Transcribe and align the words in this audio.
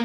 Oh, 0.00 0.04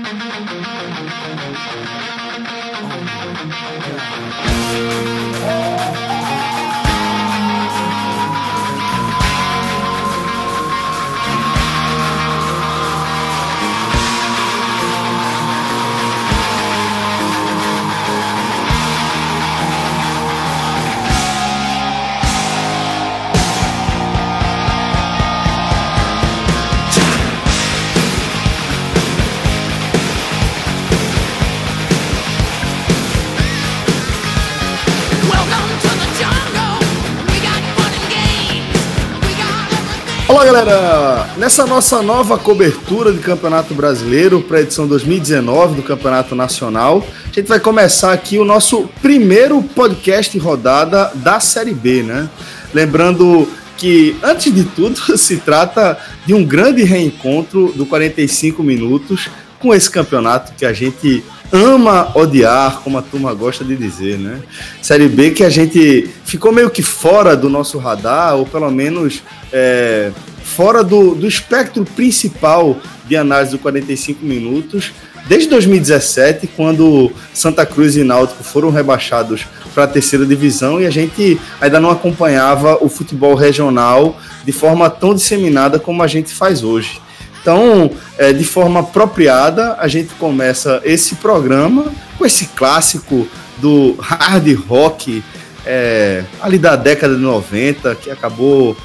Olá, 40.44 40.52
galera! 40.52 41.30
Nessa 41.38 41.66
nossa 41.66 42.02
nova 42.02 42.38
cobertura 42.38 43.14
de 43.14 43.20
Campeonato 43.20 43.74
Brasileiro 43.74 44.42
para 44.42 44.58
a 44.58 44.62
edição 44.62 44.86
2019 44.86 45.76
do 45.76 45.84
Campeonato 45.84 46.36
Nacional, 46.36 47.02
a 47.24 47.34
gente 47.34 47.48
vai 47.48 47.62
começar 47.62 48.12
aqui 48.12 48.38
o 48.38 48.44
nosso 48.44 48.90
primeiro 49.02 49.64
podcast 49.64 50.38
rodada 50.38 51.14
da 51.16 51.40
Série 51.40 51.74
B, 51.74 52.04
né? 52.04 52.30
Lembrando 52.74 53.48
que, 53.78 54.18
antes 54.22 54.54
de 54.54 54.66
tudo, 54.66 55.00
se 55.18 55.38
trata 55.38 55.98
de 56.26 56.34
um 56.34 56.44
grande 56.44 56.84
reencontro 56.84 57.72
do 57.74 57.86
45 57.86 58.62
minutos 58.62 59.30
com 59.60 59.74
esse 59.74 59.90
campeonato 59.90 60.52
que 60.58 60.66
a 60.66 60.74
gente 60.74 61.24
ama 61.54 62.12
odiar, 62.16 62.82
como 62.82 62.98
a 62.98 63.02
turma 63.02 63.34
gosta 63.34 63.64
de 63.64 63.78
dizer, 63.78 64.18
né? 64.18 64.42
Série 64.82 65.08
B 65.08 65.32
que 65.32 65.44
a 65.44 65.50
gente 65.50 66.10
ficou 66.26 66.52
meio 66.52 66.70
que 66.70 66.84
fora 66.84 67.34
do 67.34 67.48
nosso 67.48 67.78
radar, 67.78 68.36
ou 68.36 68.46
pelo 68.46 68.70
menos 68.70 69.24
é, 69.54 70.12
fora 70.56 70.84
do, 70.84 71.16
do 71.16 71.28
espectro 71.28 71.84
principal 71.84 72.78
de 73.08 73.16
análise 73.16 73.52
do 73.52 73.60
45 73.60 74.24
minutos, 74.24 74.94
desde 75.28 75.50
2017, 75.50 76.48
quando 76.48 77.12
Santa 77.34 77.66
Cruz 77.66 77.96
e 77.96 78.04
Náutico 78.04 78.44
foram 78.44 78.70
rebaixados 78.70 79.48
para 79.74 79.86
a 79.86 79.88
terceira 79.88 80.26
divisão 80.26 80.80
e 80.80 80.86
a 80.86 80.92
gente 80.92 81.40
ainda 81.60 81.80
não 81.80 81.90
acompanhava 81.90 82.78
o 82.82 82.88
futebol 82.88 83.34
regional 83.34 84.16
de 84.46 84.52
forma 84.52 84.90
tão 84.90 85.16
disseminada 85.16 85.80
como 85.80 86.04
a 86.04 86.08
gente 86.08 86.32
faz 86.32 86.64
hoje. 86.64 87.02
Então, 87.42 87.90
é, 88.18 88.32
de 88.32 88.46
forma 88.46 88.82
apropriada, 88.82 89.76
a 89.80 89.88
gente 89.88 90.14
começa 90.14 90.82
esse 90.86 91.16
programa 91.16 91.92
com 92.18 92.26
esse 92.26 92.46
clássico 92.46 93.28
do 93.58 93.96
hard 94.00 94.48
rock 94.68 95.24
é, 95.66 96.24
ali 96.42 96.58
da 96.58 96.76
década 96.76 97.16
de 97.16 97.22
90, 97.22 97.96
que 97.96 98.12
acabou 98.12 98.78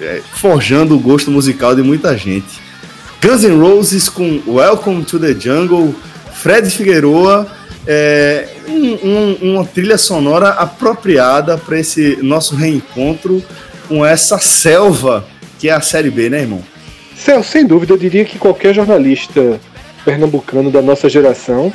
é, 0.00 0.20
forjando 0.32 0.96
o 0.96 0.98
gosto 0.98 1.30
musical 1.30 1.74
de 1.74 1.82
muita 1.82 2.16
gente. 2.16 2.60
Guns 3.22 3.42
N' 3.42 3.60
Roses 3.60 4.08
com 4.08 4.42
Welcome 4.46 5.04
to 5.04 5.18
the 5.18 5.34
Jungle, 5.38 5.94
Fred 6.32 6.70
Figueroa, 6.70 7.46
é, 7.86 8.48
um, 8.68 9.08
um, 9.08 9.52
uma 9.54 9.64
trilha 9.64 9.98
sonora 9.98 10.50
apropriada 10.50 11.56
para 11.58 11.78
esse 11.78 12.18
nosso 12.22 12.54
reencontro 12.54 13.42
com 13.88 14.04
essa 14.04 14.38
selva 14.38 15.26
que 15.60 15.68
é 15.68 15.72
a 15.72 15.80
Série 15.80 16.10
B, 16.10 16.30
né, 16.30 16.40
irmão? 16.40 16.62
Céu, 17.14 17.42
sem 17.42 17.66
dúvida, 17.66 17.92
eu 17.92 17.98
diria 17.98 18.24
que 18.24 18.38
qualquer 18.38 18.74
jornalista 18.74 19.60
pernambucano 20.06 20.70
da 20.70 20.80
nossa 20.80 21.06
geração 21.06 21.70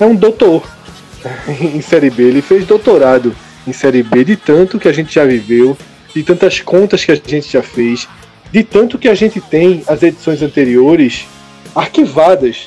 é 0.00 0.06
um 0.06 0.14
doutor 0.14 0.66
em 1.46 1.82
Série 1.82 2.08
B. 2.08 2.22
Ele 2.22 2.40
fez 2.40 2.66
doutorado 2.66 3.36
em 3.66 3.72
Série 3.72 4.02
B 4.02 4.24
de 4.24 4.34
tanto 4.34 4.78
que 4.78 4.88
a 4.88 4.92
gente 4.92 5.14
já 5.14 5.26
viveu, 5.26 5.76
de 6.18 6.24
tantas 6.24 6.58
contas 6.60 7.04
que 7.04 7.12
a 7.12 7.14
gente 7.14 7.52
já 7.52 7.62
fez, 7.62 8.08
de 8.50 8.64
tanto 8.64 8.98
que 8.98 9.08
a 9.08 9.14
gente 9.14 9.40
tem 9.40 9.84
as 9.86 10.02
edições 10.02 10.42
anteriores 10.42 11.26
arquivadas 11.72 12.66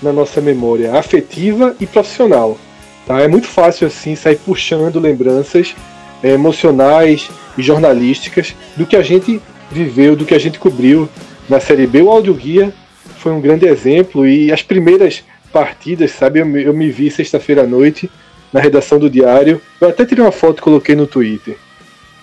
na 0.00 0.12
nossa 0.12 0.40
memória 0.40 0.96
afetiva 0.96 1.74
e 1.80 1.86
profissional. 1.86 2.56
Tá? 3.04 3.20
É 3.20 3.26
muito 3.26 3.48
fácil 3.48 3.88
assim 3.88 4.14
sair 4.14 4.36
puxando 4.36 5.00
lembranças 5.00 5.74
é, 6.22 6.30
emocionais 6.30 7.28
e 7.58 7.62
jornalísticas 7.62 8.54
do 8.76 8.86
que 8.86 8.94
a 8.94 9.02
gente 9.02 9.42
viveu, 9.68 10.14
do 10.14 10.24
que 10.24 10.34
a 10.34 10.38
gente 10.38 10.60
cobriu 10.60 11.08
na 11.48 11.58
Série 11.58 11.88
B. 11.88 12.02
O 12.02 12.10
Audio 12.10 12.34
Guia 12.34 12.72
foi 13.18 13.32
um 13.32 13.40
grande 13.40 13.66
exemplo 13.66 14.24
e 14.24 14.52
as 14.52 14.62
primeiras 14.62 15.24
partidas, 15.52 16.12
sabe, 16.12 16.38
eu 16.38 16.56
eu 16.56 16.72
me 16.72 16.88
vi 16.88 17.10
sexta-feira 17.10 17.64
à 17.64 17.66
noite 17.66 18.08
na 18.52 18.60
redação 18.60 18.96
do 18.96 19.10
Diário. 19.10 19.60
Eu 19.80 19.88
até 19.88 20.04
tirei 20.04 20.22
uma 20.22 20.30
foto 20.30 20.58
e 20.60 20.62
coloquei 20.62 20.94
no 20.94 21.08
Twitter. 21.08 21.56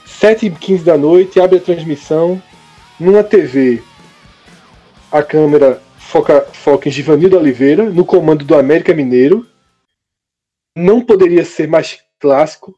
7h15 0.08 0.84
da 0.84 0.98
noite, 0.98 1.40
abre 1.40 1.58
a 1.58 1.62
transmissão. 1.62 2.42
Numa 3.00 3.24
TV, 3.24 3.82
a 5.12 5.22
câmera 5.22 5.82
foca, 5.98 6.42
foca 6.54 6.88
em 6.88 6.92
Givanildo 6.92 7.38
Oliveira, 7.38 7.90
no 7.90 8.06
comando 8.06 8.46
do 8.46 8.56
América 8.56 8.94
Mineiro. 8.94 9.46
Não 10.78 11.02
poderia 11.02 11.44
ser 11.44 11.68
mais 11.68 12.00
clássico 12.20 12.76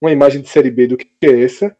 uma 0.00 0.12
imagem 0.12 0.40
de 0.40 0.48
Série 0.48 0.70
B 0.70 0.86
do 0.86 0.96
que 0.96 1.08
essa. 1.22 1.76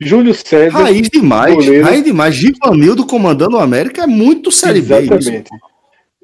Júlio 0.00 0.32
César. 0.32 0.78
Raiz 0.78 1.08
demais, 1.08 1.54
goleiro. 1.54 1.84
raiz 1.84 2.04
demais. 2.04 2.34
Givanildo 2.34 3.06
comandando 3.06 3.56
o 3.56 3.60
América 3.60 4.04
é 4.04 4.06
muito 4.06 4.50
Série 4.50 4.78
Exatamente. 4.78 5.10
B. 5.10 5.16
Exatamente. 5.16 5.50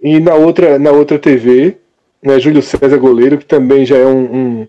E 0.02 0.20
na 0.20 0.34
outra, 0.34 0.78
na 0.78 0.90
outra 0.90 1.18
TV, 1.18 1.78
né, 2.22 2.38
Júlio 2.38 2.62
César 2.62 2.96
goleiro, 2.98 3.38
que 3.38 3.44
também 3.44 3.84
já 3.84 3.96
é 3.96 4.06
um, 4.06 4.34
um, 4.34 4.68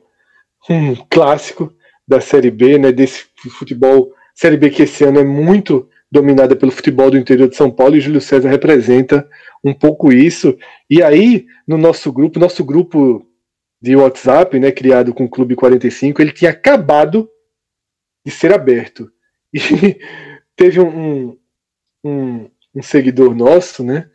um 0.70 0.96
clássico 1.10 1.72
da 2.08 2.22
Série 2.22 2.52
B, 2.52 2.78
né, 2.78 2.92
desse 2.92 3.26
futebol, 3.50 4.14
Série 4.34 4.58
B 4.58 4.70
que 4.70 4.84
esse 4.84 5.04
ano 5.04 5.20
é 5.20 5.24
muito 5.24 5.90
dominada 6.12 6.56
pelo 6.56 6.72
futebol 6.72 7.10
do 7.10 7.18
interior 7.18 7.50
de 7.50 7.56
São 7.56 7.72
Paulo, 7.72 7.96
e 7.96 8.02
Júlio 8.02 8.22
César 8.22 8.50
representa 8.50 9.28
um 9.64 9.74
pouco 9.74 10.12
isso. 10.12 10.58
E 10.90 11.02
aí, 11.02 11.46
no 11.68 11.78
nosso 11.78 12.12
grupo, 12.12 12.40
nosso 12.40 12.64
grupo 12.64 13.26
de 13.82 13.96
WhatsApp, 13.96 14.60
né, 14.60 14.72
criado 14.72 15.14
com 15.14 15.26
o 15.26 15.30
Clube 15.30 15.56
45, 15.56 16.22
ele 16.22 16.32
tinha 16.32 16.52
acabado 16.52 17.30
de 18.26 18.32
ser 18.32 18.54
aberto. 18.54 19.12
E 19.54 19.60
teve 20.56 20.80
um, 20.80 21.38
um, 22.04 22.50
um 22.74 22.82
seguidor 22.82 23.36
nosso, 23.36 23.84
né, 23.84 24.10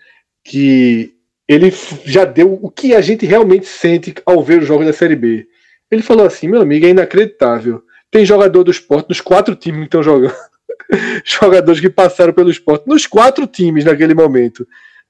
que 0.45 1.15
ele 1.47 1.73
já 2.05 2.25
deu 2.25 2.59
o 2.63 2.71
que 2.71 2.95
a 2.95 3.01
gente 3.01 3.27
realmente 3.27 3.67
sente 3.67 4.15
ao 4.25 4.43
ver 4.43 4.63
os 4.63 4.69
jogos 4.69 4.87
da 4.87 4.93
Série 4.93 5.17
B. 5.17 5.49
Ele 5.91 6.03
falou 6.03 6.27
assim, 6.27 6.49
meu 6.49 6.63
amigo, 6.63 6.87
é 6.87 6.91
inacreditável. 6.91 7.83
Tem 8.11 8.25
jogador 8.25 8.65
do 8.65 8.71
esporte 8.71 9.09
nos 9.09 9.21
quatro 9.21 9.55
times 9.55 9.81
que 9.81 9.87
estão 9.87 10.03
jogando. 10.03 10.35
Jogadores 11.25 11.81
que 11.81 11.89
passaram 11.89 12.33
pelo 12.33 12.51
esporte 12.51 12.89
nos 12.89 13.07
quatro 13.07 13.47
times 13.47 13.85
naquele 13.85 14.15
momento. 14.15 14.67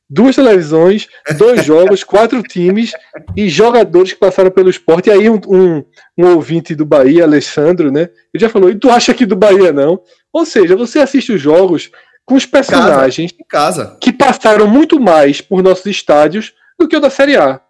Duas 0.08 0.36
televisões, 0.36 1.08
dois 1.38 1.64
jogos, 1.64 2.04
quatro 2.04 2.42
times 2.42 2.92
e 3.34 3.48
jogadores 3.48 4.12
que 4.12 4.18
passaram 4.18 4.50
pelo 4.50 4.68
esporte. 4.68 5.08
E 5.08 5.12
aí 5.12 5.30
um, 5.30 5.40
um, 5.48 5.84
um 6.18 6.34
ouvinte 6.34 6.74
do 6.74 6.84
Bahia, 6.84 7.24
Alessandro, 7.24 7.90
né? 7.90 8.10
Ele 8.34 8.40
já 8.40 8.48
falou, 8.48 8.70
e 8.70 8.74
tu 8.74 8.90
acha 8.90 9.14
que 9.14 9.24
do 9.24 9.36
Bahia 9.36 9.72
não? 9.72 10.02
Ou 10.32 10.44
seja, 10.44 10.76
você 10.76 10.98
assiste 10.98 11.32
os 11.32 11.40
jogos 11.40 11.90
com 12.26 12.34
os 12.34 12.44
personagens 12.44 13.32
casa, 13.48 13.86
casa. 13.86 13.98
que 14.00 14.12
passaram 14.12 14.66
muito 14.66 15.00
mais 15.00 15.40
por 15.40 15.62
nossos 15.62 15.86
estádios 15.86 16.52
do 16.78 16.86
que 16.86 16.96
o 16.96 17.00
da 17.00 17.10
Série 17.10 17.36
A. 17.36 17.60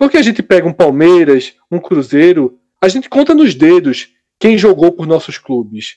Porque 0.00 0.16
a 0.16 0.22
gente 0.22 0.42
pega 0.42 0.66
um 0.66 0.72
Palmeiras, 0.72 1.52
um 1.70 1.78
Cruzeiro, 1.78 2.58
a 2.80 2.88
gente 2.88 3.06
conta 3.06 3.34
nos 3.34 3.54
dedos 3.54 4.08
quem 4.38 4.56
jogou 4.56 4.90
por 4.92 5.06
nossos 5.06 5.36
clubes. 5.36 5.96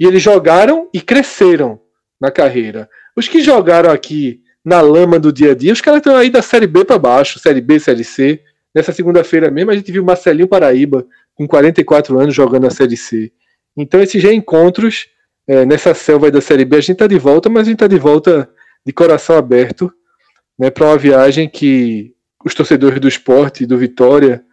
E 0.00 0.06
eles 0.06 0.22
jogaram 0.22 0.88
e 0.90 1.02
cresceram 1.02 1.78
na 2.18 2.30
carreira. 2.30 2.88
Os 3.14 3.28
que 3.28 3.42
jogaram 3.42 3.90
aqui 3.90 4.40
na 4.64 4.80
lama 4.80 5.18
do 5.18 5.30
dia 5.30 5.50
a 5.50 5.54
dia, 5.54 5.70
os 5.70 5.82
caras 5.82 5.98
estão 5.98 6.16
aí 6.16 6.30
da 6.30 6.40
Série 6.40 6.66
B 6.66 6.82
para 6.82 6.98
baixo, 6.98 7.38
Série 7.38 7.60
B, 7.60 7.78
Série 7.78 8.04
C. 8.04 8.40
Nessa 8.74 8.90
segunda-feira 8.90 9.50
mesmo, 9.50 9.70
a 9.70 9.76
gente 9.76 9.92
viu 9.92 10.02
Marcelinho 10.02 10.48
Paraíba, 10.48 11.06
com 11.34 11.46
44 11.46 12.18
anos, 12.18 12.34
jogando 12.34 12.66
a 12.66 12.70
Série 12.70 12.96
C. 12.96 13.30
Então, 13.76 14.00
esses 14.00 14.22
reencontros 14.22 15.08
é, 15.46 15.66
nessa 15.66 15.92
selva 15.92 16.30
da 16.30 16.40
Série 16.40 16.64
B, 16.64 16.76
a 16.76 16.80
gente 16.80 16.92
está 16.92 17.06
de 17.06 17.18
volta, 17.18 17.50
mas 17.50 17.62
a 17.62 17.64
gente 17.64 17.74
está 17.74 17.86
de 17.86 17.98
volta 17.98 18.48
de 18.86 18.94
coração 18.94 19.36
aberto 19.36 19.92
né, 20.58 20.70
para 20.70 20.86
uma 20.86 20.96
viagem 20.96 21.50
que 21.50 22.14
os 22.44 22.54
torcedores 22.54 23.00
do 23.00 23.08
esporte 23.08 23.62
e 23.62 23.66
do 23.66 23.78
Vitória 23.78 24.44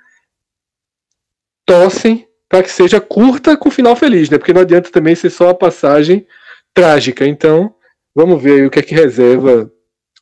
torcem 1.65 2.27
para 2.47 2.63
que 2.63 2.71
seja 2.71 2.99
curta 2.99 3.55
com 3.55 3.69
final 3.69 3.95
feliz, 3.95 4.29
né? 4.29 4.37
Porque 4.37 4.53
não 4.53 4.61
adianta 4.61 4.89
também 4.89 5.13
ser 5.13 5.29
só 5.29 5.49
a 5.49 5.53
passagem 5.53 6.25
trágica. 6.73 7.25
Então, 7.25 7.75
vamos 8.15 8.41
ver 8.41 8.65
o 8.65 8.71
que 8.71 8.79
é 8.79 8.81
que 8.81 8.95
reserva 8.95 9.71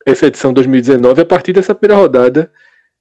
essa 0.05 0.27
edição 0.27 0.53
2019 0.53 1.21
a 1.21 1.25
partir 1.25 1.53
dessa 1.53 1.73
primeira 1.73 2.01
rodada, 2.01 2.51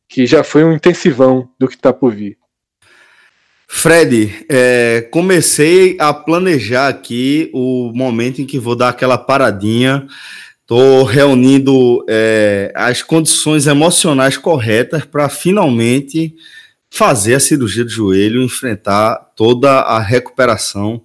que 0.08 0.26
já 0.26 0.44
foi 0.44 0.64
um 0.64 0.72
intensivão 0.72 1.50
do 1.58 1.66
que 1.66 1.74
está 1.74 1.92
por 1.92 2.12
vir. 2.12 2.38
Fred, 3.68 4.46
é, 4.48 5.08
comecei 5.10 5.96
a 5.98 6.14
planejar 6.14 6.88
aqui 6.88 7.50
o 7.52 7.90
momento 7.92 8.40
em 8.40 8.46
que 8.46 8.60
vou 8.60 8.76
dar 8.76 8.90
aquela 8.90 9.18
paradinha 9.18 10.06
Estou 10.66 11.04
reunindo 11.04 12.04
é, 12.08 12.72
as 12.74 13.00
condições 13.00 13.68
emocionais 13.68 14.36
corretas 14.36 15.04
para 15.04 15.28
finalmente 15.28 16.34
fazer 16.90 17.34
a 17.34 17.40
cirurgia 17.40 17.84
do 17.84 17.90
joelho, 17.90 18.42
enfrentar 18.42 19.14
toda 19.36 19.70
a 19.70 20.00
recuperação. 20.00 21.00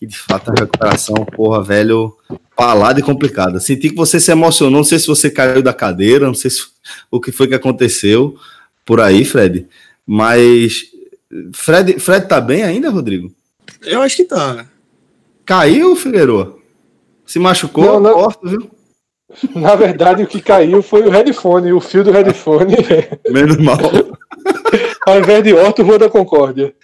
E 0.00 0.06
de 0.06 0.16
fato, 0.16 0.50
a 0.50 0.54
recuperação, 0.58 1.16
porra, 1.36 1.62
velho, 1.62 2.16
palada 2.56 2.98
e 2.98 3.02
complicada. 3.02 3.60
Senti 3.60 3.90
que 3.90 3.94
você 3.94 4.18
se 4.18 4.32
emocionou, 4.32 4.78
não 4.78 4.84
sei 4.84 4.98
se 4.98 5.06
você 5.06 5.30
caiu 5.30 5.62
da 5.62 5.74
cadeira, 5.74 6.26
não 6.26 6.32
sei 6.32 6.50
se, 6.50 6.62
o 7.10 7.20
que 7.20 7.30
foi 7.30 7.46
que 7.46 7.54
aconteceu 7.54 8.38
por 8.86 9.02
aí, 9.02 9.22
Fred. 9.22 9.66
Mas 10.06 10.84
Fred, 11.52 12.00
Fred 12.00 12.26
tá 12.26 12.40
bem 12.40 12.62
ainda, 12.62 12.88
Rodrigo? 12.88 13.30
Eu 13.82 14.00
acho 14.00 14.16
que 14.16 14.24
tá. 14.24 14.64
Caiu, 15.44 15.94
Figueiredo? 15.94 16.58
Se 17.26 17.38
machucou? 17.38 17.84
Não, 17.84 18.00
não... 18.00 18.12
Corto, 18.14 18.48
viu? 18.48 18.73
Na 19.54 19.74
verdade, 19.74 20.22
o 20.22 20.26
que 20.26 20.40
caiu 20.40 20.82
foi 20.82 21.02
o 21.02 21.10
headphone, 21.10 21.72
o 21.72 21.80
fio 21.80 22.04
do 22.04 22.12
headphone. 22.12 22.76
Menos 23.30 23.56
mal. 23.56 23.78
Ao 25.06 25.18
invés 25.18 25.42
de 25.42 25.54
Horto, 25.54 25.82
Rua 25.82 25.98
da 25.98 26.10
Concórdia. 26.10 26.74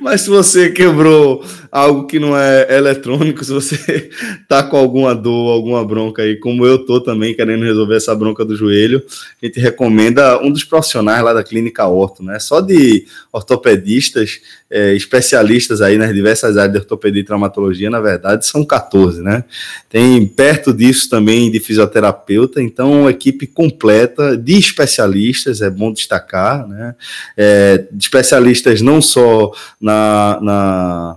Mas 0.00 0.20
se 0.22 0.30
você 0.30 0.70
quebrou 0.70 1.42
algo 1.70 2.06
que 2.06 2.18
não 2.18 2.36
é 2.36 2.76
eletrônico, 2.76 3.44
se 3.44 3.52
você 3.52 4.10
tá 4.48 4.62
com 4.62 4.76
alguma 4.76 5.14
dor, 5.14 5.52
alguma 5.52 5.84
bronca 5.84 6.22
aí, 6.22 6.36
como 6.36 6.66
eu 6.66 6.78
tô 6.84 7.00
também 7.00 7.34
querendo 7.34 7.64
resolver 7.64 7.96
essa 7.96 8.14
bronca 8.14 8.44
do 8.44 8.56
joelho, 8.56 9.02
a 9.42 9.46
gente 9.46 9.60
recomenda 9.60 10.40
um 10.42 10.50
dos 10.50 10.64
profissionais 10.64 11.22
lá 11.22 11.32
da 11.32 11.44
clínica 11.44 11.86
Orto, 11.86 12.22
né? 12.22 12.38
Só 12.38 12.60
de 12.60 13.06
ortopedistas, 13.32 14.40
é, 14.70 14.94
especialistas 14.94 15.80
aí 15.80 15.96
nas 15.96 16.12
diversas 16.12 16.56
áreas 16.56 16.72
de 16.72 16.78
ortopedia 16.78 17.20
e 17.20 17.24
traumatologia, 17.24 17.90
na 17.90 18.00
verdade, 18.00 18.46
são 18.46 18.64
14, 18.64 19.22
né? 19.22 19.44
Tem 19.88 20.26
perto 20.26 20.72
disso 20.72 21.08
também 21.08 21.50
de 21.50 21.60
fisioterapeuta, 21.60 22.62
então 22.62 23.02
uma 23.02 23.10
equipe 23.10 23.46
completa 23.46 24.36
de 24.36 24.58
especialistas, 24.58 25.60
é 25.60 25.70
bom 25.70 25.92
destacar, 25.92 26.66
né? 26.66 26.94
É, 27.36 27.84
especialistas 27.98 28.80
não 28.80 29.00
só 29.00 29.52
na, 29.80 30.38
na 30.42 31.16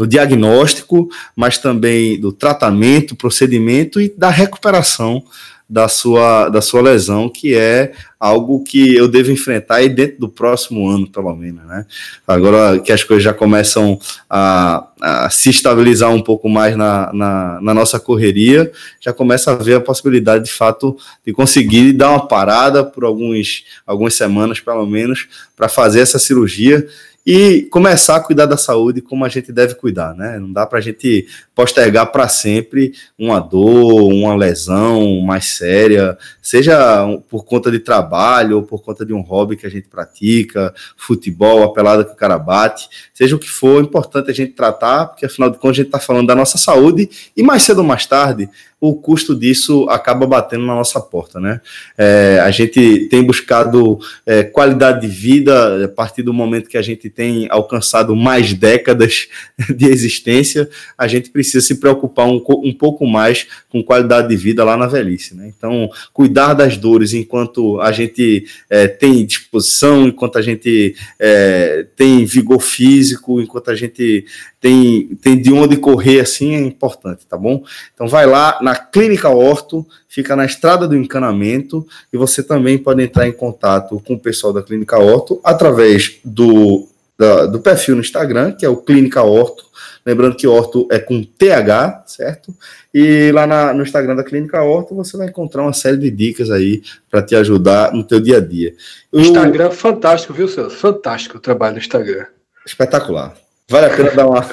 no 0.00 0.06
diagnóstico, 0.06 1.10
mas 1.36 1.58
também 1.58 2.18
do 2.18 2.32
tratamento, 2.32 3.14
procedimento 3.14 4.00
e 4.00 4.08
da 4.08 4.30
recuperação 4.30 5.22
da 5.68 5.88
sua, 5.88 6.48
da 6.48 6.62
sua 6.62 6.80
lesão, 6.80 7.28
que 7.28 7.54
é 7.54 7.92
algo 8.18 8.64
que 8.64 8.96
eu 8.96 9.06
devo 9.06 9.30
enfrentar 9.30 9.76
aí 9.76 9.90
dentro 9.90 10.18
do 10.18 10.28
próximo 10.28 10.88
ano, 10.88 11.06
pelo 11.06 11.36
menos, 11.36 11.62
né? 11.66 11.84
Agora 12.26 12.80
que 12.80 12.90
as 12.90 13.04
coisas 13.04 13.22
já 13.22 13.34
começam 13.34 14.00
a, 14.28 14.88
a 15.00 15.30
se 15.30 15.50
estabilizar 15.50 16.10
um 16.10 16.22
pouco 16.22 16.48
mais 16.48 16.74
na, 16.76 17.12
na, 17.12 17.60
na, 17.60 17.74
nossa 17.74 18.00
correria, 18.00 18.72
já 19.00 19.12
começa 19.12 19.52
a 19.52 19.54
ver 19.54 19.74
a 19.74 19.80
possibilidade, 19.80 20.46
de 20.46 20.52
fato, 20.52 20.96
de 21.24 21.32
conseguir 21.32 21.92
dar 21.92 22.10
uma 22.10 22.26
parada 22.26 22.82
por 22.82 23.04
alguns, 23.04 23.64
algumas 23.86 24.14
semanas, 24.14 24.60
pelo 24.60 24.86
menos, 24.86 25.28
para 25.54 25.68
fazer 25.68 26.00
essa 26.00 26.18
cirurgia 26.18 26.88
e 27.32 27.62
começar 27.70 28.16
a 28.16 28.20
cuidar 28.20 28.46
da 28.46 28.56
saúde 28.56 29.00
como 29.00 29.24
a 29.24 29.28
gente 29.28 29.52
deve 29.52 29.76
cuidar, 29.76 30.16
né? 30.16 30.36
Não 30.40 30.52
dá 30.52 30.66
para 30.66 30.80
a 30.80 30.82
gente 30.82 31.28
postergar 31.54 32.10
para 32.10 32.26
sempre 32.26 32.92
uma 33.16 33.38
dor, 33.38 34.12
uma 34.12 34.34
lesão 34.34 35.20
mais 35.20 35.44
séria, 35.44 36.18
seja 36.42 37.06
por 37.28 37.44
conta 37.44 37.70
de 37.70 37.78
trabalho 37.78 38.56
ou 38.56 38.62
por 38.64 38.82
conta 38.82 39.06
de 39.06 39.12
um 39.12 39.20
hobby 39.20 39.56
que 39.56 39.64
a 39.64 39.70
gente 39.70 39.86
pratica, 39.86 40.74
futebol, 40.96 41.62
a 41.62 41.72
pelada 41.72 42.04
que 42.04 42.10
o 42.10 42.16
cara 42.16 42.36
bate, 42.36 42.88
seja 43.14 43.36
o 43.36 43.38
que 43.38 43.48
for, 43.48 43.80
é 43.80 43.84
importante 43.84 44.28
a 44.28 44.34
gente 44.34 44.54
tratar, 44.54 45.06
porque 45.06 45.26
afinal 45.26 45.50
de 45.50 45.58
contas 45.58 45.76
a 45.76 45.82
gente 45.82 45.86
está 45.86 46.00
falando 46.00 46.26
da 46.26 46.34
nossa 46.34 46.58
saúde 46.58 47.08
e 47.36 47.44
mais 47.44 47.62
cedo 47.62 47.78
ou 47.78 47.84
mais 47.84 48.06
tarde 48.06 48.50
o 48.80 48.94
custo 48.94 49.38
disso 49.38 49.86
acaba 49.90 50.26
batendo 50.26 50.64
na 50.64 50.74
nossa 50.74 51.00
porta, 51.00 51.38
né? 51.38 51.60
É, 51.98 52.40
a 52.42 52.50
gente 52.50 53.08
tem 53.10 53.22
buscado 53.22 53.98
é, 54.24 54.42
qualidade 54.42 55.02
de 55.02 55.06
vida 55.06 55.84
a 55.84 55.88
partir 55.88 56.22
do 56.22 56.32
momento 56.32 56.68
que 56.68 56.78
a 56.78 56.82
gente 56.82 57.10
tem 57.10 57.19
alcançado 57.48 58.14
mais 58.16 58.52
décadas 58.52 59.28
de 59.76 59.86
existência, 59.86 60.68
a 60.96 61.06
gente 61.06 61.30
precisa 61.30 61.60
se 61.64 61.76
preocupar 61.76 62.26
um, 62.26 62.42
um 62.64 62.72
pouco 62.72 63.06
mais 63.06 63.46
com 63.68 63.82
qualidade 63.82 64.28
de 64.28 64.36
vida 64.36 64.64
lá 64.64 64.76
na 64.76 64.86
velhice, 64.86 65.34
né? 65.34 65.52
Então, 65.56 65.88
cuidar 66.12 66.54
das 66.54 66.76
dores 66.76 67.12
enquanto 67.12 67.80
a 67.80 67.92
gente 67.92 68.44
é, 68.68 68.88
tem 68.88 69.24
disposição, 69.24 70.08
enquanto 70.08 70.38
a 70.38 70.42
gente 70.42 70.94
é, 71.18 71.86
tem 71.96 72.24
vigor 72.24 72.60
físico, 72.60 73.40
enquanto 73.40 73.70
a 73.70 73.74
gente 73.74 74.24
tem, 74.60 75.16
tem 75.22 75.40
de 75.40 75.52
onde 75.52 75.76
correr 75.76 76.20
assim, 76.20 76.54
é 76.54 76.60
importante, 76.60 77.26
tá 77.26 77.36
bom? 77.36 77.64
Então 77.94 78.06
vai 78.06 78.26
lá 78.26 78.58
na 78.60 78.76
Clínica 78.76 79.30
Horto, 79.30 79.86
fica 80.08 80.36
na 80.36 80.44
estrada 80.44 80.86
do 80.86 80.96
encanamento, 80.96 81.86
e 82.12 82.16
você 82.16 82.42
também 82.42 82.76
pode 82.76 83.02
entrar 83.02 83.26
em 83.26 83.32
contato 83.32 84.00
com 84.06 84.14
o 84.14 84.20
pessoal 84.20 84.52
da 84.52 84.62
Clínica 84.62 84.98
Horto 84.98 85.40
através 85.42 86.18
do, 86.24 86.88
da, 87.20 87.44
do 87.44 87.60
perfil 87.60 87.96
no 87.96 88.00
Instagram, 88.00 88.52
que 88.52 88.64
é 88.64 88.68
o 88.68 88.78
Clínica 88.78 89.22
Horto. 89.22 89.66
Lembrando 90.06 90.34
que 90.34 90.46
Horto 90.46 90.88
é 90.90 90.98
com 90.98 91.22
TH, 91.22 92.04
certo? 92.06 92.56
E 92.94 93.30
lá 93.32 93.46
na, 93.46 93.74
no 93.74 93.82
Instagram 93.82 94.16
da 94.16 94.24
Clínica 94.24 94.62
Horto 94.62 94.94
você 94.94 95.18
vai 95.18 95.28
encontrar 95.28 95.60
uma 95.60 95.74
série 95.74 95.98
de 95.98 96.10
dicas 96.10 96.50
aí 96.50 96.82
para 97.10 97.20
te 97.20 97.36
ajudar 97.36 97.92
no 97.92 98.02
teu 98.02 98.20
dia 98.20 98.38
a 98.38 98.40
dia. 98.40 98.74
O 99.12 99.20
Instagram 99.20 99.70
fantástico, 99.70 100.32
viu, 100.32 100.48
Celso? 100.48 100.74
Fantástico 100.74 101.36
o 101.36 101.40
trabalho 101.40 101.74
no 101.74 101.80
Instagram. 101.80 102.24
Espetacular. 102.64 103.36
Vale 103.68 103.86
a 103.86 103.90
pena 103.90 104.12
dar 104.12 104.26
uma, 104.26 104.40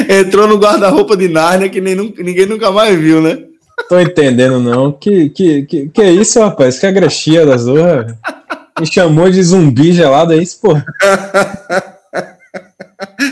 Entrou 0.10 0.48
no 0.48 0.58
guarda-roupa 0.58 1.15
de 1.15 1.27
Nárnia 1.27 1.70
que 1.70 1.79
nem, 1.79 1.96
ninguém 1.96 2.48
nunca 2.48 2.72
mais 2.72 2.98
viu, 2.98 3.22
né? 3.22 3.44
Tô 3.88 4.00
entendendo, 4.00 4.60
não. 4.60 4.91
Que, 4.91 5.29
que, 5.29 5.62
que, 5.68 5.89
que 5.89 6.01
é 6.01 6.10
isso, 6.10 6.39
rapaz? 6.39 6.79
Que 6.79 6.88
agrexia 6.88 7.46
das 7.46 7.65
duas. 7.65 8.15
Me 8.79 8.88
chamou 8.91 9.29
de 9.29 9.44
zumbi 9.44 9.91
gelado, 9.94 10.34
é 10.34 10.38
isso, 10.38 10.60
pô? 10.60 10.74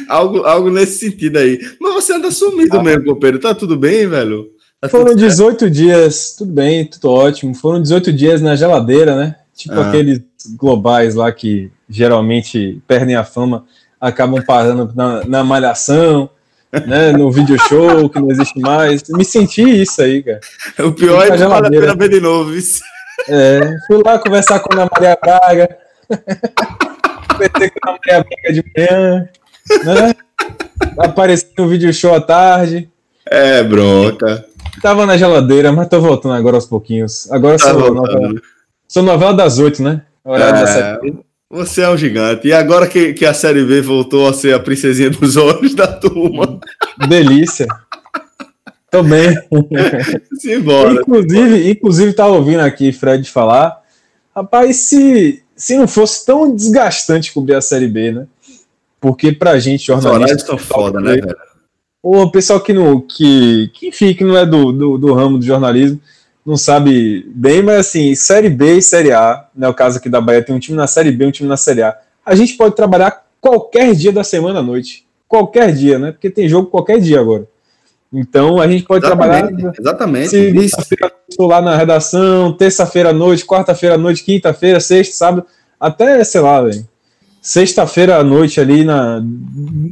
algo, 0.07 0.43
algo 0.43 0.69
nesse 0.69 0.99
sentido 0.99 1.37
aí. 1.37 1.59
Mas 1.79 1.93
você 1.93 2.13
anda 2.13 2.31
sumido 2.31 2.77
ah. 2.77 2.83
mesmo, 2.83 3.05
companheiro. 3.05 3.39
Tá 3.39 3.53
tudo 3.53 3.77
bem, 3.77 4.07
velho? 4.07 4.49
Tá 4.79 4.89
Foram 4.89 5.15
18 5.15 5.59
certo? 5.59 5.71
dias, 5.71 6.35
tudo 6.37 6.51
bem, 6.51 6.85
tudo 6.85 7.09
ótimo. 7.09 7.55
Foram 7.55 7.81
18 7.81 8.13
dias 8.13 8.41
na 8.41 8.55
geladeira, 8.55 9.15
né? 9.15 9.35
Tipo 9.55 9.79
ah. 9.79 9.87
aqueles 9.87 10.21
globais 10.55 11.15
lá 11.15 11.31
que 11.31 11.71
geralmente 11.89 12.81
perdem 12.87 13.15
a 13.15 13.23
fama, 13.23 13.65
acabam 13.99 14.43
parando 14.45 14.91
na, 14.95 15.25
na 15.25 15.43
malhação 15.43 16.29
né, 16.85 17.11
no 17.11 17.31
video 17.31 17.57
show 17.67 18.09
que 18.09 18.19
não 18.19 18.29
existe 18.29 18.59
mais. 18.59 19.03
Me 19.09 19.25
senti 19.25 19.63
isso 19.81 20.01
aí, 20.01 20.21
cara. 20.21 20.39
O 20.79 20.91
pior 20.91 21.25
é 21.25 21.31
que 21.31 21.37
vale 21.37 21.67
a 21.67 21.69
pena 21.69 21.95
ver 21.95 22.09
de 22.09 22.19
novo. 22.19 22.53
Isso. 22.53 22.81
É, 23.27 23.59
fui 23.87 24.01
lá 24.05 24.19
conversar 24.19 24.59
com 24.59 24.73
a 24.73 24.81
Ana 24.81 24.89
Maria 24.93 25.17
Braga. 25.19 25.77
Conversei 27.31 27.69
com 27.69 27.79
a 27.83 27.89
Ana 27.89 27.99
Maria 28.05 28.25
Braga 28.25 28.53
de 28.53 28.63
manhã. 28.75 29.29
Né? 29.83 30.15
Apareci 30.97 31.47
no 31.57 31.67
video 31.67 31.93
show 31.93 32.13
à 32.13 32.21
tarde. 32.21 32.89
É, 33.25 33.63
bronca. 33.63 34.45
Tava 34.81 35.05
na 35.05 35.17
geladeira, 35.17 35.71
mas 35.71 35.87
tô 35.87 35.99
voltando 35.99 36.35
agora 36.35 36.55
aos 36.57 36.65
pouquinhos. 36.65 37.29
Agora 37.31 37.57
tá 37.57 37.71
sou, 37.71 37.93
novela, 37.93 38.33
sou 38.87 39.03
novela 39.03 39.33
das 39.33 39.59
oito, 39.59 39.81
né? 39.81 40.03
Horário 40.23 40.55
é, 40.55 40.59
da 40.59 40.67
série. 40.67 41.19
Você 41.49 41.81
é 41.81 41.89
um 41.89 41.97
gigante. 41.97 42.47
E 42.47 42.53
agora 42.53 42.87
que, 42.87 43.13
que 43.13 43.25
a 43.25 43.33
Série 43.33 43.63
B 43.63 43.81
voltou 43.81 44.27
a 44.27 44.33
ser 44.33 44.53
a 44.53 44.59
princesinha 44.59 45.09
dos 45.09 45.37
olhos 45.37 45.73
da 45.73 45.87
turma. 45.87 46.59
Delícia. 47.07 47.67
Tô 48.91 49.01
bem. 49.01 49.37
Simbora. 50.39 50.93
Inclusive, 50.93 51.71
inclusive 51.71 52.13
tava 52.13 52.33
ouvindo 52.33 52.59
aqui 52.59 52.91
Fred 52.91 53.29
falar. 53.29 53.81
Rapaz, 54.35 54.75
se, 54.75 55.41
se 55.55 55.77
não 55.77 55.87
fosse 55.87 56.25
tão 56.25 56.53
desgastante 56.53 57.33
cobrir 57.33 57.55
a 57.55 57.61
Série 57.61 57.87
B, 57.87 58.11
né? 58.11 58.27
Porque 58.99 59.31
pra 59.31 59.59
gente, 59.59 59.85
jornalista... 59.85 60.35
Os 60.35 60.43
são 60.43 60.57
foda, 60.57 60.99
né, 60.99 61.15
velho? 61.15 61.35
O 62.01 62.31
pessoal 62.31 62.59
que 62.59 62.73
não, 62.73 63.01
que, 63.01 63.69
que, 63.73 63.87
enfim, 63.87 64.13
que 64.13 64.23
não 64.23 64.37
é 64.37 64.45
do, 64.45 64.71
do, 64.71 64.97
do 64.97 65.13
ramo 65.13 65.37
do 65.37 65.45
jornalismo, 65.45 65.99
não 66.45 66.55
sabe 66.55 67.25
bem, 67.35 67.61
mas 67.61 67.79
assim, 67.79 68.15
Série 68.15 68.49
B 68.49 68.77
e 68.77 68.81
Série 68.81 69.11
A, 69.11 69.45
né, 69.53 69.67
o 69.67 69.73
caso 69.73 69.97
aqui 69.97 70.07
da 70.07 70.21
Bahia 70.21 70.41
tem 70.41 70.55
um 70.55 70.59
time 70.59 70.77
na 70.77 70.87
Série 70.87 71.11
B 71.11 71.25
um 71.25 71.31
time 71.31 71.49
na 71.49 71.57
Série 71.57 71.81
A. 71.81 71.97
A 72.25 72.35
gente 72.35 72.53
pode 72.55 72.75
trabalhar 72.75 73.25
qualquer 73.41 73.93
dia 73.93 74.11
da 74.11 74.23
semana 74.23 74.59
à 74.59 74.63
noite. 74.63 75.05
qualquer 75.27 75.73
dia, 75.73 75.99
né? 75.99 76.11
Porque 76.11 76.29
tem 76.29 76.47
jogo 76.47 76.69
qualquer 76.69 76.99
dia 76.99 77.19
agora. 77.19 77.45
Então 78.11 78.61
a 78.61 78.67
gente 78.67 78.85
pode 78.85 79.05
Exatamente, 79.05 79.47
trabalhar. 79.47 79.73
exatamente. 79.77 80.29
Segunda-feira 80.29 81.13
estou 81.27 81.47
lá 81.47 81.61
na 81.61 81.75
redação, 81.75 82.53
terça-feira 82.53 83.09
à 83.09 83.13
noite, 83.13 83.45
quarta-feira 83.45 83.95
à 83.95 83.97
noite, 83.97 84.23
quinta-feira, 84.23 84.79
sexta, 84.79 85.13
sábado, 85.13 85.45
até, 85.79 86.23
sei 86.23 86.41
lá, 86.41 86.61
velho. 86.61 86.87
Sexta-feira 87.47 88.17
à 88.17 88.23
noite 88.25 88.59
ali, 88.59 88.83
na 88.83 89.23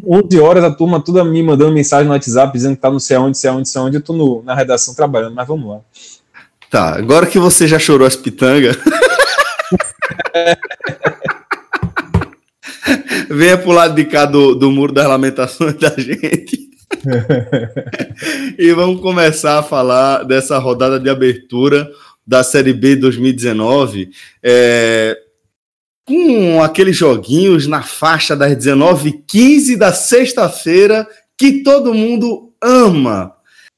11 0.05 0.39
horas, 0.41 0.62
a 0.62 0.71
turma 0.71 1.00
toda 1.00 1.24
me 1.24 1.41
mandando 1.41 1.71
mensagem 1.71 2.05
no 2.05 2.12
WhatsApp 2.12 2.51
dizendo 2.51 2.75
que 2.75 2.81
tá 2.81 2.91
não 2.91 3.00
sei 3.00 3.15
aonde, 3.15 3.38
sei 3.38 3.50
aonde, 3.50 3.69
sei 3.69 3.79
aonde. 3.79 3.95
Eu 3.95 4.01
tô 4.01 4.12
no, 4.12 4.43
na 4.43 4.53
redação 4.53 4.93
trabalhando, 4.93 5.35
mas 5.35 5.47
vamos 5.47 5.69
lá. 5.69 5.79
Tá, 6.69 6.97
agora 6.97 7.25
que 7.25 7.39
você 7.39 7.65
já 7.65 7.79
chorou 7.79 8.05
as 8.05 8.17
pitangas. 8.17 8.77
Venha 13.31 13.57
pro 13.57 13.71
lado 13.71 13.95
de 13.95 14.03
cá 14.03 14.25
do, 14.25 14.53
do 14.53 14.69
muro 14.69 14.91
das 14.91 15.07
lamentações 15.07 15.75
da 15.75 15.91
gente. 15.91 16.59
e 18.59 18.74
vamos 18.74 19.00
começar 19.00 19.59
a 19.59 19.63
falar 19.63 20.24
dessa 20.24 20.57
rodada 20.57 21.00
de 21.00 21.09
abertura 21.09 21.89
da 22.27 22.43
Série 22.43 22.74
B 22.74 22.97
2019. 22.97 24.09
É, 24.43 25.17
com 26.05 26.62
aqueles 26.62 26.95
joguinhos 26.95 27.65
na 27.65 27.81
faixa 27.81 28.35
das 28.35 28.55
19h15 28.55 29.75
da 29.75 29.91
sexta-feira 29.91 31.07
que 31.38 31.63
todo 31.63 31.93
mundo 31.93 32.53
ama. 32.62 33.33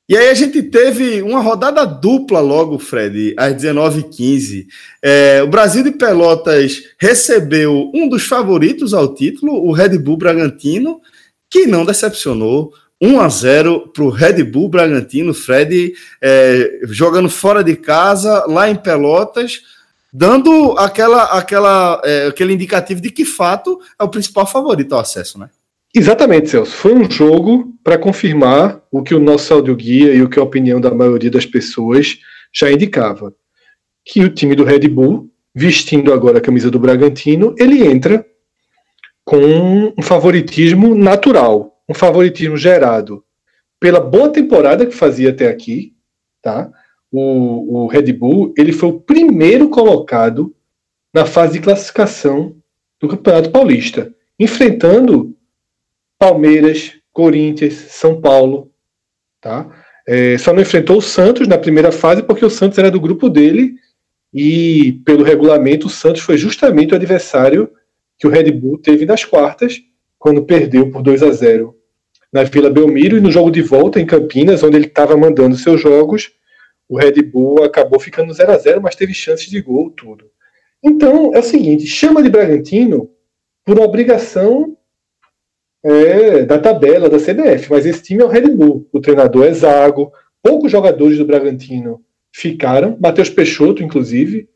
E 0.10 0.16
aí 0.16 0.30
a 0.30 0.34
gente 0.34 0.64
teve 0.64 1.22
uma 1.22 1.42
rodada 1.42 1.86
dupla 1.86 2.40
logo, 2.40 2.80
Fred, 2.80 3.34
às 3.38 3.54
19h15. 3.56 4.66
É, 5.02 5.42
o 5.44 5.48
Brasil 5.48 5.84
de 5.84 5.92
Pelotas 5.92 6.82
recebeu 6.98 7.92
um 7.94 8.08
dos 8.08 8.24
favoritos 8.24 8.94
ao 8.94 9.14
título, 9.14 9.66
o 9.66 9.72
Red 9.72 9.98
Bull 9.98 10.18
Bragantino, 10.18 11.02
que 11.50 11.66
não 11.66 11.86
decepcionou. 11.86 12.72
1 13.02 13.20
a 13.20 13.30
0 13.30 13.92
para 13.94 14.04
o 14.04 14.10
Red 14.10 14.44
Bull 14.44 14.70
Bragantino, 14.70 15.34
Fred 15.34 15.94
é, 16.22 16.80
jogando 16.86 17.30
fora 17.30 17.64
de 17.64 17.76
casa, 17.76 18.46
lá 18.48 18.70
em 18.70 18.76
Pelotas, 18.76 19.62
dando 20.14 20.76
aquela, 20.78 21.24
aquela, 21.38 22.02
é, 22.04 22.28
aquele 22.28 22.54
indicativo 22.54 23.02
de 23.02 23.10
que 23.10 23.26
fato 23.26 23.80
é 24.00 24.04
o 24.04 24.10
principal 24.10 24.46
favorito 24.46 24.94
ao 24.94 25.02
acesso, 25.02 25.40
né? 25.40 25.50
Exatamente, 25.94 26.50
Celso. 26.50 26.76
Foi 26.76 26.94
um 26.94 27.10
jogo 27.10 27.74
para 27.84 27.98
confirmar 27.98 28.82
o 28.92 29.02
que 29.02 29.16
o 29.16 29.20
nosso 29.20 29.54
audioguia 29.54 30.14
e 30.14 30.22
o 30.22 30.30
que 30.30 30.40
a 30.40 30.44
opinião 30.44 30.80
da 30.80 30.94
maioria 30.94 31.32
das 31.32 31.46
pessoas 31.46 32.18
já 32.54 32.72
indicava. 32.72 33.34
Que 34.06 34.24
o 34.24 34.30
time 34.30 34.56
do 34.56 34.64
Red 34.64 34.88
Bull, 34.88 35.30
vestindo 35.56 36.14
agora 36.14 36.38
a 36.38 36.42
camisa 36.42 36.70
do 36.70 36.80
Bragantino, 36.80 37.56
ele 37.58 37.84
entra 37.86 38.26
com 39.26 39.94
um 39.98 40.02
favoritismo 40.02 40.96
natural, 40.96 41.82
um 41.90 41.94
favoritismo 41.94 42.56
gerado 42.56 43.24
pela 43.80 44.00
boa 44.00 44.30
temporada 44.30 44.86
que 44.86 44.96
fazia 44.96 45.32
até 45.32 45.48
aqui, 45.48 45.94
tá? 46.42 46.72
O, 47.12 47.84
o 47.84 47.88
Red 47.88 48.12
Bull 48.14 48.54
ele 48.58 48.72
foi 48.72 48.90
o 48.90 49.00
primeiro 49.00 49.70
colocado 49.70 50.54
na 51.14 51.26
fase 51.26 51.54
de 51.54 51.62
classificação 51.62 52.56
do 53.00 53.08
Campeonato 53.08 53.50
Paulista, 53.50 54.14
enfrentando 54.40 55.36
Palmeiras, 56.20 56.94
Corinthians, 57.14 57.74
São 57.74 58.20
Paulo, 58.20 58.72
tá? 59.40 59.70
É, 60.08 60.38
só 60.38 60.54
não 60.54 60.62
enfrentou 60.62 60.98
o 60.98 61.02
Santos 61.02 61.48
na 61.48 61.58
primeira 61.58 61.92
fase 61.92 62.24
porque 62.24 62.46
o 62.46 62.50
Santos 62.50 62.78
era 62.78 62.90
do 62.90 63.00
grupo 63.00 63.30
dele 63.30 63.76
e 64.34 65.02
pelo 65.06 65.24
regulamento 65.24 65.88
o 65.88 65.90
Santos 65.90 66.22
foi 66.22 66.38
justamente 66.38 66.94
o 66.94 66.96
adversário 66.96 67.70
que 68.18 68.28
o 68.28 68.30
Red 68.30 68.52
Bull 68.52 68.78
teve 68.78 69.06
nas 69.06 69.26
quartas 69.26 69.80
quando 70.18 70.44
perdeu 70.44 70.90
por 70.92 71.02
2 71.02 71.24
a 71.24 71.32
0 71.32 71.76
na 72.32 72.44
Vila 72.44 72.70
Belmiro 72.70 73.18
e 73.18 73.22
no 73.22 73.32
jogo 73.32 73.50
de 73.50 73.62
volta 73.62 74.00
em 74.00 74.06
Campinas, 74.06 74.64
onde 74.64 74.76
ele 74.76 74.88
estava 74.88 75.16
mandando 75.16 75.56
seus 75.56 75.80
jogos, 75.82 76.32
o 76.90 76.98
Red 76.98 77.22
Bull 77.24 77.64
acabou 77.64 78.00
ficando 78.00 78.34
0 78.34 78.52
a 78.52 78.58
0 78.58 78.82
mas 78.82 78.96
teve 78.96 79.14
chances 79.14 79.50
de 79.50 79.62
gol, 79.62 79.90
tudo. 79.92 80.30
Então, 80.84 81.34
é 81.34 81.40
o 81.40 81.44
seguinte, 81.44 81.86
chama 81.86 82.24
de 82.24 82.30
Bragantino 82.30 83.10
por 83.66 83.80
obrigação 83.80 84.78
é, 85.84 86.44
da 86.44 86.58
tabela 86.60 87.10
da 87.10 87.18
CBF, 87.18 87.70
mas 87.70 87.86
esse 87.86 88.04
time 88.04 88.22
é 88.22 88.26
o 88.26 88.30
Red 88.30 88.50
Bull. 88.50 88.88
O 88.92 89.00
treinador 89.00 89.46
é 89.46 89.54
Zago, 89.54 90.12
poucos 90.42 90.72
jogadores 90.72 91.18
do 91.18 91.26
Bragantino 91.26 92.02
ficaram, 92.32 92.98
Matheus 93.02 93.30
Peixoto, 93.30 93.84
inclusive, 93.84 94.48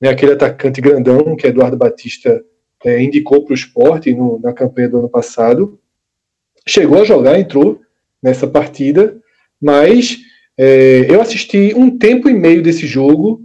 né, 0.00 0.08
aquele 0.08 0.32
atacante 0.32 0.80
grandão 0.80 1.36
que 1.36 1.46
Eduardo 1.46 1.76
Batista 1.76 2.42
é, 2.84 3.02
indicou 3.02 3.44
para 3.44 3.52
o 3.52 3.56
esporte 3.56 4.14
no, 4.14 4.38
na 4.40 4.52
campanha 4.52 4.88
do 4.88 4.98
ano 4.98 5.08
passado. 5.08 5.78
Chegou 6.66 7.00
a 7.00 7.04
jogar, 7.04 7.38
entrou 7.38 7.80
nessa 8.22 8.46
partida, 8.46 9.20
mas 9.60 10.18
é, 10.58 11.06
eu 11.08 11.20
assisti 11.20 11.72
um 11.74 11.96
tempo 11.96 12.28
e 12.28 12.34
meio 12.34 12.62
desse 12.62 12.86
jogo 12.86 13.42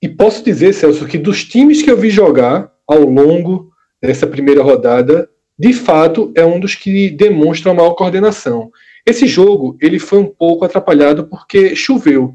e 0.00 0.08
posso 0.08 0.44
dizer, 0.44 0.72
Celso, 0.72 1.06
que 1.06 1.18
dos 1.18 1.44
times 1.44 1.82
que 1.82 1.90
eu 1.90 1.96
vi 1.96 2.10
jogar 2.10 2.72
ao 2.86 3.00
longo 3.00 3.70
dessa 4.00 4.26
primeira 4.26 4.62
rodada, 4.62 5.28
de 5.58 5.72
fato 5.72 6.32
é 6.34 6.44
um 6.44 6.60
dos 6.60 6.74
que 6.74 7.10
demonstra 7.10 7.74
maior 7.74 7.94
coordenação. 7.94 8.70
Esse 9.04 9.26
jogo 9.26 9.76
ele 9.80 9.98
foi 9.98 10.18
um 10.18 10.26
pouco 10.26 10.64
atrapalhado 10.64 11.26
porque 11.26 11.74
choveu, 11.74 12.34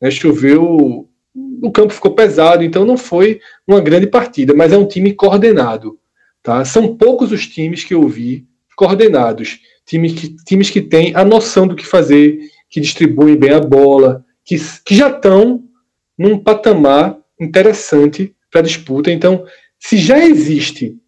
né? 0.00 0.10
choveu, 0.10 1.08
o 1.62 1.70
campo 1.70 1.92
ficou 1.92 2.14
pesado, 2.14 2.64
então 2.64 2.84
não 2.84 2.96
foi 2.96 3.40
uma 3.66 3.80
grande 3.80 4.06
partida, 4.06 4.54
mas 4.54 4.72
é 4.72 4.78
um 4.78 4.86
time 4.86 5.12
coordenado. 5.12 5.98
Tá? 6.42 6.64
São 6.64 6.96
poucos 6.96 7.32
os 7.32 7.46
times 7.46 7.84
que 7.84 7.94
eu 7.94 8.06
vi 8.08 8.46
coordenados, 8.76 9.60
times 9.86 10.12
que, 10.12 10.36
times 10.44 10.68
que 10.68 10.80
têm 10.80 11.14
a 11.14 11.24
noção 11.24 11.66
do 11.66 11.76
que 11.76 11.86
fazer, 11.86 12.38
que 12.74 12.80
distribuem 12.80 13.36
bem 13.36 13.52
a 13.52 13.60
bola, 13.60 14.24
que, 14.44 14.56
que 14.84 14.96
já 14.96 15.08
estão 15.08 15.62
num 16.18 16.36
patamar 16.36 17.16
interessante 17.40 18.34
para 18.50 18.62
disputa. 18.62 19.12
Então, 19.12 19.46
se 19.78 19.96
já 19.96 20.18
existe 20.18 20.98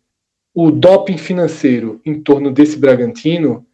o 0.54 0.70
doping 0.70 1.18
financeiro 1.18 2.00
em 2.06 2.22
torno 2.22 2.52
desse 2.52 2.78
Bragantino, 2.78 3.66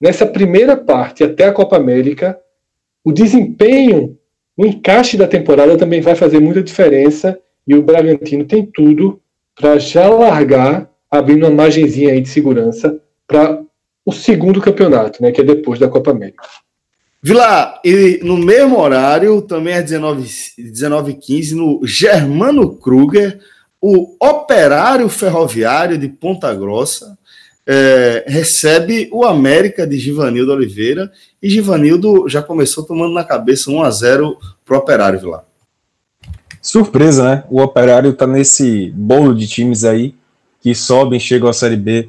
nessa 0.00 0.24
primeira 0.24 0.76
parte 0.76 1.24
até 1.24 1.46
a 1.46 1.52
Copa 1.52 1.76
América, 1.76 2.38
o 3.04 3.10
desempenho, 3.10 4.16
o 4.56 4.64
encaixe 4.64 5.16
da 5.16 5.26
temporada 5.26 5.76
também 5.76 6.00
vai 6.00 6.14
fazer 6.14 6.38
muita 6.38 6.62
diferença 6.62 7.36
e 7.66 7.74
o 7.74 7.82
Bragantino 7.82 8.44
tem 8.44 8.64
tudo 8.64 9.20
para 9.56 9.76
já 9.76 10.08
largar, 10.08 10.88
abrindo 11.10 11.48
uma 11.48 11.56
margenzinha 11.64 12.12
aí 12.12 12.20
de 12.20 12.28
segurança 12.28 13.02
para 13.26 13.60
o 14.06 14.12
segundo 14.12 14.60
campeonato, 14.60 15.20
né, 15.20 15.32
que 15.32 15.40
é 15.40 15.44
depois 15.44 15.80
da 15.80 15.88
Copa 15.88 16.12
América. 16.12 16.44
Vila, 17.22 17.78
e 17.84 18.20
no 18.22 18.38
mesmo 18.38 18.78
horário, 18.78 19.42
também 19.42 19.74
às 19.74 19.84
19h15, 19.84 20.54
19 20.56 21.54
no 21.54 21.86
Germano 21.86 22.74
Kruger, 22.76 23.38
o 23.80 24.16
Operário 24.18 25.08
Ferroviário 25.08 25.98
de 25.98 26.08
Ponta 26.08 26.54
Grossa 26.54 27.18
é, 27.66 28.24
recebe 28.26 29.08
o 29.12 29.24
América 29.24 29.86
de 29.86 29.98
Givanildo 29.98 30.52
Oliveira 30.52 31.12
e 31.42 31.50
Givanildo 31.50 32.28
já 32.28 32.42
começou 32.42 32.84
tomando 32.84 33.12
na 33.12 33.22
cabeça 33.22 33.70
1 33.70 33.82
a 33.82 33.90
0 33.90 34.38
para 34.64 34.76
o 34.76 34.78
Operário, 34.78 35.20
Vila. 35.20 35.44
Surpresa, 36.62 37.24
né? 37.24 37.44
O 37.50 37.60
Operário 37.60 38.10
está 38.10 38.26
nesse 38.26 38.90
bolo 38.90 39.34
de 39.34 39.46
times 39.46 39.84
aí 39.84 40.14
que 40.60 40.74
sobem, 40.74 41.20
chegam 41.20 41.48
à 41.48 41.52
Série 41.52 41.76
B 41.76 42.08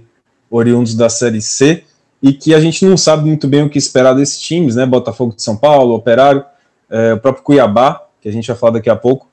oriundos 0.49 0.95
da 0.95 1.09
Série 1.09 1.41
C 1.41 1.83
e 2.21 2.33
que 2.33 2.53
a 2.53 2.59
gente 2.59 2.85
não 2.85 2.95
sabe 2.95 3.25
muito 3.25 3.47
bem 3.47 3.63
o 3.63 3.69
que 3.69 3.77
esperar 3.77 4.13
desses 4.13 4.39
times, 4.39 4.75
né? 4.75 4.85
Botafogo 4.85 5.35
de 5.35 5.41
São 5.41 5.57
Paulo, 5.57 5.95
Operário, 5.95 6.43
é, 6.89 7.13
o 7.13 7.19
próprio 7.19 7.43
Cuiabá, 7.43 8.05
que 8.21 8.29
a 8.29 8.31
gente 8.31 8.47
vai 8.47 8.55
falar 8.55 8.73
daqui 8.73 8.89
a 8.89 8.95
pouco, 8.95 9.27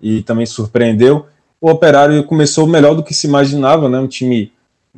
e 0.00 0.22
também 0.22 0.46
surpreendeu. 0.46 1.26
O 1.60 1.70
Operário 1.70 2.22
começou 2.24 2.66
melhor 2.66 2.94
do 2.94 3.02
que 3.02 3.12
se 3.12 3.26
imaginava, 3.26 3.88
né? 3.88 3.98
Um 3.98 4.06
time 4.06 4.52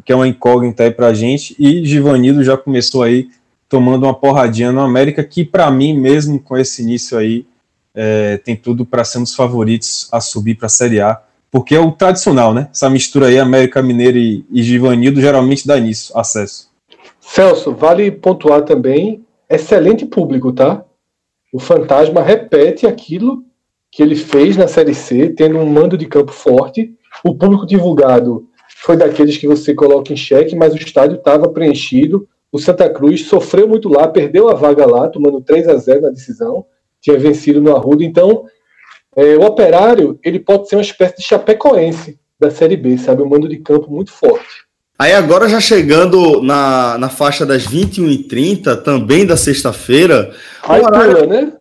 que 0.04 0.12
é 0.12 0.16
uma 0.16 0.28
incógnita 0.28 0.82
aí 0.82 0.90
pra 0.90 1.14
gente, 1.14 1.54
e 1.59 1.85
Givanildo 1.85 2.42
já 2.44 2.56
começou 2.56 3.02
aí 3.02 3.28
tomando 3.68 4.04
uma 4.04 4.14
porradinha 4.14 4.73
no 4.73 4.80
América, 4.80 5.23
que 5.23 5.44
para 5.44 5.70
mim, 5.70 5.94
mesmo 5.94 6.38
com 6.40 6.56
esse 6.56 6.82
início 6.82 7.16
aí, 7.16 7.47
é, 7.94 8.37
tem 8.38 8.56
tudo 8.56 8.85
para 8.85 9.04
ser 9.04 9.18
um 9.18 9.23
dos 9.23 9.35
favoritos 9.35 10.09
a 10.12 10.20
subir 10.20 10.56
para 10.56 10.66
a 10.66 10.70
Série 10.70 11.00
A 11.00 11.20
porque 11.50 11.75
é 11.75 11.80
o 11.80 11.90
tradicional, 11.90 12.54
né? 12.54 12.68
Essa 12.73 12.88
mistura 12.88 13.26
aí, 13.26 13.38
América 13.38 13.82
Mineiro 13.82 14.16
e, 14.16 14.44
e 14.50 14.62
Givanildo, 14.62 15.20
geralmente 15.20 15.66
dá 15.66 15.78
nisso, 15.78 16.16
acesso. 16.16 16.70
Celso, 17.33 17.73
vale 17.73 18.11
pontuar 18.11 18.65
também, 18.65 19.25
excelente 19.49 20.05
público, 20.05 20.53
tá? 20.53 20.85
O 21.53 21.61
Fantasma 21.61 22.21
repete 22.21 22.89
aquilo 22.89 23.45
que 23.89 24.03
ele 24.03 24.17
fez 24.17 24.57
na 24.57 24.67
Série 24.67 24.97
C, 24.97 25.29
tendo 25.29 25.57
um 25.59 25.65
mando 25.65 25.97
de 25.97 26.07
campo 26.07 26.33
forte. 26.33 26.93
O 27.25 27.33
público 27.33 27.65
divulgado 27.65 28.49
foi 28.79 28.97
daqueles 28.97 29.37
que 29.37 29.47
você 29.47 29.73
coloca 29.73 30.13
em 30.13 30.17
xeque, 30.17 30.57
mas 30.57 30.75
o 30.75 30.77
estádio 30.77 31.19
estava 31.19 31.49
preenchido. 31.49 32.29
O 32.51 32.59
Santa 32.59 32.91
Cruz 32.91 33.29
sofreu 33.29 33.69
muito 33.69 33.89
lá, 33.89 34.09
perdeu 34.09 34.49
a 34.49 34.55
vaga 34.55 34.85
lá, 34.85 35.09
tomando 35.09 35.41
3 35.41 35.69
a 35.69 35.77
0 35.77 36.01
na 36.01 36.11
decisão, 36.11 36.67
tinha 37.01 37.17
vencido 37.17 37.61
no 37.61 37.77
Arruda. 37.77 38.03
Então, 38.03 38.45
é, 39.15 39.37
o 39.37 39.43
Operário 39.43 40.19
ele 40.25 40.41
pode 40.41 40.69
ser 40.69 40.75
uma 40.75 40.83
espécie 40.83 41.19
de 41.19 41.23
chapecoense 41.23 42.19
da 42.41 42.51
Série 42.51 42.77
B, 42.77 42.99
sabe? 42.99 43.23
Um 43.23 43.29
mando 43.29 43.49
de 43.49 43.59
campo 43.59 43.89
muito 43.89 44.11
forte. 44.11 44.69
Aí 45.00 45.14
agora 45.14 45.49
já 45.49 45.59
chegando 45.59 46.42
na, 46.42 46.99
na 46.99 47.09
faixa 47.09 47.47
das 47.47 47.66
21h30, 47.66 48.83
também 48.83 49.25
da 49.25 49.35
sexta-feira. 49.35 50.30
Aí 50.62 50.83
horário... 50.83 51.16
pula, 51.16 51.26
né? 51.26 51.52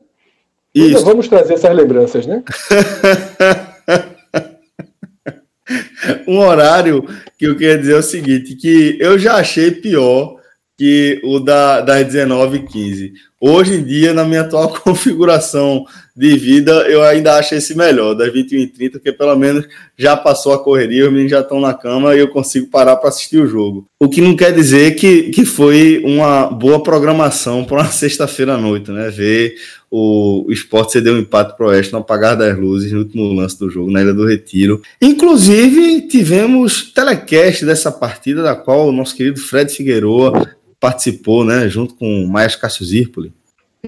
Isso. 0.76 0.98
Ainda 0.98 1.10
vamos 1.10 1.30
trazer 1.30 1.54
essas 1.54 1.74
lembranças, 1.74 2.28
né? 2.28 2.44
um 6.28 6.40
horário 6.40 7.08
que 7.38 7.46
eu 7.46 7.56
queria 7.56 7.78
dizer 7.78 7.94
é 7.94 8.00
o 8.00 8.04
seguinte, 8.04 8.58
que 8.58 8.98
eu 9.00 9.18
já 9.18 9.36
achei 9.36 9.72
pior 9.72 10.36
que 10.78 11.22
o 11.24 11.40
da, 11.40 11.80
das 11.80 12.08
19h15. 12.08 13.14
Hoje 13.42 13.76
em 13.76 13.84
dia, 13.84 14.14
na 14.14 14.26
minha 14.26 14.42
atual 14.42 14.74
configuração 14.84 15.86
de 16.14 16.36
vida, 16.38 16.72
eu 16.90 17.02
ainda 17.02 17.38
acho 17.38 17.56
esse 17.56 17.76
melhor, 17.76 18.14
das 18.14 18.34
21h30, 18.34 18.92
porque 18.92 19.14
pelo 19.14 19.34
menos 19.38 19.66
já 19.98 20.18
passou 20.18 20.52
a 20.52 20.62
correria, 20.62 21.06
os 21.06 21.12
meninos 21.12 21.32
já 21.32 21.40
estão 21.40 21.62
na 21.62 21.74
cama 21.74 22.14
e 22.14 22.20
eu 22.20 22.28
consigo 22.28 22.68
parar 22.68 22.98
para 22.98 23.08
assistir 23.08 23.38
o 23.38 23.48
jogo. 23.48 23.88
O 23.98 24.10
que 24.10 24.20
não 24.20 24.36
quer 24.36 24.52
dizer 24.52 24.96
que, 24.96 25.30
que 25.30 25.46
foi 25.46 26.02
uma 26.04 26.48
boa 26.48 26.84
programação 26.84 27.64
para 27.64 27.78
uma 27.78 27.88
sexta-feira 27.92 28.56
à 28.56 28.58
noite, 28.58 28.92
né? 28.92 29.10
Ver 29.10 29.56
o, 29.90 30.46
o 30.46 30.52
esporte 30.52 30.92
ceder 30.92 31.14
um 31.14 31.20
empate 31.20 31.56
para 31.56 31.66
o 31.66 31.70
Oeste 31.70 31.94
no 31.94 32.00
apagar 32.00 32.36
das 32.36 32.58
luzes 32.58 32.92
no 32.92 33.00
último 33.00 33.32
lance 33.34 33.58
do 33.58 33.70
jogo, 33.70 33.90
na 33.90 34.02
Ilha 34.02 34.14
do 34.14 34.28
Retiro. 34.28 34.82
Inclusive, 35.02 36.02
tivemos 36.02 36.92
telecast 36.92 37.66
dessa 37.66 37.92
partida, 37.92 38.44
da 38.44 38.56
qual 38.56 38.90
o 38.90 38.92
nosso 38.92 39.16
querido 39.16 39.40
Fred 39.40 39.74
Figueroa 39.74 40.59
participou, 40.80 41.44
né, 41.44 41.68
junto 41.68 41.96
com 41.96 42.24
o 42.24 42.28
Maia 42.28 42.50
Cássio 42.50 42.86
Zirpoli. 42.86 43.34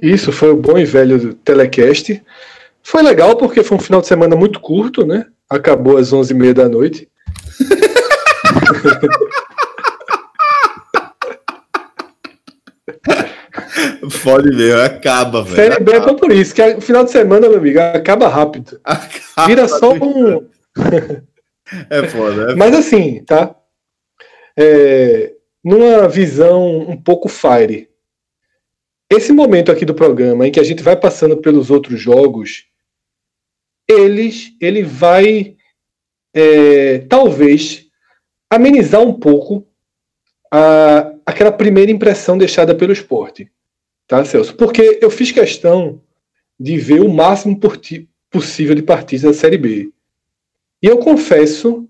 Isso, 0.02 0.32
foi 0.32 0.50
o 0.52 0.58
bom 0.58 0.78
e 0.78 0.86
velho 0.86 1.34
telecast. 1.36 2.22
Foi 2.84 3.02
legal 3.02 3.36
porque 3.36 3.64
foi 3.64 3.78
um 3.78 3.82
final 3.82 4.02
de 4.02 4.08
semana 4.08 4.36
muito 4.36 4.60
curto, 4.60 5.06
né? 5.06 5.26
Acabou 5.50 5.98
às 5.98 6.12
11h30 6.12 6.54
da 6.54 6.70
noite. 6.70 7.10
Pode 14.24 14.56
ver, 14.56 14.76
acaba, 14.82 15.44
velho. 15.44 15.56
Série 15.56 15.84
B 15.84 15.92
é 15.94 16.00
por 16.14 16.32
isso, 16.32 16.54
que 16.54 16.62
o 16.62 16.82
final 16.82 17.04
de 17.04 17.12
semana, 17.12 17.50
meu 17.50 17.58
amigo, 17.58 17.80
acaba 17.80 18.28
rápido. 18.28 18.80
Acaba 18.84 19.48
Vira 19.48 19.68
só 19.68 19.94
um. 19.94 20.48
é 21.90 22.08
foda. 22.08 22.52
É 22.52 22.56
Mas 22.56 22.74
assim, 22.76 23.24
tá? 23.24 23.56
É, 24.58 25.34
numa 25.64 26.08
visão 26.08 26.80
um 26.80 26.98
pouco 26.98 27.30
fire. 27.30 27.90
Esse 29.10 29.32
momento 29.34 29.72
aqui 29.72 29.86
do 29.86 29.94
programa, 29.94 30.48
em 30.48 30.52
que 30.52 30.60
a 30.60 30.64
gente 30.64 30.82
vai 30.82 30.96
passando 30.96 31.38
pelos 31.38 31.70
outros 31.70 32.00
jogos, 32.00 32.66
eles, 33.88 34.54
ele 34.62 34.84
vai 34.84 35.58
é, 36.34 37.00
talvez 37.00 37.86
amenizar 38.50 39.02
um 39.02 39.14
pouco 39.14 39.68
a, 40.52 41.14
aquela 41.26 41.52
primeira 41.52 41.92
impressão 41.92 42.38
deixada 42.38 42.74
pelo 42.74 42.94
esporte, 42.94 43.52
tá, 44.08 44.24
Celso? 44.24 44.56
Porque 44.56 45.00
eu 45.02 45.12
fiz 45.12 45.32
questão 45.32 46.02
de 46.60 46.78
ver 46.78 47.02
o 47.02 47.10
máximo 47.10 47.60
possível 48.30 48.76
de 48.76 48.84
partidas 48.84 49.24
da 49.24 49.34
Série 49.34 49.58
B. 49.58 49.92
E 50.82 50.88
eu 50.88 50.98
confesso 50.98 51.88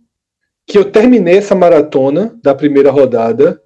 que 0.72 0.78
eu 0.78 0.86
terminei 0.90 1.36
essa 1.36 1.54
maratona 1.54 2.40
da 2.42 2.56
primeira 2.56 2.90
rodada 2.90 3.62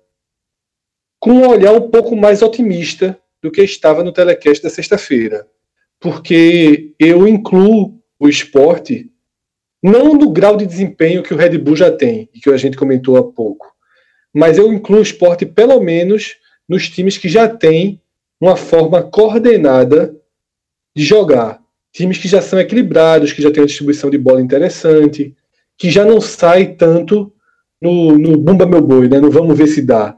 com 1.19 1.33
um 1.33 1.47
olhar 1.47 1.71
um 1.71 1.91
pouco 1.91 2.15
mais 2.15 2.41
otimista 2.41 3.15
do 3.43 3.51
que 3.51 3.62
estava 3.62 4.03
no 4.03 4.12
telecast 4.12 4.63
da 4.63 4.71
sexta-feira. 4.71 5.47
Porque 6.00 6.95
eu 6.97 7.27
incluo 7.27 8.01
o 8.19 8.27
esporte 8.27 9.12
não 9.83 10.15
no 10.15 10.31
grau 10.31 10.57
de 10.57 10.65
desempenho 10.65 11.21
que 11.21 11.31
o 11.31 11.38
Red 11.38 11.59
Bull 11.59 11.75
já 11.75 11.91
tem, 11.91 12.27
e 12.33 12.39
que 12.39 12.50
a 12.50 12.57
gente 12.57 12.75
comentou 12.75 13.17
há 13.17 13.24
pouco, 13.24 13.71
mas 14.33 14.57
eu 14.57 14.74
incluo 14.74 14.97
o 14.97 15.03
esporte 15.03 15.45
pelo 15.45 15.79
menos 15.79 16.38
nos 16.67 16.89
times 16.89 17.19
que 17.19 17.29
já 17.29 17.47
têm 17.47 18.01
uma 18.41 18.55
forma 18.55 19.03
coordenada 19.03 20.20
de 20.96 21.03
jogar. 21.03 21.61
Times 21.94 22.18
que 22.18 22.27
já 22.27 22.41
são 22.41 22.59
equilibrados, 22.59 23.31
que 23.31 23.44
já 23.44 23.51
têm 23.51 23.61
uma 23.61 23.68
distribuição 23.68 24.09
de 24.09 24.18
bola 24.18 24.41
interessante, 24.41 25.35
que 25.77 25.90
já 25.90 26.05
não 26.05 26.22
sai 26.22 26.68
tanto 26.68 27.31
no, 27.81 28.18
no 28.18 28.38
bumba 28.38 28.66
meu 28.66 28.81
boi, 28.81 29.07
né? 29.07 29.20
no 29.20 29.29
vamos 29.29 29.57
ver 29.57 29.68
se 29.68 29.81
dá. 29.81 30.18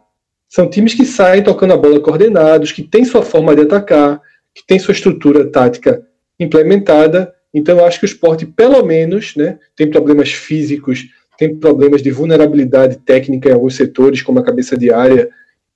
São 0.50 0.70
times 0.70 0.94
que 0.94 1.06
saem 1.06 1.44
tocando 1.44 1.74
a 1.74 1.78
bola 1.78 2.00
coordenados, 2.00 2.72
que 2.72 2.84
têm 2.84 3.04
sua 3.04 3.22
forma 3.22 3.56
de 3.56 3.64
atacar, 3.64 4.22
que 4.56 4.66
têm 4.66 4.80
sua 4.80 4.94
estrutura 4.94 5.46
tática 5.46 6.02
implementada. 6.40 7.34
Então, 7.54 7.78
eu 7.78 7.86
acho 7.86 8.00
que 8.00 8.06
o 8.06 8.08
esporte, 8.08 8.46
pelo 8.46 8.84
menos, 8.84 9.36
né, 9.36 9.60
tem 9.76 9.90
problemas 9.90 10.32
físicos, 10.32 11.06
tem 11.38 11.56
problemas 11.56 12.02
de 12.02 12.12
vulnerabilidade 12.12 12.98
técnica 12.98 13.50
em 13.50 13.54
alguns 13.54 13.76
setores, 13.76 14.22
como 14.22 14.40
a 14.40 14.44
cabeça 14.44 14.78
de 14.78 14.92
área. 14.92 15.30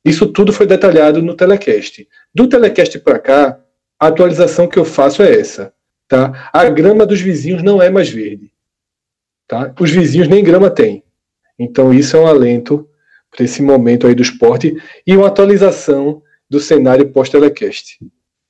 Isso 0.03 0.27
tudo 0.27 0.53
foi 0.53 0.65
detalhado 0.65 1.21
no 1.21 1.35
telecast. 1.35 2.07
Do 2.33 2.47
telecast 2.47 2.97
para 2.99 3.19
cá, 3.19 3.59
a 3.99 4.07
atualização 4.07 4.67
que 4.67 4.79
eu 4.79 4.85
faço 4.85 5.21
é 5.21 5.39
essa. 5.39 5.73
Tá? 6.07 6.49
A 6.51 6.67
grama 6.69 7.05
dos 7.05 7.21
vizinhos 7.21 7.61
não 7.61 7.81
é 7.81 7.89
mais 7.89 8.09
verde. 8.09 8.50
Tá? 9.51 9.73
Os 9.77 9.91
vizinhos 9.91 10.29
nem 10.29 10.41
grama 10.41 10.69
têm. 10.69 11.03
Então, 11.59 11.93
isso 11.93 12.15
é 12.15 12.19
um 12.21 12.25
alento 12.25 12.87
para 13.29 13.43
esse 13.43 13.61
momento 13.61 14.07
aí 14.07 14.15
do 14.15 14.21
esporte 14.21 14.73
e 15.05 15.17
uma 15.17 15.27
atualização 15.27 16.21
do 16.49 16.57
cenário 16.57 17.09
pós-telecast. 17.09 17.99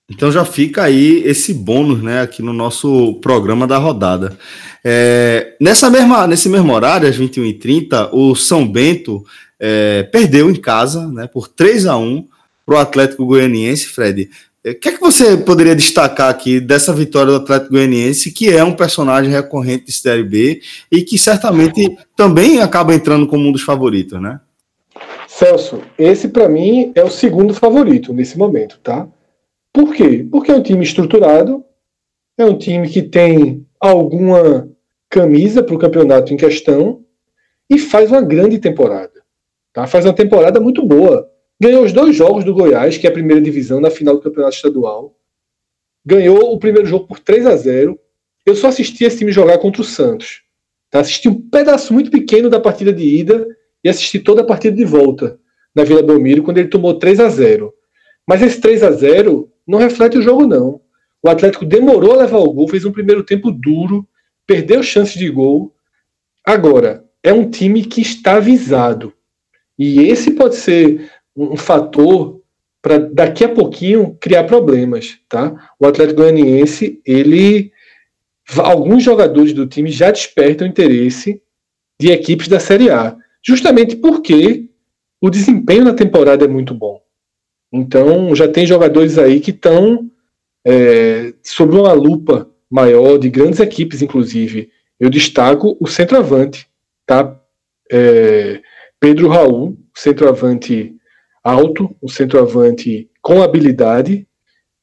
Então 0.08 0.32
já 0.32 0.46
fica 0.46 0.84
aí 0.84 1.24
esse 1.26 1.56
bônus, 1.56 2.04
né, 2.04 2.22
aqui 2.22 2.44
no 2.44 2.54
nosso 2.54 3.16
programa 3.16 3.66
da 3.66 3.78
rodada. 3.78 4.38
É, 4.84 5.56
nessa 5.60 5.90
mesma, 5.90 6.28
nesse 6.28 6.50
mesmo 6.50 6.72
horário, 6.72 7.08
às 7.08 7.18
21h30, 7.18 8.10
o 8.12 8.36
São 8.36 8.68
Bento 8.68 9.26
é, 9.60 10.04
perdeu 10.04 10.52
em 10.52 10.56
casa, 10.56 11.08
né, 11.08 11.26
por 11.28 11.48
3 11.48 11.88
a 11.88 11.98
1 11.98 12.28
para 12.64 12.76
o 12.76 12.78
Atlético 12.78 13.26
Goianiense, 13.26 13.88
Fred. 13.88 14.30
É, 14.63 14.71
o 14.71 14.80
que 14.80 14.89
é 14.89 14.91
que 14.91 15.00
você 15.00 15.38
poderia 15.38 15.76
destacar 15.76 16.30
aqui 16.30 16.60
dessa 16.60 16.93
vitória 16.93 17.32
do 17.32 17.38
Atlético 17.38 17.71
Goianiense, 17.71 18.32
que 18.32 18.50
é 18.50 18.63
um 18.63 18.76
personagem 18.76 19.32
recorrente 19.32 19.86
de 19.86 19.91
Série 19.91 20.24
B 20.24 20.62
e 20.91 21.02
que 21.02 21.17
certamente 21.17 21.97
também 22.15 22.62
acaba 22.62 22.93
entrando 22.93 23.28
como 23.28 23.47
um 23.47 23.52
dos 23.52 23.63
favoritos, 23.63 24.21
né? 24.21 24.39
Celso, 25.28 25.82
esse 25.97 26.28
para 26.28 26.47
mim 26.47 26.91
é 26.93 27.04
o 27.04 27.10
segundo 27.10 27.54
favorito 27.54 28.13
nesse 28.13 28.38
momento, 28.38 28.80
tá? 28.84 29.08
Por 29.74 29.93
quê? 29.93 30.28
Porque 30.30 30.52
é 30.52 30.56
um 30.56 30.62
time 30.62 30.84
estruturado, 30.84 31.63
é 32.38 32.45
um 32.45 32.58
time 32.58 32.88
que 32.88 33.02
tem 33.02 33.65
alguma 33.80 34.69
camisa 35.10 35.63
para 35.63 35.76
o 35.76 35.80
campeonato 35.80 36.34
em 36.34 36.38
questão 36.38 37.02
e 37.69 37.80
faz 37.80 38.12
uma 38.12 38.21
grande 38.21 38.60
temporada. 38.60 39.21
Tá? 39.74 39.88
Faz 39.88 40.06
uma 40.06 40.13
temporada 40.13 40.60
muito 40.60 40.86
boa. 40.86 41.28
Ganhou 41.62 41.84
os 41.84 41.93
dois 41.93 42.15
jogos 42.15 42.43
do 42.43 42.56
Goiás, 42.56 42.97
que 42.97 43.06
é 43.06 43.10
a 43.12 43.13
primeira 43.13 43.39
divisão, 43.39 43.80
na 43.80 43.91
final 43.91 44.15
do 44.15 44.21
campeonato 44.21 44.56
estadual. 44.56 45.15
Ganhou 46.04 46.52
o 46.52 46.58
primeiro 46.58 46.88
jogo 46.88 47.06
por 47.06 47.19
3 47.19 47.45
a 47.45 47.56
0 47.56 48.00
Eu 48.43 48.56
só 48.56 48.69
assisti 48.69 49.04
esse 49.04 49.19
time 49.19 49.32
jogar 49.32 49.60
contra 49.60 49.84
o 49.84 49.86
Santos. 49.86 50.41
Tá? 50.89 51.02
Assisti 51.02 51.30
um 51.30 51.39
pedaço 51.39 51.93
muito 51.93 52.10
pequeno 52.10 52.50
da 52.50 52.60
partida 52.60 52.91
de 52.91 53.04
ida 53.04 53.45
e 53.84 53.89
assisti 53.89 54.17
toda 54.17 54.41
a 54.41 54.43
partida 54.43 54.76
de 54.76 54.84
volta 54.84 55.39
na 55.76 55.84
Vila 55.84 56.02
Belmiro, 56.02 56.41
quando 56.41 56.58
ele 56.58 56.67
tomou 56.67 56.97
3 56.97 57.19
a 57.19 57.30
0 57.30 57.71
Mas 58.28 58.41
esse 58.41 58.60
3 58.60 58.82
a 58.82 58.89
0 58.89 59.47
não 59.67 59.78
reflete 59.78 60.17
o 60.17 60.21
jogo, 60.24 60.47
não. 60.47 60.82
O 61.21 61.30
Atlético 61.30 61.63
demorou 61.63 62.13
a 62.13 62.24
levar 62.24 62.39
o 62.39 62.52
gol, 62.52 62.67
fez 62.67 62.86
um 62.86 62.91
primeiro 62.91 63.24
tempo 63.24 63.52
duro, 63.52 64.08
perdeu 64.47 64.82
chances 64.82 65.13
de 65.13 65.30
gol. 65.30 65.76
Agora, 66.43 67.06
é 67.21 67.32
um 67.32 67.47
time 67.47 67.86
que 67.86 68.02
está 68.02 68.38
avisado. 68.38 69.13
E 69.78 70.00
esse 70.02 70.32
pode 70.32 70.56
ser 70.56 71.11
um 71.36 71.56
fator 71.56 72.41
para 72.82 72.98
daqui 72.98 73.44
a 73.44 73.50
pouquinho 73.50 74.17
criar 74.20 74.46
problemas, 74.46 75.20
tá? 75.30 75.72
O 75.80 75.86
Atlético 75.86 76.22
Goianiense, 76.22 77.02
ele 77.06 77.72
alguns 78.58 79.04
jogadores 79.04 79.54
do 79.54 79.67
time 79.67 79.89
já 79.89 80.12
despertam 80.12 80.67
interesse 80.67 81.41
de 82.00 82.12
equipes 82.12 82.48
da 82.48 82.60
Série 82.60 82.89
A 82.89 83.15
justamente 83.44 83.96
porque 83.96 84.70
o 85.22 85.30
desempenho 85.30 85.84
na 85.84 85.94
temporada 85.94 86.46
é 86.46 86.48
muito 86.48 86.74
bom. 86.74 87.02
Então, 87.72 88.36
já 88.36 88.48
tem 88.48 88.65
jogadores 88.65 89.17
aí 89.17 89.39
que 89.39 89.52
estão 89.52 90.10
é, 90.65 91.34
sob 91.44 91.76
uma 91.76 91.94
lupa 91.94 92.50
maior 92.70 93.17
de 93.17 93.30
grandes 93.30 93.60
equipes, 93.60 94.02
inclusive. 94.02 94.70
Eu 95.00 95.10
destaco 95.10 95.78
o 95.80 95.88
centroavante, 95.88 96.67
tá? 97.06 97.39
É, 97.91 98.62
Pedro 99.00 99.28
Raul, 99.28 99.78
centroavante 99.96 100.96
alto, 101.43 101.95
um 102.01 102.08
centroavante 102.08 103.10
com 103.21 103.41
habilidade 103.41 104.27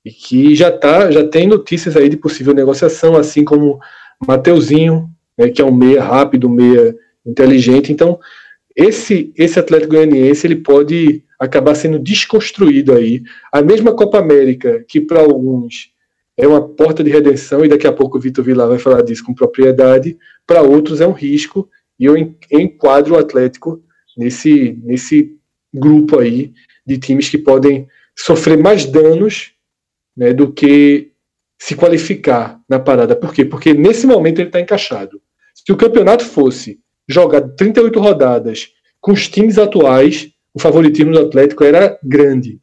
e 0.04 0.10
que 0.10 0.54
já 0.54 0.70
tá, 0.70 1.10
já 1.10 1.26
tem 1.26 1.46
notícias 1.46 1.96
aí 1.96 2.08
de 2.08 2.16
possível 2.16 2.54
negociação, 2.54 3.16
assim 3.16 3.44
como 3.44 3.78
Mateuzinho, 4.26 5.08
né, 5.36 5.48
que 5.48 5.60
é 5.60 5.64
um 5.64 5.74
meia 5.74 6.02
rápido, 6.02 6.48
meia 6.48 6.96
inteligente. 7.24 7.92
Então, 7.92 8.18
esse, 8.74 9.32
esse 9.36 9.58
Atlético 9.58 9.94
Goianiense 9.94 10.46
ele 10.46 10.56
pode 10.56 11.24
acabar 11.38 11.74
sendo 11.74 11.98
desconstruído 11.98 12.92
aí. 12.92 13.22
A 13.52 13.62
mesma 13.62 13.94
Copa 13.94 14.18
América, 14.18 14.84
que 14.88 15.00
para 15.00 15.20
alguns 15.20 15.92
é 16.36 16.46
uma 16.46 16.60
porta 16.60 17.02
de 17.02 17.10
redenção, 17.10 17.64
e 17.64 17.68
daqui 17.68 17.86
a 17.86 17.92
pouco 17.92 18.16
o 18.16 18.20
Vitor 18.20 18.44
Vilar 18.44 18.68
vai 18.68 18.78
falar 18.78 19.02
disso 19.02 19.24
com 19.24 19.34
propriedade, 19.34 20.16
para 20.46 20.62
outros 20.62 21.00
é 21.00 21.06
um 21.06 21.12
risco, 21.12 21.68
e 21.98 22.04
eu 22.04 22.16
enquadro 22.50 23.14
o 23.14 23.18
Atlético 23.18 23.82
nesse, 24.16 24.78
nesse 24.84 25.36
grupo 25.72 26.18
aí 26.18 26.52
de 26.86 26.98
times 26.98 27.28
que 27.28 27.38
podem 27.38 27.86
sofrer 28.16 28.58
mais 28.58 28.84
danos 28.84 29.52
né, 30.16 30.32
do 30.32 30.52
que 30.52 31.12
se 31.58 31.74
qualificar 31.74 32.60
na 32.68 32.78
parada. 32.78 33.14
Por 33.14 33.32
quê? 33.32 33.44
Porque 33.44 33.74
nesse 33.74 34.06
momento 34.06 34.38
ele 34.38 34.48
está 34.48 34.60
encaixado. 34.60 35.20
Se 35.54 35.72
o 35.72 35.76
campeonato 35.76 36.24
fosse 36.24 36.78
jogado 37.08 37.54
38 37.56 38.00
rodadas 38.00 38.72
com 39.00 39.12
os 39.12 39.28
times 39.28 39.58
atuais, 39.58 40.30
o 40.54 40.60
favoritismo 40.60 41.12
do 41.12 41.20
Atlético 41.20 41.64
era 41.64 41.98
grande. 42.02 42.60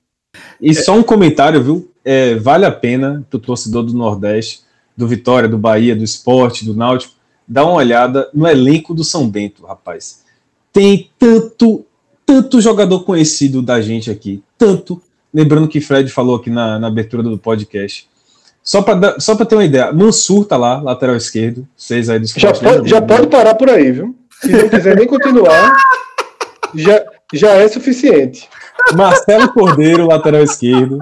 E 0.62 0.74
só 0.74 0.98
um 0.98 1.04
comentário, 1.04 1.64
viu? 1.64 1.92
É, 2.04 2.36
vale 2.36 2.66
a 2.66 2.72
pena 2.72 3.26
para 3.30 3.38
o 3.38 3.40
torcedor 3.40 3.84
do 3.84 3.94
Nordeste, 3.94 4.62
do 4.96 5.08
Vitória, 5.08 5.50
do 5.50 5.58
Bahia, 5.58 5.96
do 5.96 6.04
Esporte, 6.04 6.66
do 6.66 6.76
Náutico, 6.76 7.14
dar 7.48 7.66
uma 7.66 7.76
olhada 7.76 8.30
no 8.34 8.48
elenco 8.48 8.94
do 8.94 9.04
São 9.04 9.30
Bento, 9.30 9.66
rapaz. 9.66 10.24
Tem 10.72 11.10
tanto, 11.18 11.86
tanto 12.26 12.62
jogador 12.62 13.04
conhecido 13.04 13.62
da 13.62 13.82
gente 13.82 14.10
aqui, 14.10 14.44
tanto. 14.58 15.02
Lembrando 15.34 15.68
que 15.68 15.82
Fred 15.82 16.10
falou 16.10 16.38
aqui 16.38 16.50
na, 16.50 16.80
na 16.80 16.88
abertura 16.88 17.22
do 17.22 17.38
podcast. 17.38 18.08
Só 18.64 18.82
para 18.82 19.20
só 19.20 19.36
ter 19.36 19.56
uma 19.56 19.64
ideia, 19.64 19.92
Mansur 19.92 20.46
tá 20.46 20.58
lá, 20.58 20.82
lateral 20.82 21.16
esquerdo. 21.16 21.68
Vocês 21.78 22.10
aí 22.10 22.20
do 22.20 22.26
já, 22.28 22.52
pode, 22.52 22.90
já 22.90 23.02
pode 23.02 23.28
parar 23.28 23.54
por 23.54 23.70
aí, 23.70 23.92
viu? 23.92 24.16
Se 24.42 24.52
não 24.52 24.70
quiser 24.70 24.96
nem 24.96 25.08
continuar, 25.08 25.78
já, 26.74 27.06
já 27.32 27.52
é 27.52 27.68
suficiente. 27.68 28.50
Marcelo 28.96 29.54
Cordeiro, 29.54 30.08
lateral 30.08 30.42
esquerdo. 30.42 31.00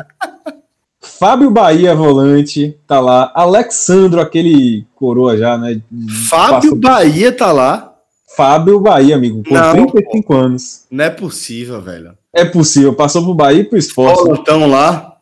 Fábio 0.99 1.49
Bahia, 1.49 1.95
volante, 1.95 2.77
tá 2.87 2.99
lá. 2.99 3.31
Alexandro, 3.33 4.19
aquele 4.19 4.85
coroa 4.95 5.37
já, 5.37 5.57
né? 5.57 5.81
Fábio 6.29 6.53
Passou... 6.53 6.75
Bahia 6.75 7.31
tá 7.31 7.51
lá. 7.51 7.92
Fábio 8.35 8.79
Bahia, 8.79 9.15
amigo, 9.15 9.43
com 9.43 9.53
não, 9.53 9.71
35 9.71 10.27
pô. 10.27 10.33
anos. 10.33 10.85
Não 10.89 11.05
é 11.05 11.09
possível, 11.09 11.81
velho. 11.81 12.17
É 12.33 12.43
possível. 12.43 12.93
Passou 12.93 13.23
pro 13.23 13.33
Bahia 13.33 13.61
e 13.61 13.63
pro 13.63 13.77
esporte. 13.77 14.31
Estão 14.31 14.67
lá. 14.67 15.17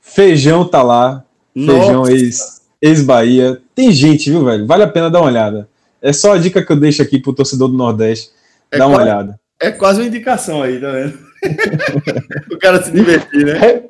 Feijão 0.00 0.66
tá 0.66 0.82
lá. 0.82 1.24
Nossa. 1.54 1.78
Feijão 1.78 2.08
ex, 2.08 2.62
ex-Bahia. 2.80 3.60
Tem 3.74 3.92
gente, 3.92 4.30
viu, 4.30 4.44
velho? 4.44 4.66
Vale 4.66 4.82
a 4.82 4.88
pena 4.88 5.10
dar 5.10 5.20
uma 5.20 5.28
olhada. 5.28 5.68
É 6.00 6.12
só 6.12 6.34
a 6.34 6.38
dica 6.38 6.64
que 6.64 6.72
eu 6.72 6.76
deixo 6.76 7.02
aqui 7.02 7.18
pro 7.18 7.32
torcedor 7.32 7.68
do 7.68 7.76
Nordeste. 7.76 8.30
É 8.70 8.78
Dá 8.78 8.86
uma 8.86 8.96
quase, 8.96 9.10
olhada. 9.10 9.40
É 9.60 9.70
quase 9.70 10.00
uma 10.00 10.06
indicação 10.06 10.62
aí, 10.62 10.80
tá 10.80 10.90
vendo? 10.90 11.18
o 12.52 12.58
cara 12.58 12.82
se 12.82 12.90
divertir, 12.90 13.44
né? 13.44 13.82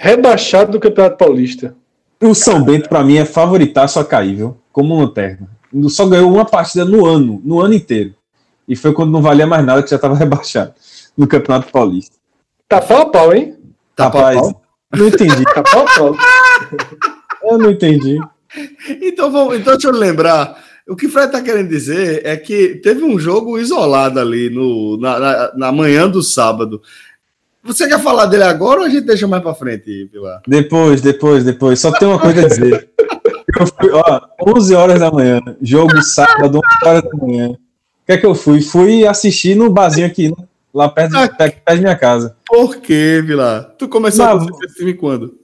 rebaixado 0.00 0.72
do 0.72 0.80
Campeonato 0.80 1.18
Paulista. 1.18 1.74
O 2.22 2.34
São 2.34 2.62
Bento, 2.62 2.88
para 2.88 3.04
mim, 3.04 3.18
é 3.18 3.24
favoritaço 3.24 4.00
a 4.00 4.04
cair, 4.04 4.34
viu? 4.34 4.56
Como 4.72 4.98
lanterna. 4.98 5.48
Só 5.88 6.06
ganhou 6.06 6.32
uma 6.32 6.44
partida 6.44 6.84
no 6.84 7.06
ano, 7.06 7.40
no 7.44 7.60
ano 7.60 7.74
inteiro. 7.74 8.14
E 8.66 8.76
foi 8.76 8.92
quando 8.92 9.10
não 9.10 9.22
valia 9.22 9.46
mais 9.46 9.64
nada 9.64 9.82
que 9.82 9.90
já 9.90 9.96
estava 9.96 10.14
rebaixado 10.16 10.74
no 11.16 11.26
Campeonato 11.26 11.70
Paulista. 11.72 12.16
Tá 12.68 12.80
pau 12.80 13.02
a 13.02 13.06
pau, 13.06 13.34
hein? 13.34 13.56
Tá 13.96 14.04
Rapaz, 14.04 14.40
pau, 14.40 14.52
pau. 14.52 14.62
não 14.96 15.08
entendi. 15.08 15.44
tá 15.44 15.62
pau 15.62 15.86
a 15.86 15.94
pau. 15.94 16.16
Eu 17.42 17.58
não 17.58 17.70
entendi. 17.70 18.18
Então, 19.02 19.30
vamos, 19.30 19.56
então 19.56 19.72
deixa 19.72 19.88
eu 19.88 19.92
lembrar. 19.92 20.62
O 20.88 20.94
que 20.94 21.06
o 21.06 21.10
Fred 21.10 21.26
está 21.28 21.40
querendo 21.40 21.68
dizer 21.68 22.20
é 22.24 22.36
que 22.36 22.80
teve 22.82 23.02
um 23.02 23.18
jogo 23.18 23.58
isolado 23.58 24.20
ali 24.20 24.50
no, 24.50 24.98
na, 24.98 25.18
na, 25.18 25.52
na 25.54 25.72
manhã 25.72 26.08
do 26.08 26.22
sábado. 26.22 26.82
Você 27.62 27.88
quer 27.88 28.00
falar 28.00 28.26
dele 28.26 28.42
agora 28.42 28.80
ou 28.80 28.86
a 28.86 28.88
gente 28.88 29.06
deixa 29.06 29.26
mais 29.26 29.42
para 29.42 29.54
frente, 29.54 30.08
Pilar? 30.10 30.42
Depois, 30.46 31.00
depois, 31.00 31.44
depois. 31.44 31.78
Só 31.78 31.92
tem 31.92 32.08
uma 32.08 32.18
coisa 32.18 32.44
a 32.44 32.48
dizer. 32.48 32.90
Eu 33.58 33.66
fui, 33.66 33.90
ó, 33.92 34.20
11 34.56 34.74
horas 34.74 35.00
da 35.00 35.10
manhã, 35.10 35.40
jogo 35.60 36.02
sábado, 36.02 36.60
11 36.82 36.88
horas 36.88 37.02
da 37.02 37.26
manhã. 37.26 37.48
O 37.50 37.56
que 38.06 38.12
é 38.12 38.18
que 38.18 38.26
eu 38.26 38.34
fui? 38.34 38.60
Fui 38.60 39.06
assistir 39.06 39.56
no 39.56 39.70
barzinho 39.70 40.06
aqui, 40.06 40.28
né? 40.28 40.44
lá 40.72 40.88
perto, 40.88 41.16
ah, 41.16 41.28
perto, 41.28 41.60
da 41.64 41.74
minha 41.74 41.96
casa. 41.96 42.36
Por 42.46 42.76
quê, 42.76 43.22
Pilar? 43.26 43.74
Tu 43.78 43.88
começou 43.88 44.24
Mas... 44.24 44.34
a 44.34 44.36
assistir 44.38 44.64
esse 44.64 44.74
time 44.76 44.94
quando? 44.94 45.38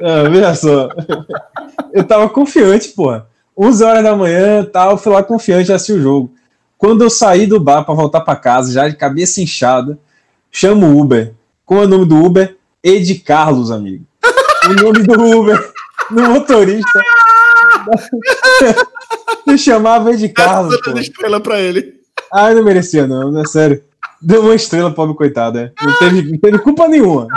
Não, 0.00 0.30
veja 0.30 0.54
só. 0.54 0.88
Eu 1.92 2.04
tava 2.04 2.28
confiante, 2.28 2.88
porra. 2.88 3.26
11 3.56 3.84
horas 3.84 4.02
da 4.02 4.16
manhã, 4.16 4.64
tal, 4.64 4.98
fui 4.98 5.12
lá 5.12 5.22
confiante 5.22 5.72
assistir 5.72 5.94
o 5.94 6.02
jogo. 6.02 6.32
Quando 6.78 7.02
eu 7.02 7.10
saí 7.10 7.46
do 7.46 7.58
bar 7.58 7.84
para 7.84 7.94
voltar 7.94 8.20
para 8.20 8.36
casa, 8.36 8.72
já 8.72 8.88
de 8.88 8.96
cabeça 8.96 9.40
inchada, 9.40 9.98
chamo 10.50 10.86
o 10.86 11.00
Uber. 11.00 11.34
Qual 11.64 11.82
é 11.82 11.86
o 11.86 11.88
nome 11.88 12.04
do 12.04 12.22
Uber? 12.22 12.56
Ed 12.82 13.14
Carlos, 13.20 13.70
amigo. 13.70 14.04
O 14.68 14.74
nome 14.82 15.02
do 15.04 15.38
Uber, 15.38 15.72
no 16.10 16.30
motorista. 16.30 17.02
Me 19.46 19.56
chamava 19.56 20.12
Ed 20.12 20.28
Carlos. 20.30 20.78
Dando 20.84 21.00
estrela 21.00 21.40
para 21.40 21.60
ele. 21.60 21.94
Ah, 22.32 22.52
não 22.52 22.64
merecia, 22.64 23.06
não, 23.06 23.30
não 23.30 23.42
é 23.42 23.46
sério. 23.46 23.80
Deu 24.20 24.42
uma 24.42 24.54
estrela, 24.54 24.90
pobre 24.90 25.14
coitado, 25.14 25.58
é. 25.58 25.72
Não 25.80 25.98
teve, 25.98 26.32
não 26.32 26.38
teve 26.38 26.58
culpa 26.58 26.88
nenhuma. 26.88 27.28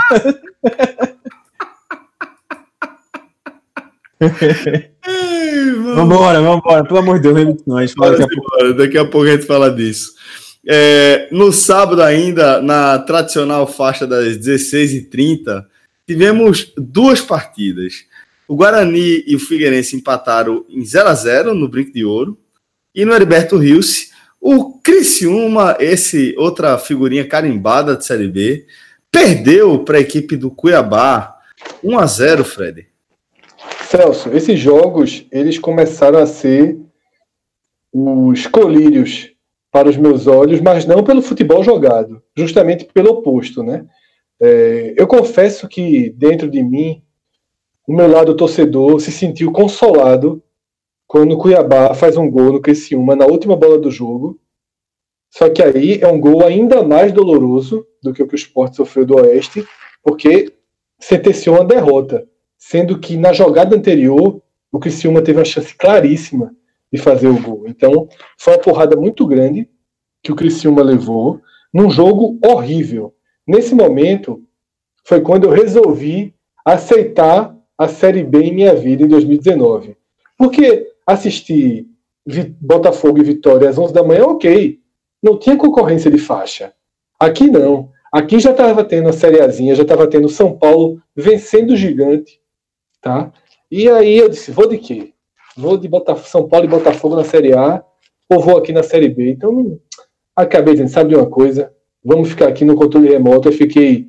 vambora, 5.94 6.42
vambora, 6.42 6.84
pelo 6.84 6.98
amor 6.98 7.20
de 7.20 7.32
Deus, 7.32 7.62
não, 7.66 7.76
a 7.76 7.86
gente 7.86 7.94
fala 7.94 8.16
daqui, 8.16 8.24
a 8.24 8.28
pouco. 8.28 8.74
daqui 8.74 8.98
a 8.98 9.04
pouco 9.04 9.26
a 9.26 9.30
gente 9.30 9.46
fala 9.46 9.70
disso. 9.70 10.12
É, 10.66 11.28
no 11.30 11.52
sábado 11.52 12.02
ainda, 12.02 12.60
na 12.60 12.98
tradicional 12.98 13.66
faixa 13.66 14.06
das 14.06 14.36
16h30, 14.38 15.64
tivemos 16.10 16.72
duas 16.76 17.20
partidas. 17.20 18.04
O 18.48 18.56
Guarani 18.56 19.22
e 19.28 19.36
o 19.36 19.38
Figueirense 19.38 19.94
empataram 19.94 20.64
em 20.68 20.84
0 20.84 21.08
a 21.08 21.14
0 21.14 21.54
no 21.54 21.68
Brinco 21.68 21.92
de 21.92 22.04
Ouro. 22.04 22.36
E 22.92 23.04
no 23.04 23.14
Heriberto 23.14 23.56
Rios, 23.56 24.10
o 24.40 24.80
Criciúma, 24.80 25.76
esse 25.78 26.34
outra 26.36 26.76
figurinha 26.78 27.24
carimbada 27.24 27.96
de 27.96 28.04
Série 28.04 28.26
B, 28.26 28.66
perdeu 29.08 29.84
para 29.84 29.98
a 29.98 30.00
equipe 30.00 30.36
do 30.36 30.50
Cuiabá 30.50 31.38
1 31.80 31.96
a 31.96 32.06
0 32.06 32.42
Fred. 32.44 32.88
Celso, 33.86 34.30
esses 34.30 34.58
jogos 34.58 35.24
eles 35.30 35.60
começaram 35.60 36.18
a 36.18 36.26
ser 36.26 36.76
os 37.92 38.48
colírios 38.48 39.30
para 39.70 39.88
os 39.88 39.96
meus 39.96 40.26
olhos, 40.26 40.60
mas 40.60 40.84
não 40.84 41.04
pelo 41.04 41.22
futebol 41.22 41.62
jogado, 41.62 42.20
justamente 42.36 42.84
pelo 42.86 43.10
oposto, 43.10 43.62
né? 43.62 43.86
É, 44.40 44.94
eu 44.96 45.06
confesso 45.06 45.68
que 45.68 46.10
dentro 46.10 46.50
de 46.50 46.62
mim, 46.62 47.02
o 47.86 47.92
meu 47.92 48.08
lado 48.08 48.36
torcedor 48.36 49.00
se 49.00 49.12
sentiu 49.12 49.52
consolado 49.52 50.42
quando 51.06 51.32
o 51.32 51.38
Cuiabá 51.38 51.92
faz 51.94 52.16
um 52.16 52.30
gol 52.30 52.52
no 52.52 52.60
Criciúma 52.60 53.16
na 53.16 53.26
última 53.26 53.56
bola 53.56 53.78
do 53.78 53.90
jogo. 53.90 54.40
Só 55.30 55.48
que 55.48 55.62
aí 55.62 56.00
é 56.00 56.08
um 56.08 56.20
gol 56.20 56.44
ainda 56.44 56.82
mais 56.82 57.12
doloroso 57.12 57.86
do 58.02 58.12
que 58.12 58.22
o 58.22 58.26
que 58.26 58.34
o 58.34 58.36
Sport 58.36 58.74
sofreu 58.74 59.04
do 59.04 59.16
Oeste, 59.16 59.66
porque 60.02 60.52
sentenciou 60.98 61.56
uma 61.56 61.64
derrota 61.64 62.26
sendo 62.60 62.98
que 62.98 63.16
na 63.16 63.32
jogada 63.32 63.74
anterior 63.74 64.42
o 64.70 64.78
Criciúma 64.78 65.22
teve 65.22 65.38
uma 65.38 65.44
chance 65.44 65.74
claríssima 65.74 66.54
de 66.92 67.00
fazer 67.00 67.28
o 67.28 67.40
gol. 67.40 67.64
Então, 67.66 68.08
foi 68.38 68.52
uma 68.52 68.62
porrada 68.62 68.96
muito 68.96 69.26
grande 69.26 69.68
que 70.22 70.30
o 70.30 70.36
Criciúma 70.36 70.82
levou 70.82 71.40
num 71.72 71.90
jogo 71.90 72.38
horrível. 72.44 73.14
Nesse 73.50 73.74
momento, 73.74 74.42
foi 75.04 75.20
quando 75.20 75.44
eu 75.44 75.50
resolvi 75.50 76.34
aceitar 76.64 77.56
a 77.76 77.88
Série 77.88 78.22
B 78.22 78.42
em 78.42 78.54
minha 78.54 78.74
vida 78.74 79.02
em 79.02 79.08
2019. 79.08 79.96
Porque 80.36 80.86
assistir 81.06 81.86
Botafogo 82.60 83.18
e 83.18 83.24
Vitória 83.24 83.68
às 83.68 83.78
11 83.78 83.92
da 83.92 84.04
manhã, 84.04 84.24
ok. 84.24 84.78
Não 85.22 85.38
tinha 85.38 85.56
concorrência 85.56 86.10
de 86.10 86.18
faixa. 86.18 86.72
Aqui 87.18 87.50
não. 87.50 87.90
Aqui 88.12 88.38
já 88.38 88.52
estava 88.52 88.84
tendo 88.84 89.08
a 89.08 89.12
Série 89.12 89.40
Azinha, 89.40 89.74
já 89.74 89.82
estava 89.82 90.06
tendo 90.06 90.28
São 90.28 90.56
Paulo 90.56 91.00
vencendo 91.16 91.72
o 91.72 91.76
gigante 91.76 92.40
tá? 93.00 93.32
E 93.70 93.88
aí 93.88 94.18
eu 94.18 94.28
disse, 94.28 94.50
vou 94.50 94.68
de 94.68 94.78
quê? 94.78 95.12
Vou 95.56 95.76
de 95.76 95.88
Botafogo, 95.88 96.28
São 96.28 96.48
Paulo 96.48 96.66
e 96.66 96.68
Botafogo 96.68 97.16
na 97.16 97.24
Série 97.24 97.54
A 97.54 97.82
ou 98.28 98.40
vou 98.40 98.56
aqui 98.56 98.72
na 98.72 98.82
Série 98.82 99.08
B? 99.08 99.30
Então, 99.30 99.80
acabei 100.36 100.74
dizendo, 100.74 100.90
sabe 100.90 101.10
de 101.10 101.16
uma 101.16 101.28
coisa? 101.28 101.72
Vamos 102.04 102.30
ficar 102.30 102.48
aqui 102.48 102.64
no 102.64 102.74
controle 102.74 103.08
remoto. 103.08 103.48
Eu 103.48 103.52
fiquei 103.52 104.08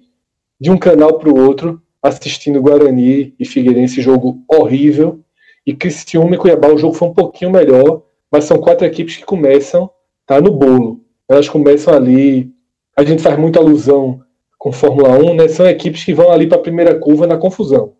de 0.60 0.72
um 0.72 0.78
canal 0.78 1.18
para 1.18 1.30
o 1.30 1.40
outro 1.40 1.82
assistindo 2.02 2.62
Guarani 2.62 3.36
e 3.40 3.46
Figueirense, 3.46 4.02
jogo 4.02 4.44
horrível. 4.48 5.20
E 5.66 5.74
Cristiúma 5.74 6.36
e 6.36 6.38
Cuiabá, 6.38 6.70
o 6.70 6.78
jogo 6.78 6.96
foi 6.96 7.08
um 7.08 7.14
pouquinho 7.14 7.52
melhor, 7.52 8.02
mas 8.32 8.46
são 8.46 8.58
quatro 8.58 8.86
equipes 8.86 9.18
que 9.18 9.26
começam 9.26 9.90
tá, 10.26 10.42
no 10.42 10.52
bolo. 10.52 11.02
Elas 11.30 11.48
começam 11.48 11.94
ali, 11.94 12.52
a 12.98 13.04
gente 13.04 13.22
faz 13.22 13.38
muita 13.38 13.60
alusão 13.60 14.22
com 14.58 14.72
Fórmula 14.72 15.10
1, 15.18 15.36
né? 15.36 15.48
São 15.48 15.68
equipes 15.68 16.04
que 16.04 16.14
vão 16.14 16.32
ali 16.32 16.48
para 16.48 16.58
a 16.58 16.62
primeira 16.62 16.96
curva 16.96 17.28
na 17.28 17.38
confusão 17.38 17.94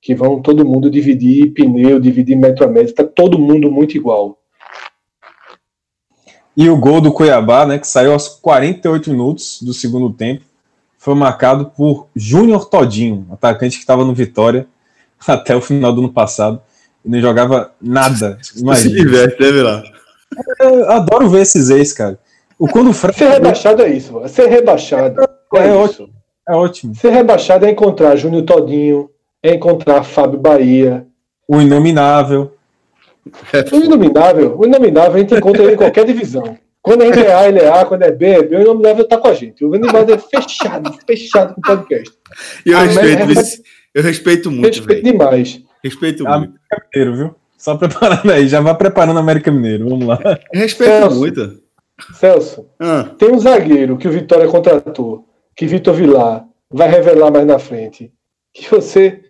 que 0.00 0.14
vão 0.14 0.40
todo 0.40 0.64
mundo 0.64 0.90
dividir 0.90 1.52
pneu, 1.52 1.98
dividir 1.98 2.36
metro 2.36 2.64
a 2.64 2.68
metro, 2.68 2.94
tá 2.94 3.04
todo 3.04 3.38
mundo 3.38 3.70
muito 3.70 3.96
igual. 3.96 4.37
E 6.58 6.68
o 6.68 6.76
gol 6.76 7.00
do 7.00 7.12
Cuiabá, 7.12 7.64
né, 7.64 7.78
que 7.78 7.86
saiu 7.86 8.12
aos 8.12 8.26
48 8.26 9.10
minutos 9.10 9.62
do 9.62 9.72
segundo 9.72 10.12
tempo, 10.12 10.42
foi 10.98 11.14
marcado 11.14 11.66
por 11.66 12.08
Júnior 12.16 12.64
Todinho, 12.64 13.28
atacante 13.30 13.76
que 13.76 13.82
estava 13.84 14.04
no 14.04 14.12
Vitória 14.12 14.66
até 15.24 15.54
o 15.54 15.60
final 15.60 15.92
do 15.92 16.00
ano 16.00 16.12
passado 16.12 16.60
e 17.04 17.08
não 17.08 17.20
jogava 17.20 17.70
nada. 17.80 18.38
Imagina. 18.58 18.90
Se 18.90 19.04
diverte, 19.04 19.40
né, 19.40 19.62
lá. 19.62 19.84
Eu 20.58 20.90
adoro 20.90 21.30
ver 21.30 21.42
esses 21.42 21.70
ex, 21.70 21.92
cara. 21.92 22.18
O 22.58 22.66
quando 22.66 22.90
o 22.90 22.92
Fred... 22.92 23.16
Ser 23.16 23.30
rebaixado 23.30 23.82
é 23.82 23.90
isso, 23.90 24.14
mano. 24.14 24.28
ser 24.28 24.48
rebaixado 24.48 25.22
é, 25.54 25.68
é 25.68 25.72
ótimo. 25.72 26.10
É 26.48 26.56
ótimo. 26.56 26.92
Ser 26.96 27.10
rebaixado 27.10 27.66
é 27.66 27.70
encontrar 27.70 28.16
Júnior 28.16 28.42
Todinho, 28.42 29.08
é 29.40 29.54
encontrar 29.54 30.02
Fábio 30.02 30.40
Bahia. 30.40 31.06
O 31.46 31.60
Inominável. 31.60 32.57
O 33.72 33.76
Inominável, 33.76 34.58
o 34.58 34.66
Inominável 34.66 35.14
a 35.14 35.18
gente 35.18 35.34
encontra 35.34 35.62
ele 35.62 35.74
em 35.74 35.76
qualquer 35.76 36.04
divisão. 36.04 36.58
Quando 36.80 37.02
a 37.02 37.06
gente 37.06 37.18
é 37.18 37.34
A, 37.34 37.48
ele 37.48 37.58
é 37.58 37.68
A, 37.68 37.84
quando 37.84 38.02
é 38.02 38.10
B, 38.10 38.26
é 38.26 38.42
B, 38.42 38.56
o 38.56 38.60
Inominável 38.62 39.04
tá 39.06 39.18
com 39.18 39.28
a 39.28 39.34
gente. 39.34 39.64
O 39.64 39.74
Inominável 39.74 40.14
é 40.14 40.18
fechado, 40.18 40.98
fechado 41.06 41.54
com 41.54 41.60
o 41.60 41.64
podcast. 41.64 42.16
E 42.64 42.70
eu, 42.70 42.78
respeito, 42.78 43.22
é... 43.22 43.42
eu 43.94 44.02
respeito 44.02 44.50
muito. 44.50 44.66
Respeito 44.66 45.02
véio. 45.02 45.12
demais. 45.12 45.60
Respeito 45.82 46.24
muito. 46.24 46.34
América 46.34 46.86
Mineiro, 46.94 47.16
viu? 47.16 47.34
Só 47.58 47.76
preparando 47.76 48.30
aí, 48.30 48.46
já 48.46 48.60
vai 48.60 48.74
preparando 48.76 49.18
América 49.18 49.50
Mineiro, 49.50 49.88
vamos 49.88 50.06
lá. 50.06 50.18
Respeito 50.52 50.92
Celso, 50.92 51.18
muito. 51.18 51.62
Celso, 52.14 52.66
ah. 52.78 53.10
tem 53.18 53.32
um 53.32 53.38
zagueiro 53.38 53.96
que 53.96 54.06
o 54.06 54.12
Vitória 54.12 54.46
contratou, 54.46 55.26
que 55.56 55.66
Vitor 55.66 55.94
Vilar 55.94 56.46
vai 56.70 56.88
revelar 56.88 57.32
mais 57.32 57.46
na 57.46 57.58
frente, 57.58 58.12
que 58.54 58.70
você 58.70 59.06
é, 59.08 59.27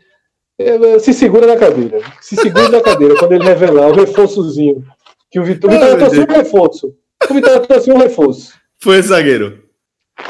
se 1.00 1.12
segura 1.12 1.46
na 1.46 1.56
cadeira. 1.56 2.00
Se 2.20 2.36
segura 2.36 2.68
na 2.68 2.80
cadeira 2.80 3.16
quando 3.16 3.32
ele 3.32 3.44
revelar 3.44 3.88
o 3.88 3.94
reforçozinho. 3.94 4.84
Que 5.30 5.38
o 5.38 5.44
Vitor, 5.44 5.70
Vitória 5.70 5.96
trouxe 5.96 6.20
um 6.20 6.26
reforço. 6.26 6.94
O 7.28 7.34
Vitória 7.34 7.60
trouxe 7.60 7.92
um 7.92 7.98
reforço. 7.98 8.54
Foi 8.78 8.98
esse 8.98 9.08
zagueiro. 9.08 9.62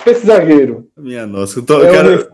Esse 0.05 0.27
zagueiro. 0.27 0.89
Minha 0.97 1.27
nossa, 1.27 1.59
eu 1.59 1.65
tô, 1.65 1.83
é 1.83 1.93
cara... 1.93 2.29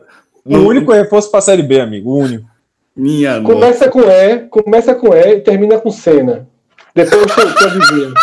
o, 0.45 0.57
o 0.57 0.67
único 0.67 0.93
reforço 0.93 1.31
para 1.31 1.39
a 1.39 1.43
Série 1.43 1.63
B, 1.63 1.81
amigo. 1.81 2.11
O 2.11 2.19
único. 2.19 2.49
Minha 2.97 3.41
começa 3.43 3.87
nossa. 3.87 3.91
com 3.91 4.01
E, 4.03 4.39
começa 4.49 4.95
com 4.95 5.15
E 5.15 5.37
e 5.37 5.41
termina 5.41 5.79
com 5.79 5.91
cena. 5.91 6.49
Depois 6.95 7.23
eu 7.23 7.55
tô 7.55 7.69
dizendo. 7.71 8.15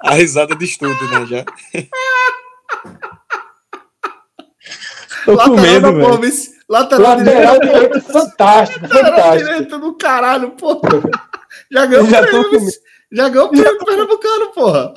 A 0.00 0.14
risada 0.14 0.54
de 0.56 0.64
estudo, 0.64 0.94
né? 1.10 1.26
Já. 1.26 1.44
Tô 5.28 5.36
com 5.36 5.60
medo, 5.60 5.92
velho. 5.92 6.20
Lateral, 6.66 7.18
lateral 7.18 7.60
direito, 7.60 8.00
fantástico, 8.00 8.86
lateral 8.86 9.36
direito 9.36 9.78
do 9.78 9.94
caralho, 9.94 10.50
porra. 10.52 11.02
Já 11.70 11.86
ganhou 11.86 12.06
já 12.06 12.20
o 12.22 12.48
prêmio, 12.48 12.70
já 13.12 13.28
ganhou 13.28 13.46
o 13.46 13.50
prêmio 13.50 13.84
Pernambucano, 13.84 14.52
porra. 14.52 14.94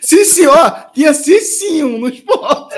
Sim, 0.00 0.24
senhor, 0.24 0.86
tinha 0.94 1.12
sim, 1.12 1.40
sim 1.40 1.84
um 1.84 1.98
no 1.98 2.08
esporte. 2.08 2.74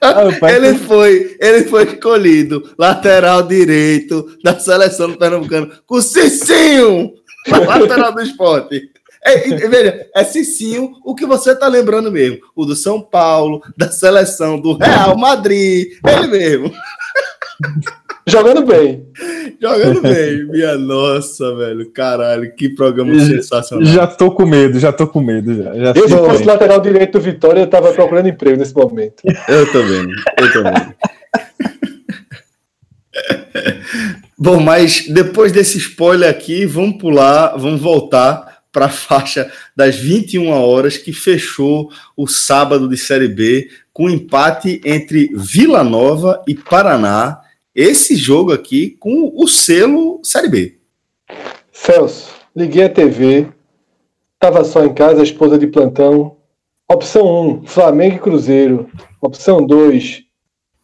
Ah, 0.00 0.24
ele 0.52 0.74
foi, 0.78 1.36
ele 1.40 1.64
foi 1.64 1.84
escolhido 1.84 2.74
lateral 2.78 3.42
direito 3.42 4.38
da 4.44 4.58
seleção 4.58 5.10
do 5.10 5.18
Pernambucano 5.18 5.72
com 5.86 6.00
Cicinho 6.00 7.14
na 7.48 7.58
lateral 7.58 8.12
do 8.12 8.20
esporte. 8.20 8.90
É, 9.26 9.48
é, 9.48 9.68
veja, 9.68 10.06
é 10.14 10.24
Cicinho 10.24 10.92
o 11.04 11.14
que 11.14 11.26
você 11.26 11.50
está 11.50 11.66
lembrando 11.66 12.12
mesmo. 12.12 12.38
O 12.54 12.64
do 12.64 12.76
São 12.76 13.02
Paulo, 13.02 13.60
da 13.76 13.90
seleção 13.90 14.60
do 14.60 14.76
Real 14.76 15.18
Madrid, 15.18 15.88
ele 16.06 16.26
mesmo. 16.28 16.72
Jogando 18.28 18.64
bem. 18.64 19.06
Jogando 19.60 20.02
bem, 20.02 20.46
minha 20.48 20.76
nossa, 20.76 21.54
velho. 21.54 21.92
Caralho, 21.92 22.52
que 22.56 22.68
programa 22.68 23.16
sensacional. 23.20 23.84
Já 23.84 24.04
tô 24.06 24.32
com 24.32 24.44
medo, 24.44 24.80
já 24.80 24.92
tô 24.92 25.06
com 25.06 25.20
medo. 25.20 25.54
Já, 25.54 25.74
já 25.74 25.92
eu, 25.94 26.08
se 26.08 26.16
fosse 26.16 26.44
lateral 26.44 26.80
direito 26.80 27.12
do 27.12 27.20
Vitória, 27.20 27.60
eu 27.60 27.68
tava 27.68 27.92
procurando 27.92 28.28
emprego 28.28 28.58
nesse 28.58 28.74
momento. 28.74 29.22
Eu 29.48 29.70
também, 29.70 30.08
eu 30.40 30.52
também. 30.52 30.74
Bom, 34.38 34.60
mas 34.60 35.06
depois 35.08 35.52
desse 35.52 35.78
spoiler 35.78 36.28
aqui, 36.28 36.66
vamos 36.66 36.98
pular, 36.98 37.56
vamos 37.56 37.80
voltar 37.80 38.55
para 38.76 38.86
a 38.86 38.90
faixa 38.90 39.50
das 39.74 39.96
21 39.96 40.50
horas 40.50 40.98
que 40.98 41.10
fechou 41.10 41.90
o 42.14 42.26
sábado 42.26 42.86
de 42.86 42.96
Série 42.98 43.26
B 43.26 43.70
com 43.90 44.10
empate 44.10 44.82
entre 44.84 45.30
Vila 45.34 45.82
Nova 45.82 46.44
e 46.46 46.54
Paraná 46.54 47.40
esse 47.74 48.14
jogo 48.14 48.52
aqui 48.52 48.90
com 49.00 49.32
o 49.34 49.48
selo 49.48 50.20
Série 50.22 50.48
B. 50.50 50.78
Celso, 51.72 52.34
liguei 52.54 52.84
a 52.84 52.90
TV, 52.90 53.48
estava 54.34 54.62
só 54.62 54.84
em 54.84 54.92
casa, 54.92 55.20
a 55.20 55.24
esposa 55.24 55.58
de 55.58 55.68
plantão. 55.68 56.36
Opção 56.86 57.60
1, 57.62 57.66
Flamengo 57.66 58.16
e 58.16 58.18
Cruzeiro. 58.18 58.90
Opção 59.22 59.66
2, 59.66 60.22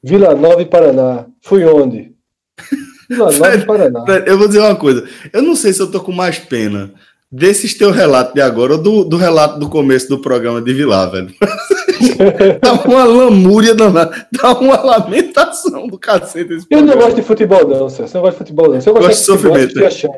Vila 0.02 0.34
Nova 0.34 0.62
e 0.62 0.66
Paraná. 0.66 1.26
Fui 1.42 1.62
onde? 1.66 2.14
Vila 3.10 3.32
Nova 3.32 3.54
e 3.54 3.66
Paraná. 3.66 4.04
Eu 4.26 4.38
vou 4.38 4.46
dizer 4.46 4.60
uma 4.60 4.76
coisa. 4.76 5.06
Eu 5.30 5.42
não 5.42 5.54
sei 5.54 5.74
se 5.74 5.82
eu 5.82 5.90
tô 5.90 6.00
com 6.00 6.10
mais 6.10 6.38
pena 6.38 6.94
desses 7.32 7.72
teu 7.72 7.90
relato 7.90 8.34
de 8.34 8.42
agora 8.42 8.74
ou 8.74 8.82
do, 8.82 9.04
do 9.04 9.16
relato 9.16 9.58
do 9.58 9.70
começo 9.70 10.06
do 10.06 10.18
programa 10.18 10.60
de 10.60 10.74
Vilar, 10.74 11.10
velho. 11.10 11.34
dá 12.60 12.72
uma 12.74 13.04
lamúria 13.04 13.74
danada, 13.74 14.26
dá 14.30 14.52
uma 14.52 14.78
lamentação 14.82 15.86
do 15.86 15.98
cacete. 15.98 16.58
Eu 16.68 16.82
não 16.82 16.94
gosto 16.94 17.16
de 17.16 17.22
futebol, 17.22 17.66
não, 17.66 17.88
Celso. 17.88 18.16
Eu 18.16 18.20
não 18.20 18.28
gosto 18.28 18.32
de 18.32 18.38
futebol, 18.38 18.68
não. 18.68 18.74
Eu 18.74 18.80
gosto, 18.80 19.06
gosto 19.06 19.18
de 19.18 19.24
sofrimento. 19.24 19.78
Eu 19.78 19.82
gosto, 19.82 20.08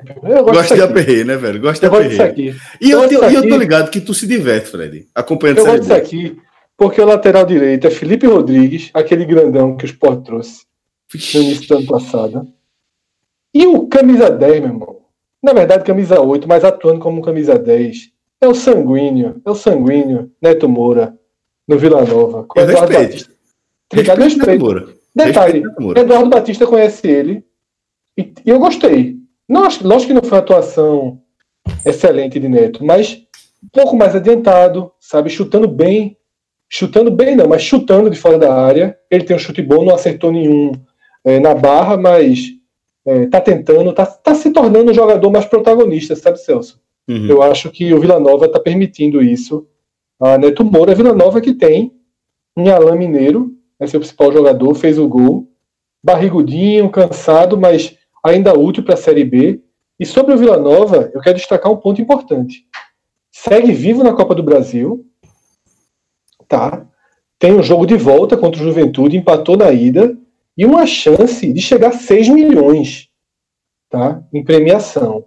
gosto 0.45 0.75
de 0.75 0.83
aperreio, 0.83 1.25
né, 1.25 1.37
velho? 1.37 1.61
Gosto 1.61 1.81
de 1.81 1.87
aperreio. 1.87 2.57
E 2.81 2.91
eu, 2.91 3.05
eu, 3.05 3.23
eu, 3.23 3.49
tô 3.49 3.57
ligado 3.57 3.91
que 3.91 4.01
tu 4.01 4.13
se 4.13 4.27
diverte, 4.27 4.71
Fred, 4.71 5.07
acompanhando 5.15 5.59
Eu 5.59 5.67
gosto 5.67 5.81
disso 5.81 5.95
aqui, 5.95 6.37
porque 6.77 7.01
o 7.01 7.07
lateral 7.07 7.47
direito 7.47 7.87
é 7.87 7.91
Felipe 7.91 8.27
Rodrigues, 8.27 8.91
aquele 8.93 9.25
grandão 9.25 9.77
que 9.77 9.85
o 9.85 9.87
Sport 9.87 10.25
trouxe 10.25 10.63
no 11.33 11.43
início 11.43 11.69
do 11.69 11.77
ano 11.77 11.87
passado. 11.87 12.49
E 13.55 13.67
o 13.69 13.87
camisa 13.87 14.29
10, 14.29 14.61
meu 14.61 14.71
irmão 14.71 15.04
na 15.45 15.53
verdade, 15.53 15.85
camisa 15.85 16.19
8, 16.19 16.49
mas 16.49 16.65
atuando 16.65 17.01
como 17.01 17.21
camisa 17.21 17.59
10. 17.59 18.11
É 18.41 18.49
o 18.49 18.55
sanguíneo, 18.55 19.43
é 19.45 19.51
o 19.51 19.55
sanguíneo, 19.55 20.33
Neto 20.41 20.67
Moura, 20.67 21.15
no 21.69 21.79
Vila 21.79 22.03
Nova. 22.03 22.45
Com 22.45 22.59
Eduardo 22.59 22.93
respeito. 22.93 23.11
Batista. 23.11 23.35
Respeito, 23.93 24.23
respeito. 24.23 24.65
Moura. 24.65 24.89
Detalhe, 25.15 25.61
respeito 25.61 25.99
Eduardo 25.99 26.31
Batista 26.31 26.67
conhece 26.67 27.07
ele 27.07 27.45
e, 28.17 28.33
e 28.45 28.51
eu 28.51 28.59
gostei. 28.59 29.17
Não, 29.47 29.65
lógico 29.83 30.07
que 30.07 30.15
não 30.15 30.23
foi 30.23 30.31
uma 30.31 30.39
atuação 30.39 31.21
excelente 31.85 32.41
de 32.41 32.49
Neto, 32.49 32.83
mas 32.83 33.23
um 33.63 33.69
pouco 33.71 33.95
mais 33.95 34.17
adiantado, 34.17 34.91
sabe, 34.99 35.29
chutando 35.29 35.69
bem, 35.69 36.17
chutando 36.71 37.11
bem 37.11 37.37
não, 37.37 37.47
mas 37.47 37.63
chutando 37.63 38.09
de 38.09 38.19
fora 38.19 38.39
da 38.39 38.55
área. 38.55 38.99
Ele 39.11 39.25
tem 39.25 39.37
um 39.37 39.39
chute 39.39 39.61
bom, 39.61 39.85
não 39.85 39.95
acertou 39.95 40.33
nenhum 40.33 40.73
é, 41.23 41.39
na 41.39 41.55
barra, 41.55 41.99
mas 41.99 42.54
é, 43.07 43.27
tá 43.27 43.41
tentando, 43.41 43.93
tá, 43.93 44.07
tá 44.07 44.35
se 44.35 44.51
tornando 44.51 44.91
um 44.91 44.95
jogador 44.95 45.31
mais 45.31 45.45
protagonista, 45.45 46.17
sabe, 46.17 46.39
Celso? 46.39 46.81
Uhum. 47.07 47.27
Eu 47.27 47.43
acho 47.43 47.71
que 47.71 47.93
o 47.93 48.01
Vila 48.01 48.19
Nova 48.19 48.49
tá 48.49 48.59
permitindo 48.59 49.23
isso. 49.23 49.67
A 50.19 50.39
Neto 50.39 50.65
Moura, 50.65 50.93
a 50.93 50.95
Vila 50.95 51.13
Nova 51.13 51.41
que 51.41 51.53
tem 51.53 51.93
um 52.57 52.71
Alain 52.71 52.97
Mineiro, 52.97 53.53
é 53.79 53.87
seu 53.87 54.01
principal 54.01 54.33
jogador, 54.33 54.75
fez 54.75 54.99
o 54.99 55.07
gol. 55.07 55.49
Barrigudinho, 56.03 56.91
cansado, 56.91 57.59
mas 57.59 57.97
ainda 58.23 58.59
útil 58.59 58.83
para 58.83 58.95
a 58.95 58.99
Série 58.99 59.25
B. 59.25 59.61
E 59.99 60.07
sobre 60.07 60.35
o 60.35 60.39
Vila 60.39 60.57
Nova, 60.57 61.11
eu 61.13 61.21
quero 61.21 61.37
destacar 61.37 61.71
um 61.71 61.77
ponto 61.77 62.01
importante. 62.01 62.67
Segue 63.31 63.73
vivo 63.73 64.03
na 64.03 64.13
Copa 64.13 64.35
do 64.35 64.43
Brasil, 64.43 65.05
tá? 66.49 66.87
Tem 67.39 67.53
um 67.53 67.63
jogo 67.63 67.85
de 67.85 67.97
volta 67.97 68.37
contra 68.37 68.61
o 68.61 68.65
Juventude, 68.65 69.17
empatou 69.17 69.57
na 69.57 69.71
ida 69.71 70.17
e 70.57 70.65
uma 70.65 70.87
chance 70.87 71.53
de 71.53 71.61
chegar 71.61 71.89
a 71.89 71.99
6 71.99 72.29
milhões 72.29 73.09
tá, 73.91 74.23
em 74.33 74.45
premiação. 74.45 75.25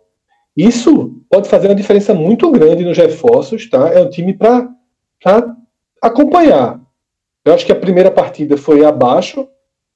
Isso 0.55 1.21
pode 1.29 1.47
fazer 1.47 1.67
uma 1.67 1.75
diferença 1.75 2.13
muito 2.13 2.49
grande 2.51 2.83
nos 2.83 2.97
reforços. 2.97 3.69
Tá? 3.69 3.89
É 3.89 4.01
um 4.01 4.09
time 4.09 4.33
para 4.33 4.67
acompanhar. 6.01 6.81
Eu 7.45 7.53
acho 7.53 7.65
que 7.65 7.71
a 7.71 7.79
primeira 7.79 8.11
partida 8.11 8.57
foi 8.57 8.83
abaixo, 8.83 9.47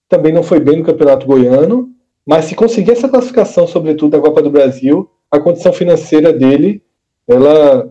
também 0.07 0.31
não 0.31 0.43
foi 0.43 0.59
bem 0.59 0.77
no 0.77 0.85
Campeonato 0.85 1.25
Goiano, 1.25 1.89
mas 2.25 2.45
se 2.45 2.55
conseguir 2.55 2.91
essa 2.91 3.09
classificação, 3.09 3.67
sobretudo 3.67 4.11
da 4.11 4.21
Copa 4.21 4.41
do 4.41 4.51
Brasil, 4.51 5.09
a 5.29 5.39
condição 5.39 5.73
financeira 5.73 6.31
dele, 6.31 6.83
ela, 7.27 7.89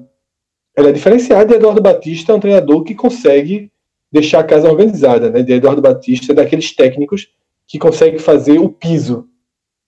ela 0.76 0.88
é 0.88 0.92
diferenciada. 0.92 1.52
E 1.52 1.56
Eduardo 1.56 1.82
Batista 1.82 2.32
é 2.32 2.34
um 2.34 2.40
treinador 2.40 2.84
que 2.84 2.94
consegue 2.94 3.70
deixar 4.10 4.40
a 4.40 4.44
casa 4.44 4.68
organizada, 4.68 5.30
né? 5.30 5.42
De 5.42 5.52
Eduardo 5.52 5.82
Batista, 5.82 6.34
daqueles 6.34 6.74
técnicos 6.74 7.28
que 7.66 7.78
conseguem 7.78 8.18
fazer 8.18 8.58
o 8.58 8.68
piso. 8.68 9.28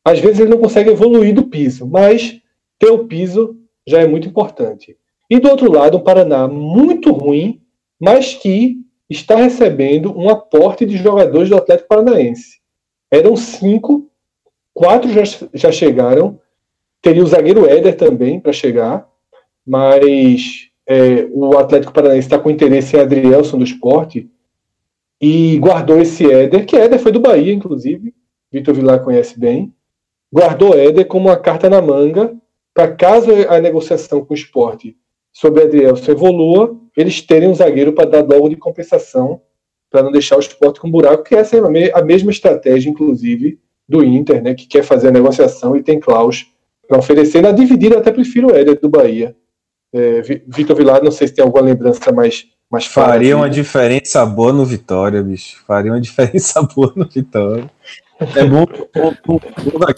Às 0.05 0.21
vezes 0.21 0.41
ele 0.41 0.51
não 0.51 0.59
consegue 0.59 0.91
evoluir 0.91 1.35
do 1.35 1.45
piso, 1.45 1.87
mas 1.87 2.41
ter 2.79 2.91
o 2.91 3.07
piso 3.07 3.57
já 3.87 4.01
é 4.01 4.07
muito 4.07 4.29
importante. 4.29 4.97
E 5.31 5.39
do 5.39 5.49
outro 5.49 5.71
lado, 5.71 5.97
um 5.97 6.01
Paraná 6.01 6.47
muito 6.47 7.11
ruim, 7.13 7.61
mas 8.01 8.35
que 8.35 8.77
está 9.09 9.37
recebendo 9.37 10.17
um 10.17 10.29
aporte 10.29 10.85
de 10.85 10.97
jogadores 10.97 11.49
do 11.49 11.57
Atlético 11.57 11.89
Paranaense. 11.89 12.61
Eram 13.11 13.37
cinco, 13.37 14.11
quatro 14.75 15.11
já, 15.11 15.23
já 15.53 15.71
chegaram. 15.71 16.41
Teria 17.01 17.23
o 17.23 17.27
zagueiro 17.27 17.69
Éder 17.69 17.97
também 17.97 18.41
para 18.41 18.53
chegar, 18.53 19.09
mas 19.67 20.69
é, 20.87 21.29
o 21.31 21.57
Atlético 21.59 21.93
Paranaense 21.93 22.27
está 22.27 22.39
com 22.39 22.51
interesse 22.51 22.97
em 22.97 23.01
Adrielson 23.01 23.59
do 23.59 23.65
esporte 23.65 24.29
e 25.21 25.59
guardou 25.59 26.01
esse 26.01 26.31
Éder, 26.31 26.67
que 26.67 26.77
Éder 26.77 26.99
foi 26.99 27.13
do 27.13 27.21
Bahia, 27.21 27.53
inclusive, 27.53 28.15
Vitor 28.51 28.75
Vilar 28.75 29.03
conhece 29.03 29.39
bem, 29.39 29.73
guardou 30.33 30.75
Éder 30.75 31.07
como 31.07 31.29
uma 31.29 31.37
carta 31.37 31.71
na 31.71 31.81
manga 31.81 32.35
para 32.75 32.89
caso 32.89 33.31
a 33.49 33.61
negociação 33.61 34.25
com 34.25 34.33
o 34.33 34.37
esporte 34.37 34.97
sobre 35.33 35.63
Adrielson 35.63 36.13
evolua, 36.13 36.77
eles 36.97 37.21
terem 37.23 37.49
um 37.49 37.55
zagueiro 37.55 37.93
para 37.93 38.09
dar 38.09 38.23
logo 38.23 38.49
de 38.49 38.57
compensação, 38.57 39.41
para 39.91 40.03
não 40.03 40.11
deixar 40.11 40.37
o 40.37 40.41
esporte 40.41 40.81
com 40.81 40.91
buraco, 40.91 41.25
que 41.25 41.35
essa 41.35 41.57
é 41.57 41.93
a 41.93 42.03
mesma 42.03 42.31
estratégia, 42.31 42.91
inclusive, 42.91 43.59
do 43.89 44.03
Inter, 44.03 44.43
né, 44.43 44.55
que 44.55 44.67
quer 44.67 44.83
fazer 44.83 45.09
a 45.09 45.13
negociação 45.13 45.77
e 45.77 45.83
tem 45.83 46.01
Klaus 46.01 46.47
para 46.89 46.99
oferecer. 46.99 47.43
Na 47.43 47.53
dividida, 47.53 47.99
até 47.99 48.11
prefiro 48.11 48.49
o 48.49 48.57
Éder 48.57 48.81
do 48.81 48.89
Bahia. 48.89 49.37
É, 49.95 50.23
Vitor 50.47 50.77
Vilar, 50.77 51.03
não 51.03 51.11
sei 51.11 51.29
se 51.29 51.35
tem 51.35 51.45
alguma 51.45 51.63
lembrança 51.63 52.11
mais, 52.13 52.47
mais 52.71 52.87
Faria 52.87 53.37
uma 53.37 53.51
diferença 53.51 54.25
boa 54.25 54.53
no 54.53 54.65
Vitória, 54.65 55.23
bicho. 55.23 55.63
Faria 55.67 55.93
uma 55.93 56.01
diferença 56.01 56.63
boa 56.63 56.93
no 56.97 57.09
Vitória. 57.09 57.71
É 58.37 58.45
bom. 58.45 58.65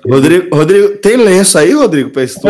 Rodrigo, 0.08 0.56
Rodrigo, 0.56 0.96
tem 0.98 1.16
lenço 1.16 1.58
aí, 1.58 1.72
Rodrigo, 1.72 2.10
para 2.10 2.24
isso? 2.24 2.40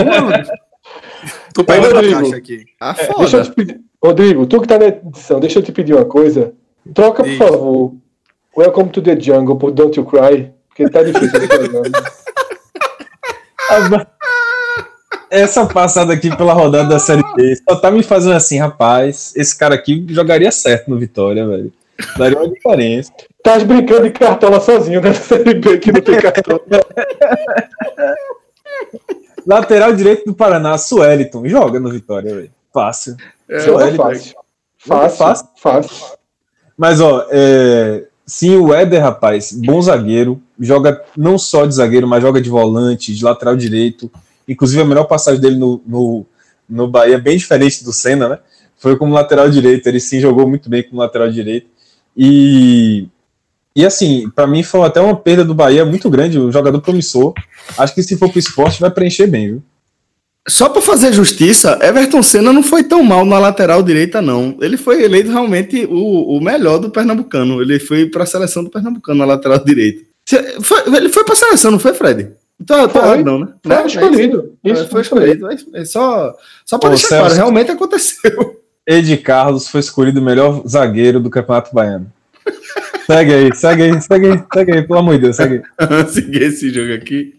Tu 1.54 1.64
pega 1.64 1.88
a 1.88 2.02
caixa 2.02 2.36
aqui. 2.36 2.64
Ah, 2.80 2.96
é, 2.98 3.18
deixa 3.18 3.36
eu 3.36 3.42
te 3.44 3.52
pedir, 3.52 3.80
Rodrigo, 4.02 4.44
tu 4.44 4.60
que 4.60 4.66
tá 4.66 4.76
na 4.76 4.86
edição, 4.86 5.38
deixa 5.38 5.60
eu 5.60 5.62
te 5.62 5.70
pedir 5.70 5.94
uma 5.94 6.04
coisa. 6.04 6.52
Troca, 6.92 7.22
por 7.22 7.36
favor, 7.36 7.94
Welcome 8.56 8.90
to 8.90 9.00
the 9.00 9.18
Jungle 9.18 9.56
por 9.56 9.72
Don't 9.72 9.98
You 9.98 10.04
Cry, 10.04 10.52
porque 10.68 10.88
tá 10.88 11.02
difícil 11.02 11.38
esse 11.38 11.48
programa. 11.48 11.90
Essa 15.34 15.66
passada 15.66 16.12
aqui 16.12 16.34
pela 16.36 16.52
rodada 16.52 16.88
da 16.88 16.98
Série 17.00 17.24
B 17.34 17.56
só 17.68 17.74
tá 17.74 17.90
me 17.90 18.04
fazendo 18.04 18.36
assim, 18.36 18.56
rapaz. 18.56 19.32
Esse 19.34 19.58
cara 19.58 19.74
aqui 19.74 20.06
jogaria 20.08 20.52
certo 20.52 20.88
no 20.88 20.96
Vitória, 20.96 21.44
velho. 21.44 21.72
Daria 22.16 22.38
uma 22.38 22.48
diferença. 22.48 23.12
Tá 23.42 23.58
brincando 23.58 24.04
de 24.04 24.10
cartola 24.10 24.60
sozinho 24.60 25.00
nessa 25.00 25.36
Série 25.36 25.54
B 25.54 25.78
que 25.78 25.90
não 25.90 26.00
tem 26.00 26.20
cartola. 26.20 26.60
Lateral 29.44 29.92
direito 29.92 30.24
do 30.24 30.34
Paraná, 30.34 30.78
Sueliton. 30.78 31.48
Joga 31.48 31.80
no 31.80 31.90
Vitória, 31.90 32.32
velho. 32.32 32.50
Fácil. 32.72 33.16
É, 33.48 33.58
Sueliton. 33.58 34.04
Fácil. 34.04 34.34
Fácil, 34.78 35.18
fácil. 35.18 35.48
fácil. 35.56 36.06
Mas, 36.78 37.00
ó, 37.00 37.26
é... 37.32 38.04
sim, 38.24 38.56
o 38.56 38.72
Éder, 38.72 39.02
rapaz, 39.02 39.50
bom 39.52 39.82
zagueiro. 39.82 40.40
Joga 40.60 41.02
não 41.16 41.36
só 41.38 41.66
de 41.66 41.74
zagueiro, 41.74 42.06
mas 42.06 42.22
joga 42.22 42.40
de 42.40 42.48
volante, 42.48 43.12
de 43.12 43.24
lateral 43.24 43.56
direito. 43.56 44.08
Inclusive, 44.48 44.82
a 44.82 44.84
melhor 44.84 45.04
passagem 45.04 45.40
dele 45.40 45.56
no, 45.56 45.80
no, 45.86 46.26
no 46.68 46.88
Bahia, 46.88 47.18
bem 47.18 47.36
diferente 47.36 47.84
do 47.84 47.92
Senna, 47.92 48.28
né? 48.28 48.38
Foi 48.76 48.96
como 48.96 49.14
lateral 49.14 49.48
direito. 49.48 49.86
Ele 49.86 50.00
sim 50.00 50.20
jogou 50.20 50.48
muito 50.48 50.68
bem 50.68 50.82
como 50.82 51.00
lateral 51.00 51.30
direito. 51.30 51.66
E 52.16 53.08
e 53.76 53.84
assim, 53.84 54.30
para 54.30 54.46
mim 54.46 54.62
foi 54.62 54.82
até 54.82 55.00
uma 55.00 55.16
perda 55.16 55.44
do 55.44 55.52
Bahia 55.54 55.84
muito 55.84 56.08
grande, 56.08 56.38
o 56.38 56.52
jogador 56.52 56.80
promissor. 56.80 57.34
Acho 57.76 57.94
que 57.94 58.02
se 58.04 58.16
for 58.16 58.30
pro 58.30 58.38
esporte 58.38 58.80
vai 58.80 58.90
preencher 58.90 59.26
bem, 59.26 59.48
viu? 59.48 59.62
Só 60.46 60.68
para 60.68 60.82
fazer 60.82 61.12
justiça, 61.12 61.78
Everton 61.82 62.22
Senna 62.22 62.52
não 62.52 62.62
foi 62.62 62.84
tão 62.84 63.02
mal 63.02 63.24
na 63.24 63.38
lateral 63.38 63.82
direita, 63.82 64.20
não. 64.20 64.56
Ele 64.60 64.76
foi 64.76 65.02
eleito 65.02 65.30
realmente 65.30 65.86
o, 65.86 66.36
o 66.36 66.40
melhor 66.40 66.78
do 66.78 66.90
Pernambucano. 66.90 67.62
Ele 67.62 67.80
foi 67.80 68.06
para 68.06 68.24
a 68.24 68.26
seleção 68.26 68.62
do 68.62 68.70
Pernambucano 68.70 69.18
na 69.18 69.24
lateral 69.24 69.58
direita. 69.64 70.04
Ele 70.30 71.08
foi 71.08 71.24
para 71.24 71.32
a 71.32 71.36
seleção, 71.36 71.70
não 71.70 71.78
foi, 71.78 71.94
Fred? 71.94 72.30
Então, 72.60 72.88
foi, 72.88 73.00
errado, 73.00 73.24
não, 73.24 73.38
né? 73.40 73.48
Foi 73.62 73.74
não, 73.74 73.86
escolhido. 73.86 74.56
É, 74.64 74.70
isso, 74.70 74.88
foi 74.88 75.00
escolhido. 75.00 75.48
É 75.74 75.84
só 75.84 76.34
só 76.64 76.78
para 76.78 76.90
deixar 76.90 77.18
claro, 77.18 77.34
realmente 77.34 77.70
aconteceu. 77.70 78.60
Ed 78.86 79.16
Carlos 79.18 79.68
foi 79.68 79.80
escolhido 79.80 80.20
o 80.20 80.24
melhor 80.24 80.62
zagueiro 80.66 81.18
do 81.18 81.30
Campeonato 81.30 81.74
Baiano. 81.74 82.12
Segue 83.06 83.34
aí, 83.34 83.54
segue 83.54 83.82
aí, 83.82 84.00
segue 84.00 84.26
aí, 84.30 84.44
segue 84.52 84.72
aí, 84.72 84.82
pelo 84.86 84.98
amor 84.98 85.14
de 85.16 85.22
Deus, 85.22 85.36
segue 85.36 85.62
aí. 85.78 86.08
Seguir 86.08 86.42
esse 86.42 86.70
jogo 86.70 86.94
aqui. 86.94 87.34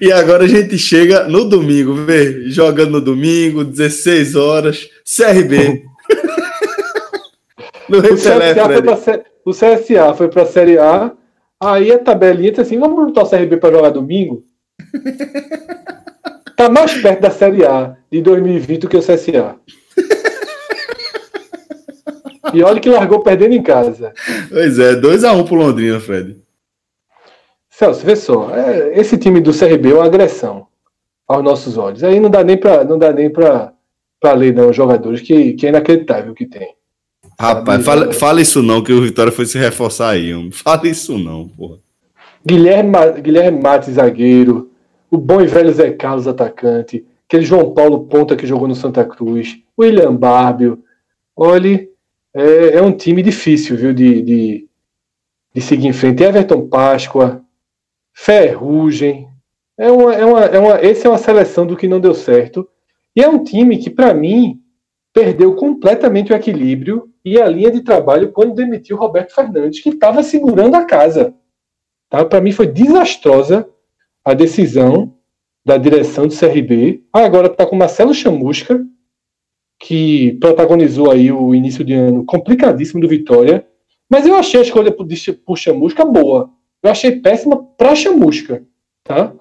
E 0.00 0.12
agora 0.12 0.44
a 0.44 0.48
gente 0.48 0.78
chega 0.78 1.24
no 1.24 1.44
domingo, 1.44 1.94
vê? 1.94 2.48
Jogando 2.48 2.92
no 2.92 3.00
domingo, 3.00 3.64
16 3.64 4.34
horas, 4.36 4.88
CRB. 5.04 5.84
no 7.88 7.98
o, 7.98 8.16
CSA 8.16 8.66
foi 8.66 8.82
pra, 8.82 9.24
o 9.44 9.50
CSA 9.52 10.14
foi 10.16 10.28
para 10.28 10.42
a 10.42 10.46
Série 10.46 10.78
A, 10.78 11.12
aí 11.60 11.92
a 11.92 11.98
tabelinha 11.98 12.52
tá 12.52 12.62
assim: 12.62 12.78
vamos 12.78 12.96
botar 13.06 13.22
o 13.22 13.28
CRB 13.28 13.56
para 13.56 13.74
jogar 13.74 13.90
domingo? 13.90 14.44
tá 16.56 16.68
mais 16.68 16.94
perto 16.94 17.20
da 17.20 17.30
Série 17.30 17.64
A 17.64 17.96
de 18.10 18.22
2020 18.22 18.80
do 18.82 18.88
que 18.88 18.96
o 18.96 19.00
CSA. 19.00 19.56
E 22.54 22.62
olha 22.62 22.80
que 22.80 22.88
largou 22.88 23.20
perdendo 23.20 23.54
em 23.54 23.62
casa. 23.62 24.12
Pois 24.48 24.78
é, 24.78 24.94
2x1 24.94 25.40
um 25.40 25.44
pro 25.44 25.56
Londrina, 25.56 25.98
Fred. 25.98 26.40
Celso, 27.68 28.06
vê 28.06 28.14
só. 28.14 28.54
É, 28.54 29.00
esse 29.00 29.18
time 29.18 29.40
do 29.40 29.52
CRB 29.52 29.90
é 29.90 29.94
uma 29.94 30.04
agressão 30.04 30.68
aos 31.26 31.42
nossos 31.42 31.76
olhos. 31.76 32.04
Aí 32.04 32.20
não 32.20 32.30
dá 32.30 32.44
nem 32.44 32.56
pra, 32.56 32.84
não 32.84 32.96
dá 32.96 33.12
nem 33.12 33.28
pra, 33.28 33.72
pra 34.20 34.32
ler, 34.34 34.54
não, 34.54 34.70
os 34.70 34.76
jogadores, 34.76 35.20
que, 35.20 35.54
que 35.54 35.66
é 35.66 35.70
inacreditável 35.70 36.30
o 36.30 36.34
que 36.34 36.46
tem. 36.46 36.76
Rapaz, 37.38 37.84
fala, 37.84 38.12
fala, 38.12 38.40
isso 38.40 38.62
não, 38.62 38.82
que 38.82 38.92
o 38.92 39.02
Vitória 39.02 39.32
foi 39.32 39.46
se 39.46 39.58
reforçar 39.58 40.10
aí. 40.10 40.32
Homem. 40.32 40.52
Fala 40.52 40.86
isso 40.86 41.18
não, 41.18 41.48
porra. 41.48 41.78
Guilherme, 42.46 42.92
Guilherme 43.20 43.60
Matos, 43.60 43.94
zagueiro. 43.94 44.70
O 45.10 45.16
bom 45.16 45.40
e 45.40 45.46
velho 45.46 45.72
Zé 45.72 45.90
Carlos, 45.92 46.28
atacante. 46.28 47.04
Aquele 47.26 47.44
João 47.44 47.72
Paulo 47.72 48.04
Ponta 48.06 48.36
que 48.36 48.46
jogou 48.46 48.68
no 48.68 48.74
Santa 48.74 49.04
Cruz. 49.04 49.58
William 49.78 50.14
Bárbio. 50.14 50.82
Olhe, 51.36 51.90
é, 52.34 52.76
é 52.76 52.82
um 52.82 52.92
time 52.92 53.22
difícil, 53.22 53.76
viu, 53.76 53.92
de, 53.92 54.22
de, 54.22 54.68
de 55.54 55.60
seguir 55.60 55.88
em 55.88 55.92
frente. 55.92 56.22
Everton 56.22 56.68
Páscoa, 56.68 57.42
Ferrugem. 58.12 59.28
É 59.76 59.90
uma, 59.90 60.14
é 60.14 60.24
uma, 60.24 60.40
é 60.40 60.58
uma, 60.58 60.74
essa 60.74 61.08
é 61.08 61.10
uma 61.10 61.18
seleção 61.18 61.66
do 61.66 61.76
que 61.76 61.88
não 61.88 61.98
deu 61.98 62.14
certo. 62.14 62.68
E 63.16 63.22
é 63.22 63.28
um 63.28 63.42
time 63.42 63.78
que, 63.78 63.90
para 63.90 64.12
mim, 64.12 64.60
perdeu 65.12 65.54
completamente 65.54 66.32
o 66.32 66.36
equilíbrio 66.36 67.08
e 67.24 67.40
a 67.40 67.48
linha 67.48 67.70
de 67.70 67.80
trabalho 67.80 68.32
quando 68.32 68.54
demitiu 68.54 68.96
Roberto 68.96 69.34
Fernandes, 69.34 69.80
que 69.80 69.88
estava 69.88 70.22
segurando 70.22 70.74
a 70.74 70.84
casa. 70.84 71.34
Tá? 72.10 72.24
Para 72.24 72.40
mim 72.40 72.52
foi 72.52 72.66
desastrosa 72.66 73.68
a 74.24 74.34
decisão 74.34 75.16
da 75.64 75.78
direção 75.78 76.26
do 76.26 76.36
CRB. 76.36 77.02
Ah, 77.12 77.24
agora 77.24 77.46
está 77.46 77.64
com 77.64 77.74
Marcelo 77.74 78.12
Chamusca, 78.12 78.84
que 79.78 80.32
protagonizou 80.40 81.10
aí 81.10 81.32
o 81.32 81.54
início 81.54 81.82
de 81.82 81.94
ano 81.94 82.24
complicadíssimo 82.24 83.00
do 83.00 83.08
Vitória. 83.08 83.66
Mas 84.08 84.26
eu 84.26 84.34
achei 84.34 84.60
a 84.60 84.62
escolha 84.62 84.92
por, 84.92 85.06
por 85.46 85.56
Chamusca 85.56 86.04
boa. 86.04 86.50
Eu 86.82 86.90
achei 86.90 87.20
péssima 87.20 87.64
para 87.78 87.94
Chamusca. 87.94 88.62
Tá? 89.02 89.32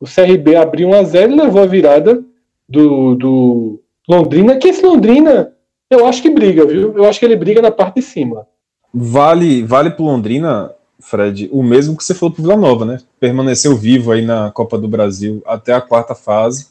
O 0.00 0.04
CRB 0.04 0.56
abriu 0.56 0.88
1 0.88 0.94
a 0.94 1.02
0 1.04 1.32
e 1.32 1.36
levou 1.36 1.62
a 1.62 1.66
virada 1.66 2.24
do, 2.68 3.14
do 3.14 3.82
Londrina, 4.08 4.56
que 4.56 4.68
esse 4.68 4.84
Londrina 4.84 5.54
eu 5.90 6.06
acho 6.06 6.22
que 6.22 6.30
briga, 6.30 6.64
viu? 6.64 6.94
Eu 6.96 7.04
acho 7.04 7.18
que 7.18 7.24
ele 7.24 7.36
briga 7.36 7.60
na 7.60 7.70
parte 7.70 7.96
de 7.96 8.02
cima. 8.02 8.46
Vale, 8.92 9.62
vale 9.62 9.90
pro 9.90 10.04
Londrina, 10.04 10.72
Fred, 11.00 11.48
o 11.52 11.62
mesmo 11.62 11.96
que 11.96 12.04
você 12.04 12.14
falou 12.14 12.34
pro 12.34 12.42
Vila 12.42 12.56
Nova, 12.56 12.84
né? 12.84 12.98
Permaneceu 13.18 13.76
vivo 13.76 14.12
aí 14.12 14.24
na 14.24 14.50
Copa 14.50 14.78
do 14.78 14.88
Brasil 14.88 15.42
até 15.46 15.72
a 15.72 15.80
quarta 15.80 16.14
fase, 16.14 16.68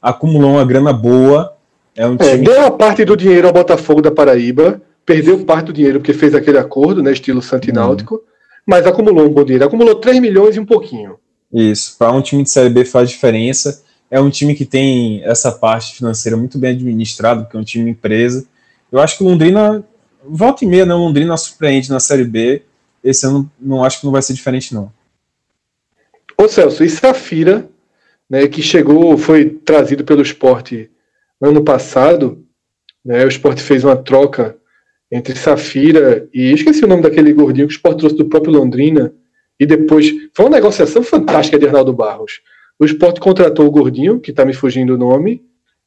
acumulou 0.00 0.52
uma 0.52 0.64
grana 0.64 0.92
boa 0.92 1.56
é 1.94 2.06
um 2.06 2.14
é, 2.14 2.16
time... 2.16 2.32
é, 2.32 2.38
deu 2.38 2.66
a 2.66 2.70
parte 2.70 3.04
do 3.04 3.16
dinheiro 3.16 3.46
ao 3.46 3.52
Botafogo 3.52 4.00
da 4.00 4.10
Paraíba, 4.10 4.80
perdeu 5.04 5.44
parte 5.44 5.66
do 5.66 5.72
dinheiro 5.72 6.00
porque 6.00 6.12
fez 6.12 6.34
aquele 6.34 6.58
acordo, 6.58 7.02
né, 7.02 7.12
estilo 7.12 7.42
Santináutico, 7.42 8.14
uhum. 8.14 8.20
mas 8.66 8.86
acumulou 8.86 9.26
um 9.26 9.32
bom 9.32 9.44
dinheiro, 9.44 9.64
acumulou 9.64 9.96
3 9.96 10.20
milhões 10.20 10.56
e 10.56 10.60
um 10.60 10.64
pouquinho. 10.64 11.16
Isso, 11.52 11.96
para 11.98 12.12
um 12.12 12.22
time 12.22 12.42
de 12.42 12.50
Série 12.50 12.70
B 12.70 12.84
faz 12.84 13.10
diferença. 13.10 13.82
É 14.10 14.20
um 14.20 14.30
time 14.30 14.54
que 14.54 14.64
tem 14.64 15.22
essa 15.24 15.52
parte 15.52 15.94
financeira 15.94 16.36
muito 16.36 16.58
bem 16.58 16.70
administrada, 16.70 17.42
porque 17.42 17.56
é 17.56 17.60
um 17.60 17.64
time 17.64 17.90
empresa. 17.90 18.46
Eu 18.92 19.00
acho 19.00 19.16
que 19.16 19.24
Londrina, 19.24 19.82
volta 20.22 20.64
e 20.64 20.68
meia, 20.68 20.84
né, 20.84 20.92
Londrina 20.92 21.34
surpreende 21.38 21.88
na 21.88 21.98
Série 21.98 22.24
B. 22.24 22.62
Esse 23.02 23.26
ano 23.26 23.50
não 23.58 23.82
acho 23.82 24.00
que 24.00 24.04
não 24.04 24.12
vai 24.12 24.20
ser 24.20 24.34
diferente, 24.34 24.74
não. 24.74 24.92
Ô 26.36 26.46
Celso, 26.46 26.84
e 26.84 26.90
Safira, 26.90 27.66
né, 28.28 28.46
que 28.46 28.60
chegou, 28.60 29.16
foi 29.16 29.48
trazido 29.48 30.04
pelo 30.04 30.20
esporte 30.20 30.90
ano 31.40 31.64
passado, 31.64 32.44
né, 33.04 33.24
o 33.24 33.28
Sport 33.28 33.58
fez 33.60 33.82
uma 33.82 33.96
troca 33.96 34.56
entre 35.10 35.34
Safira 35.36 36.28
e 36.32 36.52
esqueci 36.52 36.84
o 36.84 36.88
nome 36.88 37.02
daquele 37.02 37.32
gordinho 37.32 37.66
que 37.66 37.74
o 37.74 37.76
Sport 37.76 37.98
trouxe 37.98 38.16
do 38.16 38.26
próprio 38.26 38.52
Londrina 38.52 39.12
e 39.58 39.66
depois 39.66 40.12
foi 40.34 40.44
uma 40.44 40.56
negociação 40.56 41.02
fantástica 41.02 41.58
de 41.58 41.66
Arnaldo 41.66 41.92
Barros. 41.92 42.40
O 42.78 42.84
Sport 42.84 43.18
contratou 43.18 43.66
o 43.66 43.70
gordinho, 43.70 44.20
que 44.20 44.30
está 44.30 44.44
me 44.44 44.52
fugindo 44.52 44.94
o 44.94 44.98
nome, 44.98 45.42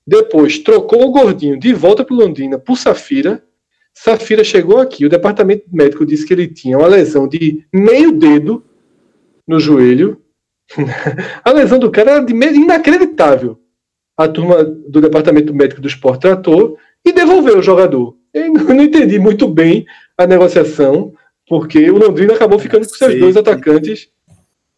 depois 0.06 0.60
trocou 0.60 1.04
o 1.04 1.12
gordinho 1.12 1.60
de 1.60 1.74
volta 1.74 2.04
para 2.04 2.16
Londrina 2.16 2.60
por 2.60 2.78
Safira. 2.78 3.44
Safira 3.94 4.44
chegou 4.44 4.80
aqui, 4.80 5.06
o 5.06 5.10
departamento 5.10 5.66
médico 5.72 6.06
disse 6.06 6.26
que 6.26 6.34
ele 6.34 6.48
tinha 6.48 6.78
uma 6.78 6.88
lesão 6.88 7.28
de 7.28 7.66
meio 7.74 8.12
dedo 8.12 8.64
no 9.48 9.60
joelho. 9.60 10.22
a 11.44 11.52
lesão 11.52 11.80
do 11.80 11.92
cara 11.92 12.12
era 12.12 12.22
meio 12.22 12.56
inacreditável 12.56 13.60
a 14.18 14.28
turma 14.28 14.64
do 14.64 15.02
departamento 15.02 15.54
médico 15.54 15.82
do 15.82 15.88
esporte 15.88 16.22
tratou 16.22 16.78
e 17.04 17.12
devolveu 17.12 17.60
o 17.60 17.64
jogador. 17.64 18.16
Eu 18.34 18.54
não 18.54 18.82
entendi 18.82 19.20
muito 19.20 19.48
bem 19.48 19.86
a 20.18 20.26
negociação, 20.26 21.14
Porque 21.48 21.92
o 21.92 21.98
Londrina 21.98 22.34
acabou 22.34 22.58
ficando 22.58 22.88
com 22.88 22.96
seus 22.96 23.20
dois 23.20 23.38
atacantes. 23.38 24.10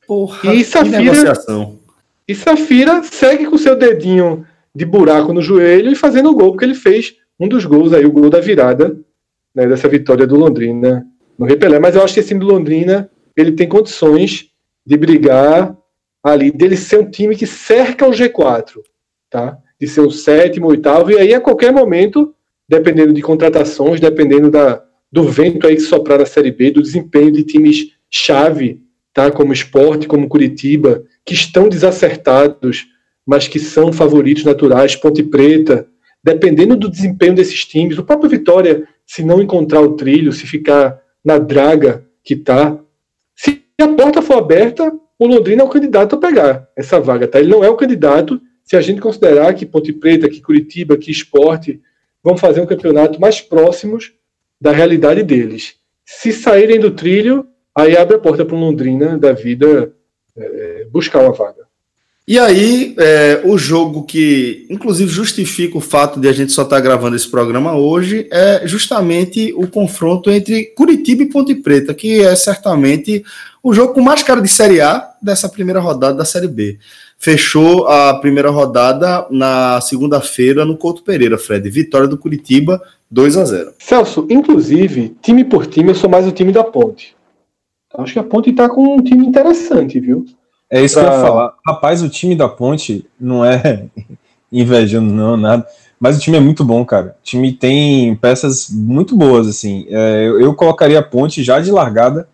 Porra, 0.06 0.54
e 0.54 0.64
Safira, 0.64 1.34
e 2.28 2.36
Safira 2.36 3.04
segue 3.04 3.46
com 3.46 3.58
seu 3.58 3.76
dedinho 3.76 4.46
de 4.78 4.86
buraco 4.86 5.34
no 5.34 5.42
joelho 5.42 5.92
e 5.92 5.96
fazendo 5.96 6.30
o 6.30 6.36
gol, 6.36 6.52
porque 6.52 6.64
ele 6.64 6.76
fez 6.76 7.16
um 7.40 7.48
dos 7.48 7.66
gols 7.66 7.94
aí, 7.94 8.06
o 8.06 8.12
gol 8.12 8.30
da 8.30 8.40
virada 8.40 8.96
né, 9.54 9.68
dessa 9.68 9.88
vitória 9.88 10.28
do 10.28 10.36
Londrina 10.36 11.04
no 11.36 11.48
Repelé. 11.48 11.80
Mas 11.80 11.96
eu 11.96 12.04
acho 12.04 12.14
que 12.14 12.20
esse 12.20 12.30
time 12.30 12.42
do 12.42 12.46
Londrina 12.46 13.10
ele 13.36 13.54
tem 13.54 13.68
condições 13.68 14.52
de 14.86 14.96
brigar 14.96 15.76
ali, 16.24 16.52
dele 16.52 16.78
ser 16.78 17.00
um 17.00 17.10
time 17.10 17.36
que 17.36 17.48
cerca 17.48 18.08
o 18.08 18.12
G4, 18.12 18.76
tá? 19.32 19.58
De 19.80 19.88
ser 19.88 20.02
o 20.02 20.12
sétimo, 20.12 20.68
oitavo, 20.68 21.10
e 21.10 21.18
aí 21.18 21.34
a 21.34 21.42
qualquer 21.42 21.74
momento, 21.74 22.36
dependendo 22.70 23.14
de 23.14 23.22
contratações, 23.22 24.00
dependendo 24.00 24.52
da, 24.52 24.84
do 25.12 25.24
vento 25.24 25.66
aí 25.66 25.76
que 25.76 25.82
soprar 25.82 26.20
na 26.20 26.26
Série 26.26 26.52
B, 26.52 26.70
do 26.70 26.84
desempenho 26.84 27.32
de 27.32 27.44
times 27.44 27.94
chave, 28.12 28.84
tá? 29.12 29.32
Como 29.32 29.54
Esporte, 29.54 30.08
como 30.08 30.30
Curitiba, 30.30 31.04
que 31.26 31.34
estão 31.34 31.68
desacertados, 31.68 32.86
mas 33.28 33.46
que 33.46 33.60
são 33.60 33.92
favoritos 33.92 34.46
naturais, 34.46 34.96
Ponte 34.96 35.22
Preta, 35.22 35.86
dependendo 36.24 36.78
do 36.78 36.90
desempenho 36.90 37.36
desses 37.36 37.66
times, 37.66 37.98
o 37.98 38.04
próprio 38.04 38.30
Vitória, 38.30 38.88
se 39.06 39.22
não 39.22 39.42
encontrar 39.42 39.82
o 39.82 39.98
trilho, 39.98 40.32
se 40.32 40.48
ficar 40.48 41.02
na 41.24 41.38
draga 41.38 42.06
que 42.24 42.38
tá, 42.38 42.80
se 43.36 43.62
a 43.82 43.88
porta 43.90 44.22
for 44.22 44.38
aberta, 44.38 44.94
o 45.20 45.28
Londrina 45.28 45.62
é 45.62 45.66
o 45.66 45.70
candidato 45.70 46.16
a 46.16 46.20
pegar 46.20 46.70
essa 46.76 47.00
vaga, 47.02 47.28
tá? 47.28 47.40
Ele 47.40 47.50
não 47.50 47.64
é 47.64 47.70
o 47.70 47.76
candidato 47.76 48.40
se 48.64 48.78
a 48.78 48.82
gente 48.82 49.02
considerar 49.02 49.54
que 49.54 49.66
Ponte 49.66 49.92
Preta, 49.92 50.30
que 50.30 50.42
Curitiba, 50.42 50.98
que 50.98 51.12
Esporte 51.12 51.82
vão 52.24 52.38
fazer 52.38 52.62
um 52.62 52.66
campeonato 52.66 53.20
mais 53.20 53.42
próximos 53.42 54.14
da 54.60 54.72
realidade 54.72 55.22
deles. 55.24 55.76
Se 56.06 56.32
saírem 56.32 56.80
do 56.80 56.92
trilho, 56.92 57.46
aí 57.76 57.98
abre 57.98 58.16
a 58.16 58.20
porta 58.20 58.46
para 58.46 58.56
o 58.56 58.60
Londrina 58.60 59.18
da 59.18 59.34
vida 59.34 59.94
é, 60.36 60.88
buscar 60.90 61.22
uma 61.22 61.34
vaga. 61.34 61.67
E 62.30 62.38
aí, 62.38 62.94
é, 62.98 63.42
o 63.46 63.58
jogo 63.58 64.04
que, 64.04 64.66
inclusive, 64.70 65.10
justifica 65.10 65.78
o 65.78 65.82
fato 65.82 66.20
de 66.20 66.28
a 66.28 66.34
gente 66.34 66.52
só 66.52 66.64
estar 66.64 66.76
tá 66.76 66.82
gravando 66.82 67.16
esse 67.16 67.32
programa 67.32 67.74
hoje 67.74 68.28
é 68.30 68.68
justamente 68.68 69.54
o 69.56 69.66
confronto 69.66 70.30
entre 70.30 70.66
Curitiba 70.76 71.24
e 71.24 71.30
Ponte 71.30 71.56
Preta, 71.56 71.94
que 71.94 72.20
é 72.20 72.36
certamente 72.36 73.24
o 73.64 73.74
jogo 73.74 73.94
com 73.94 74.02
mais 74.02 74.24
cara 74.24 74.42
de 74.42 74.50
Série 74.50 74.82
A 74.82 75.10
dessa 75.22 75.48
primeira 75.48 75.80
rodada 75.80 76.18
da 76.18 76.26
Série 76.26 76.50
B. 76.50 76.78
Fechou 77.18 77.88
a 77.88 78.16
primeira 78.16 78.50
rodada 78.50 79.26
na 79.32 79.80
segunda-feira 79.80 80.66
no 80.66 80.76
Couto 80.76 81.04
Pereira, 81.04 81.38
Fred. 81.38 81.70
Vitória 81.70 82.10
do 82.10 82.18
Curitiba, 82.18 82.82
2 83.10 83.38
a 83.38 83.46
0 83.46 83.74
Celso, 83.80 84.28
inclusive, 84.30 85.16
time 85.22 85.46
por 85.46 85.66
time, 85.66 85.92
eu 85.92 85.96
sou 85.96 86.10
mais 86.10 86.28
o 86.28 86.32
time 86.34 86.52
da 86.52 86.66
Ponte. 86.66 87.16
Acho 87.98 88.12
que 88.12 88.20
a 88.20 88.24
Ponte 88.24 88.50
está 88.50 88.68
com 88.68 88.98
um 88.98 89.02
time 89.02 89.26
interessante, 89.26 89.98
viu? 89.98 90.26
É 90.70 90.82
isso 90.84 90.96
pra... 90.96 91.04
que 91.04 91.10
eu 91.10 91.20
ia 91.20 91.26
falar. 91.26 91.54
Rapaz, 91.66 92.02
o 92.02 92.10
time 92.10 92.36
da 92.36 92.48
Ponte 92.48 93.06
não 93.20 93.44
é 93.44 93.86
invejando, 94.52 95.12
não, 95.12 95.38
nada. 95.38 95.66
Mas 96.00 96.18
o 96.18 96.20
time 96.20 96.38
é 96.38 96.42
muito 96.42 96.64
bom, 96.64 96.86
cara. 96.86 97.16
O 97.20 97.24
time 97.24 97.52
tem 97.52 98.16
peças 98.16 98.70
muito 98.70 99.16
boas, 99.16 99.48
assim. 99.48 99.88
É, 99.90 100.28
eu, 100.28 100.40
eu, 100.40 100.54
colocaria 100.54 101.00
a 101.00 101.04
Ponte 101.04 101.44
já 101.44 101.60
de 101.60 101.72
largada 101.72 102.30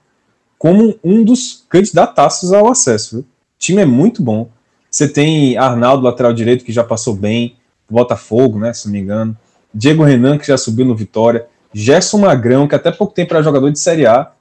como 0.58 0.96
um 1.04 1.24
dos 1.24 1.66
candidataços 1.70 2.52
ao 2.52 2.70
acesso. 2.70 3.18
Viu? 3.18 3.22
O 3.22 3.26
time 3.60 3.82
é 3.82 3.86
muito 3.86 4.22
bom. 4.22 4.50
Você 4.90 5.08
tem 5.08 5.58
Arnaldo, 5.58 6.04
lateral 6.04 6.34
direito, 6.34 6.66
que 6.66 6.72
já 6.72 6.84
passou 6.84 7.16
bem, 7.16 7.56
Botafogo, 7.90 8.60
né, 8.60 8.74
se 8.74 8.86
não 8.86 8.94
me 8.94 9.00
engano. 9.00 9.38
Diego 9.74 10.04
Renan, 10.04 10.38
que 10.38 10.48
já 10.48 10.58
subiu 10.58 10.86
no 10.86 10.96
Vitória. 10.96 11.48
Gerson 11.74 12.20
Magrão, 12.20 12.68
que 12.68 12.76
até 12.76 12.92
pouco 12.92 13.14
tempo 13.14 13.34
era 13.34 13.44
jogador 13.44 13.72
de 13.72 13.80
Série 13.80 14.06
A, 14.06 14.32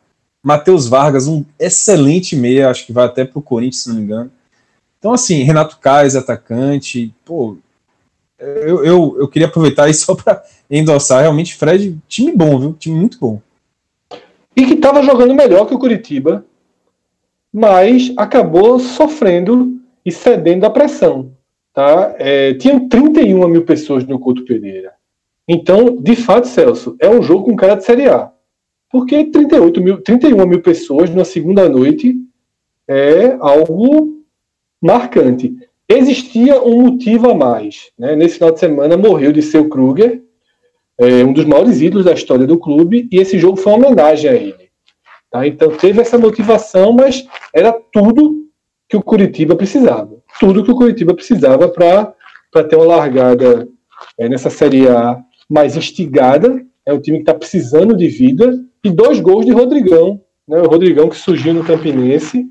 Matheus 0.43 0.89
Vargas, 0.89 1.29
um 1.29 1.45
excelente 1.59 2.35
meia, 2.35 2.69
acho 2.69 2.85
que 2.85 2.93
vai 2.93 3.07
até 3.07 3.25
para 3.25 3.39
o 3.39 3.43
Corinthians, 3.43 3.83
se 3.85 3.89
não 3.89 3.97
me 3.97 4.03
engano. 4.03 4.31
Então, 4.99 5.13
assim, 5.13 5.43
Renato 5.43 5.79
Kais, 5.79 6.17
atacante, 6.17 7.15
pô, 7.25 7.57
eu, 8.39 8.85
eu, 8.85 9.17
eu 9.21 9.29
queria 9.29 9.47
aproveitar 9.47 9.89
isso 9.89 10.07
só 10.07 10.15
para 10.15 10.43
endossar. 10.71 11.23
Realmente, 11.23 11.55
Fred, 11.55 11.97
time 12.09 12.33
bom, 12.33 12.59
viu? 12.59 12.73
Time 12.75 12.99
muito 12.99 13.19
bom. 13.19 13.41
E 14.57 14.67
que 14.67 14.75
estava 14.75 15.03
jogando 15.03 15.35
melhor 15.35 15.67
que 15.67 15.75
o 15.75 15.79
Curitiba, 15.79 16.45
mas 17.53 18.13
acabou 18.17 18.79
sofrendo 18.79 19.81
e 20.05 20.11
cedendo 20.11 20.67
à 20.67 20.71
pressão. 20.71 21.33
Tá? 21.73 22.15
É, 22.19 22.55
tinham 22.55 22.89
31 22.89 23.49
mil 23.49 23.65
pessoas 23.65 24.05
no 24.05 24.19
Couto 24.19 24.45
Pereira. 24.45 24.93
Então, 25.49 25.97
de 25.97 26.17
fato, 26.17 26.49
Celso, 26.49 26.97
é 26.99 27.09
um 27.09 27.23
jogo 27.23 27.45
com 27.45 27.57
cara 27.57 27.77
de 27.77 27.85
Série 27.85 28.09
A. 28.09 28.32
Porque 28.93 29.25
38 29.25 29.81
mil, 29.81 30.03
31 30.03 30.47
mil 30.47 30.61
pessoas 30.61 31.09
na 31.09 31.25
segunda 31.25 31.67
noite 31.67 32.15
é 32.87 33.39
algo 33.41 34.23
marcante. 34.83 35.57
Existia 35.89 36.63
um 36.63 36.83
motivo 36.83 37.31
a 37.31 37.35
mais. 37.35 37.91
Né? 37.99 38.15
Nesse 38.15 38.35
final 38.35 38.53
de 38.53 38.61
semana 38.61 38.99
morreu 38.99 39.33
de 39.33 39.41
seu 39.41 39.67
Kruger, 39.67 40.23
é, 40.99 41.25
um 41.25 41.33
dos 41.33 41.47
maiores 41.47 41.81
ídolos 41.81 42.05
da 42.05 42.13
história 42.13 42.47
do 42.47 42.59
clube, 42.59 43.09
e 43.11 43.17
esse 43.17 43.39
jogo 43.39 43.57
foi 43.57 43.73
uma 43.73 43.87
homenagem 43.87 44.31
a 44.31 44.35
ele. 44.35 44.71
Tá? 45.31 45.47
Então 45.47 45.71
teve 45.71 46.03
essa 46.03 46.19
motivação, 46.19 46.93
mas 46.93 47.27
era 47.55 47.73
tudo 47.73 48.47
que 48.87 48.97
o 48.97 49.03
Curitiba 49.03 49.57
precisava. 49.57 50.23
Tudo 50.39 50.63
que 50.63 50.71
o 50.71 50.77
Curitiba 50.77 51.15
precisava 51.15 51.67
para 51.67 52.15
ter 52.69 52.77
uma 52.77 52.85
largada 52.85 53.67
é, 54.19 54.29
nessa 54.29 54.51
Série 54.51 54.87
A 54.87 55.19
mais 55.49 55.79
instigada. 55.79 56.63
É 56.85 56.93
um 56.93 57.01
time 57.01 57.19
que 57.19 57.23
está 57.23 57.33
precisando 57.33 57.97
de 57.97 58.09
vida 58.09 58.63
e 58.85 58.91
dois 58.91 59.21
gols 59.21 59.47
de 59.47 59.53
Rodrigão. 59.53 60.21
Né? 60.47 60.61
O 60.61 60.69
Rodrigão 60.69 61.09
que 61.09 61.17
surgiu 61.17 61.55
no 61.55 61.65
Campinense 61.65 62.47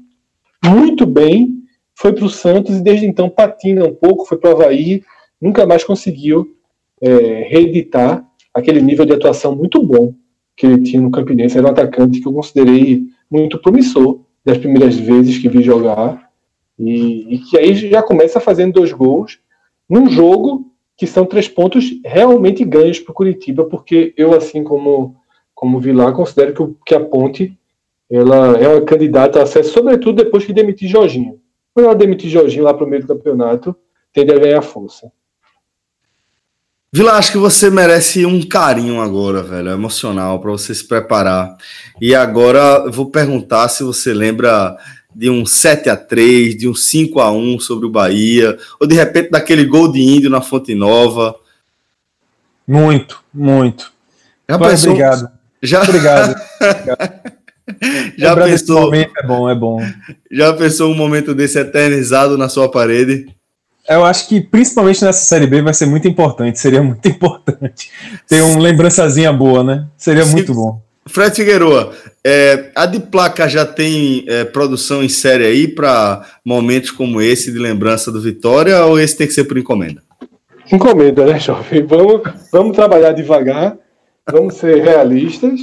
muito 0.64 1.06
bem, 1.06 1.62
foi 1.96 2.14
para 2.14 2.26
o 2.26 2.30
Santos 2.30 2.78
e 2.78 2.84
desde 2.84 3.06
então 3.06 3.30
patina 3.30 3.86
um 3.86 3.94
pouco, 3.94 4.26
foi 4.26 4.38
para 4.38 4.50
o 4.50 4.54
Havaí, 4.54 5.04
nunca 5.40 5.66
mais 5.66 5.84
conseguiu 5.84 6.56
é, 7.02 7.48
reeditar 7.50 8.26
aquele 8.54 8.82
nível 8.82 9.06
de 9.06 9.14
atuação 9.14 9.56
muito 9.56 9.82
bom 9.82 10.14
que 10.56 10.66
ele 10.66 10.82
tinha 10.84 11.02
no 11.02 11.12
Campinense. 11.12 11.58
Era 11.58 11.68
um 11.68 11.72
atacante 11.72 12.20
que 12.20 12.28
eu 12.28 12.34
considerei 12.34 13.04
muito 13.30 13.60
promissor 13.60 14.22
das 14.46 14.58
primeiras 14.58 14.96
vezes 14.96 15.38
que 15.38 15.50
vi 15.50 15.62
jogar 15.62 16.30
e, 16.78 17.36
e 17.36 17.40
que 17.40 17.58
aí 17.58 17.74
já 17.76 18.02
começa 18.02 18.40
fazendo 18.40 18.74
dois 18.74 18.92
gols 18.92 19.40
num 19.90 20.10
jogo 20.10 20.72
que 20.98 21.08
são 21.08 21.26
três 21.26 21.48
pontos 21.48 21.92
realmente 22.06 22.64
ganhos 22.64 23.00
para 23.00 23.12
o 23.12 23.16
Curitiba, 23.16 23.66
porque 23.66 24.14
eu, 24.16 24.36
assim 24.36 24.64
como 24.64 25.16
como 25.62 25.80
Vilar, 25.80 26.12
considero 26.12 26.56
que, 26.56 26.76
que 26.88 26.96
a 26.96 27.00
Ponte 27.00 27.56
ela 28.10 28.58
é 28.58 28.68
uma 28.68 28.82
candidata 28.82 29.40
a 29.40 29.44
acesso, 29.44 29.72
sobretudo 29.72 30.24
depois 30.24 30.44
que 30.44 30.52
demitir 30.52 30.90
Jorginho. 30.90 31.40
Quando 31.72 31.86
ela 31.86 31.96
demitir 31.96 32.32
Jorginho 32.32 32.64
lá 32.64 32.74
para 32.74 32.84
o 32.84 32.90
meio 32.90 33.04
do 33.04 33.08
campeonato, 33.08 33.76
tende 34.12 34.34
a 34.34 34.40
ganhar 34.40 34.64
força. 34.64 35.12
Vila, 36.92 37.14
acho 37.14 37.32
que 37.32 37.38
você 37.38 37.70
merece 37.70 38.26
um 38.26 38.42
carinho 38.42 39.00
agora, 39.00 39.44
velho, 39.44 39.70
emocional, 39.70 40.42
para 40.42 40.50
você 40.50 40.74
se 40.74 40.86
preparar. 40.86 41.56
E 42.02 42.16
agora 42.16 42.84
eu 42.86 42.92
vou 42.92 43.12
perguntar 43.12 43.70
se 43.70 43.84
você 43.84 44.16
lembra 44.16 44.76
de 45.16 45.30
um 45.30 45.46
7 45.46 45.92
a 45.92 45.96
3 45.96 46.58
de 46.58 46.68
um 46.68 46.74
5 46.74 47.20
a 47.22 47.32
1 47.32 47.60
sobre 47.60 47.86
o 47.86 47.92
Bahia, 47.92 48.58
ou 48.80 48.88
de 48.88 48.96
repente 48.96 49.30
daquele 49.30 49.66
gol 49.66 49.92
de 49.92 50.02
índio 50.02 50.30
na 50.30 50.42
Fonte 50.42 50.74
Nova. 50.74 51.36
Muito, 52.68 53.24
muito. 53.32 53.94
Já 54.50 54.58
pensou, 54.58 54.94
obrigado. 54.94 55.41
Já... 55.62 55.82
Obrigado. 55.84 56.36
Já 58.18 58.36
pensou? 58.36 58.82
Momento 58.82 59.12
é 59.18 59.28
bom, 59.28 59.50
é 59.50 59.56
bom. 59.56 59.80
Já 60.32 60.54
pensou 60.54 60.92
um 60.92 60.96
momento 60.96 61.34
desse 61.34 61.60
eternizado 61.60 62.38
na 62.38 62.50
sua 62.50 62.70
parede? 62.70 63.28
Eu 63.88 64.06
acho 64.06 64.28
que 64.28 64.40
principalmente 64.40 65.04
nessa 65.04 65.26
série 65.26 65.48
B 65.48 65.62
vai 65.62 65.74
ser 65.74 65.86
muito 65.86 66.08
importante. 66.08 66.60
Seria 66.60 66.82
muito 66.82 67.08
importante 67.08 67.90
ter 68.28 68.42
uma 68.42 68.60
lembrançazinha 68.60 69.34
boa, 69.34 69.64
né? 69.64 69.88
Seria 69.98 70.26
Se... 70.26 70.32
muito 70.32 70.54
bom. 70.54 70.82
Fred 71.08 71.36
Figueroa, 71.36 71.92
é, 72.24 72.70
a 72.76 72.86
de 72.86 73.00
placa 73.00 73.48
já 73.50 73.66
tem 73.66 74.24
é, 74.28 74.46
produção 74.46 75.04
em 75.04 75.10
série 75.10 75.46
aí 75.46 75.68
para 75.68 76.24
momentos 76.46 76.92
como 76.92 77.20
esse 77.20 77.52
de 77.52 77.58
lembrança 77.58 78.12
do 78.12 78.22
Vitória 78.22 78.86
ou 78.86 79.00
esse 79.00 79.18
tem 79.18 79.26
que 79.26 79.34
ser 79.34 79.46
por 79.46 79.58
encomenda? 79.58 80.02
Encomenda, 80.72 81.26
né, 81.26 81.40
jovem? 81.40 81.84
Vamos, 81.84 82.22
vamos 82.52 82.76
trabalhar 82.76 83.14
devagar 83.14 83.76
Vamos 84.30 84.56
ser 84.56 84.84
realistas. 84.84 85.62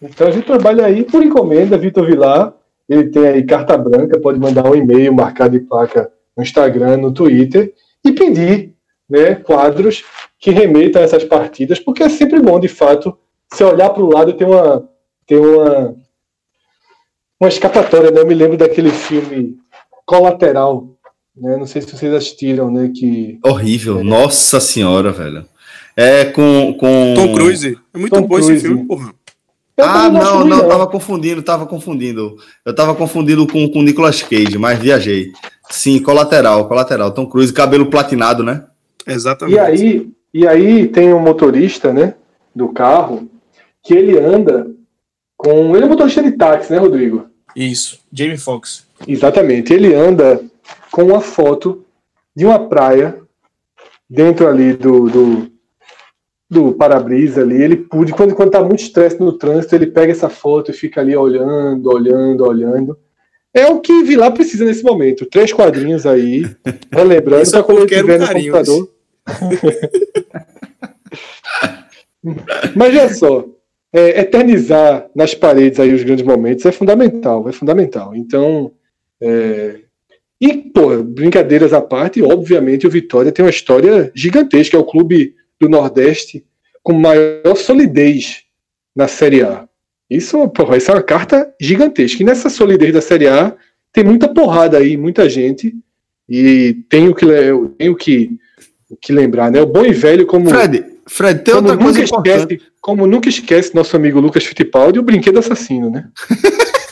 Então 0.00 0.28
a 0.28 0.30
gente 0.30 0.46
trabalha 0.46 0.86
aí 0.86 1.04
por 1.04 1.22
encomenda, 1.22 1.78
Vitor 1.78 2.06
Vilar. 2.06 2.54
Ele 2.88 3.04
tem 3.08 3.26
aí 3.26 3.42
carta 3.44 3.76
branca, 3.76 4.18
pode 4.20 4.38
mandar 4.38 4.64
um 4.64 4.74
e-mail, 4.74 5.12
marcar 5.12 5.48
de 5.48 5.60
placa 5.60 6.10
no 6.36 6.42
Instagram, 6.42 6.96
no 6.96 7.12
Twitter 7.12 7.74
e 8.04 8.12
pedir 8.12 8.74
né, 9.08 9.34
quadros 9.34 10.04
que 10.38 10.50
remetam 10.50 11.02
a 11.02 11.04
essas 11.04 11.24
partidas, 11.24 11.78
porque 11.78 12.02
é 12.02 12.08
sempre 12.08 12.40
bom, 12.40 12.60
de 12.60 12.68
fato, 12.68 13.16
se 13.52 13.64
olhar 13.64 13.90
para 13.90 14.02
o 14.02 14.10
lado 14.10 14.32
tem 14.34 14.46
uma 14.46 14.88
tem 15.26 15.38
uma 15.38 15.96
uma 17.40 17.48
escapatória, 17.48 18.10
né? 18.10 18.20
Eu 18.20 18.26
me 18.26 18.34
lembro 18.34 18.56
daquele 18.56 18.90
filme 18.90 19.56
Colateral, 20.04 20.88
né? 21.36 21.56
Não 21.56 21.66
sei 21.66 21.82
se 21.82 21.96
vocês 21.96 22.12
assistiram, 22.12 22.70
né? 22.70 22.90
Que 22.94 23.38
horrível, 23.44 24.00
é, 24.00 24.02
nossa 24.02 24.60
senhora, 24.60 25.12
velho. 25.12 25.44
É 26.00 26.26
com, 26.26 26.74
com. 26.78 27.14
Tom 27.16 27.34
Cruise. 27.34 27.76
É 27.92 27.98
muito 27.98 28.14
Tom 28.14 28.22
bom 28.22 28.36
Cruise. 28.36 28.52
esse 28.52 28.68
filme, 28.68 28.86
porra. 28.86 29.12
Eu 29.76 29.84
ah, 29.84 30.08
não, 30.08 30.44
não, 30.44 30.44
não, 30.44 30.68
tava 30.68 30.86
confundindo, 30.86 31.42
tava 31.42 31.66
confundindo. 31.66 32.36
Eu 32.64 32.72
tava 32.72 32.94
confundindo 32.94 33.44
com 33.48 33.64
o 33.64 33.82
Nicolas 33.82 34.22
Cage, 34.22 34.56
mas 34.58 34.78
viajei. 34.78 35.32
Sim, 35.68 36.00
colateral, 36.00 36.68
colateral. 36.68 37.10
Tom 37.10 37.26
Cruise, 37.26 37.52
cabelo 37.52 37.86
platinado, 37.86 38.44
né? 38.44 38.64
Exatamente. 39.04 39.56
E 39.56 39.58
aí, 39.58 40.08
e 40.32 40.46
aí 40.46 40.86
tem 40.86 41.12
um 41.12 41.18
motorista, 41.18 41.92
né, 41.92 42.14
do 42.54 42.68
carro, 42.68 43.28
que 43.82 43.92
ele 43.92 44.16
anda 44.16 44.70
com. 45.36 45.74
Ele 45.74 45.84
é 45.84 45.88
motorista 45.88 46.22
de 46.22 46.30
táxi, 46.30 46.72
né, 46.72 46.78
Rodrigo? 46.78 47.26
Isso, 47.56 47.98
Jamie 48.12 48.38
Foxx. 48.38 48.86
Exatamente. 49.04 49.72
Ele 49.72 49.92
anda 49.94 50.40
com 50.92 51.02
uma 51.02 51.20
foto 51.20 51.84
de 52.36 52.46
uma 52.46 52.68
praia 52.68 53.18
dentro 54.08 54.46
ali 54.46 54.74
do, 54.74 55.10
do, 55.10 55.57
do 56.50 56.72
para-brisa 56.72 57.42
ali. 57.42 57.62
Ele 57.62 57.76
pude, 57.76 58.12
quando, 58.12 58.34
quando 58.34 58.50
tá 58.50 58.62
muito 58.62 58.80
estresse 58.80 59.20
no 59.20 59.32
trânsito, 59.32 59.74
ele 59.74 59.86
pega 59.86 60.12
essa 60.12 60.28
foto 60.28 60.70
e 60.70 60.74
fica 60.74 61.00
ali 61.00 61.16
olhando, 61.16 61.92
olhando, 61.92 62.44
olhando. 62.46 62.98
É 63.52 63.66
o 63.66 63.80
que 63.80 64.02
Vilar 64.02 64.32
precisa 64.32 64.64
nesse 64.64 64.82
momento. 64.84 65.26
Três 65.26 65.52
quadrinhos 65.52 66.06
aí, 66.06 66.44
relembrando, 66.92 67.50
para 67.50 67.62
quando 67.62 67.78
ele 67.80 67.88
tiver 67.88 68.18
no 68.18 68.26
computador. 68.26 68.88
Mas 72.74 72.96
olha 72.96 73.14
só, 73.14 73.44
é, 73.92 74.20
eternizar 74.20 75.08
nas 75.14 75.34
paredes 75.34 75.80
aí 75.80 75.92
os 75.94 76.02
grandes 76.02 76.24
momentos 76.24 76.64
é 76.66 76.72
fundamental, 76.72 77.48
é 77.48 77.52
fundamental. 77.52 78.14
Então, 78.14 78.72
é... 79.20 79.80
e, 80.40 80.56
pô, 80.56 81.02
brincadeiras 81.02 81.72
à 81.72 81.80
parte, 81.80 82.22
obviamente 82.22 82.86
o 82.86 82.90
Vitória 82.90 83.32
tem 83.32 83.44
uma 83.44 83.50
história 83.50 84.10
gigantesca, 84.14 84.76
é 84.76 84.80
o 84.80 84.84
clube 84.84 85.34
do 85.60 85.68
Nordeste 85.68 86.44
com 86.82 86.92
maior 86.92 87.56
solidez 87.56 88.42
na 88.94 89.08
Série 89.08 89.42
A. 89.42 89.68
Isso, 90.08 90.48
porra, 90.48 90.76
é 90.76 90.92
uma 90.92 91.02
carta 91.02 91.52
gigantesca. 91.60 92.22
E 92.22 92.26
nessa 92.26 92.48
solidez 92.48 92.92
da 92.92 93.00
Série 93.00 93.28
A 93.28 93.54
tem 93.92 94.04
muita 94.04 94.28
porrada 94.28 94.78
aí, 94.78 94.96
muita 94.96 95.28
gente. 95.28 95.74
E 96.28 96.78
tenho 96.88 97.14
que, 97.14 97.26
tenho 97.76 97.94
que, 97.94 98.30
que 99.00 99.12
lembrar, 99.12 99.50
né? 99.50 99.60
O 99.60 99.66
bom 99.66 99.84
e 99.84 99.92
velho 99.92 100.26
como. 100.26 100.48
Fred, 100.48 100.84
Fred, 101.06 101.42
tem 101.42 101.54
outra 101.54 101.76
coisa 101.76 102.02
esquece, 102.02 102.60
Como 102.80 103.06
nunca 103.06 103.28
esquece 103.28 103.74
nosso 103.74 103.96
amigo 103.96 104.20
Lucas 104.20 104.44
Fittipaldi, 104.44 104.98
o 104.98 105.02
brinquedo 105.02 105.38
assassino, 105.38 105.90
né? 105.90 106.08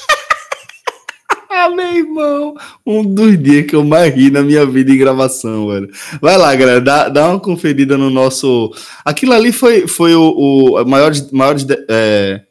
ah, 1.66 1.70
meu 1.70 1.96
irmão, 1.96 2.54
um 2.86 3.04
dos 3.04 3.42
dias 3.42 3.66
que 3.66 3.76
eu 3.76 3.84
mais 3.84 4.14
ri 4.14 4.30
na 4.30 4.42
minha 4.42 4.64
vida 4.64 4.92
em 4.92 4.98
gravação, 4.98 5.68
velho. 5.68 5.88
Vai 6.20 6.36
lá, 6.36 6.54
galera, 6.54 6.80
dá, 6.80 7.08
dá 7.08 7.28
uma 7.28 7.40
conferida 7.40 7.96
no 7.96 8.10
nosso. 8.10 8.72
Aquilo 9.04 9.32
ali 9.32 9.52
foi, 9.52 9.86
foi 9.86 10.14
o, 10.14 10.30
o 10.30 10.84
maior, 10.84 11.12
maior 11.32 11.56
é... 11.88 12.42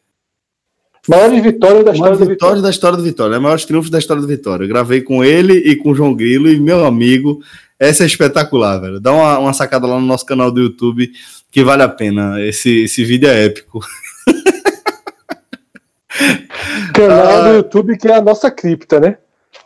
Maiores 1.07 1.43
vitórias 1.43 1.85
da 1.85 1.93
história 1.93 2.17
do 2.17 2.25
Vitória. 2.25 2.61
da 2.61 2.69
história 2.69 2.97
do 2.97 3.03
Vitória, 3.03 3.33
né? 3.33 3.39
Maiores 3.39 3.65
triunfos 3.65 3.91
da 3.91 3.99
história 3.99 4.21
do 4.21 4.27
Vitória. 4.27 4.63
Eu 4.63 4.67
gravei 4.67 5.01
com 5.01 5.23
ele 5.23 5.53
e 5.53 5.75
com 5.75 5.91
o 5.91 5.95
João 5.95 6.15
Grilo 6.15 6.49
e 6.49 6.59
meu 6.59 6.83
amigo. 6.83 7.41
Essa 7.79 8.03
é 8.03 8.07
espetacular, 8.07 8.79
velho. 8.79 8.99
Dá 8.99 9.13
uma, 9.13 9.37
uma 9.37 9.53
sacada 9.53 9.85
lá 9.85 9.99
no 9.99 10.05
nosso 10.05 10.25
canal 10.25 10.49
do 10.49 10.61
YouTube 10.61 11.11
que 11.51 11.63
vale 11.63 11.83
a 11.83 11.89
pena. 11.89 12.41
Esse, 12.41 12.83
esse 12.83 13.05
vídeo 13.05 13.29
é 13.29 13.45
épico. 13.45 13.85
Canal 16.93 17.27
ah, 17.27 17.49
do 17.49 17.55
YouTube 17.55 17.97
que 17.97 18.07
é 18.07 18.15
a 18.15 18.21
nossa 18.21 18.51
cripta, 18.51 18.99
né? 18.99 19.17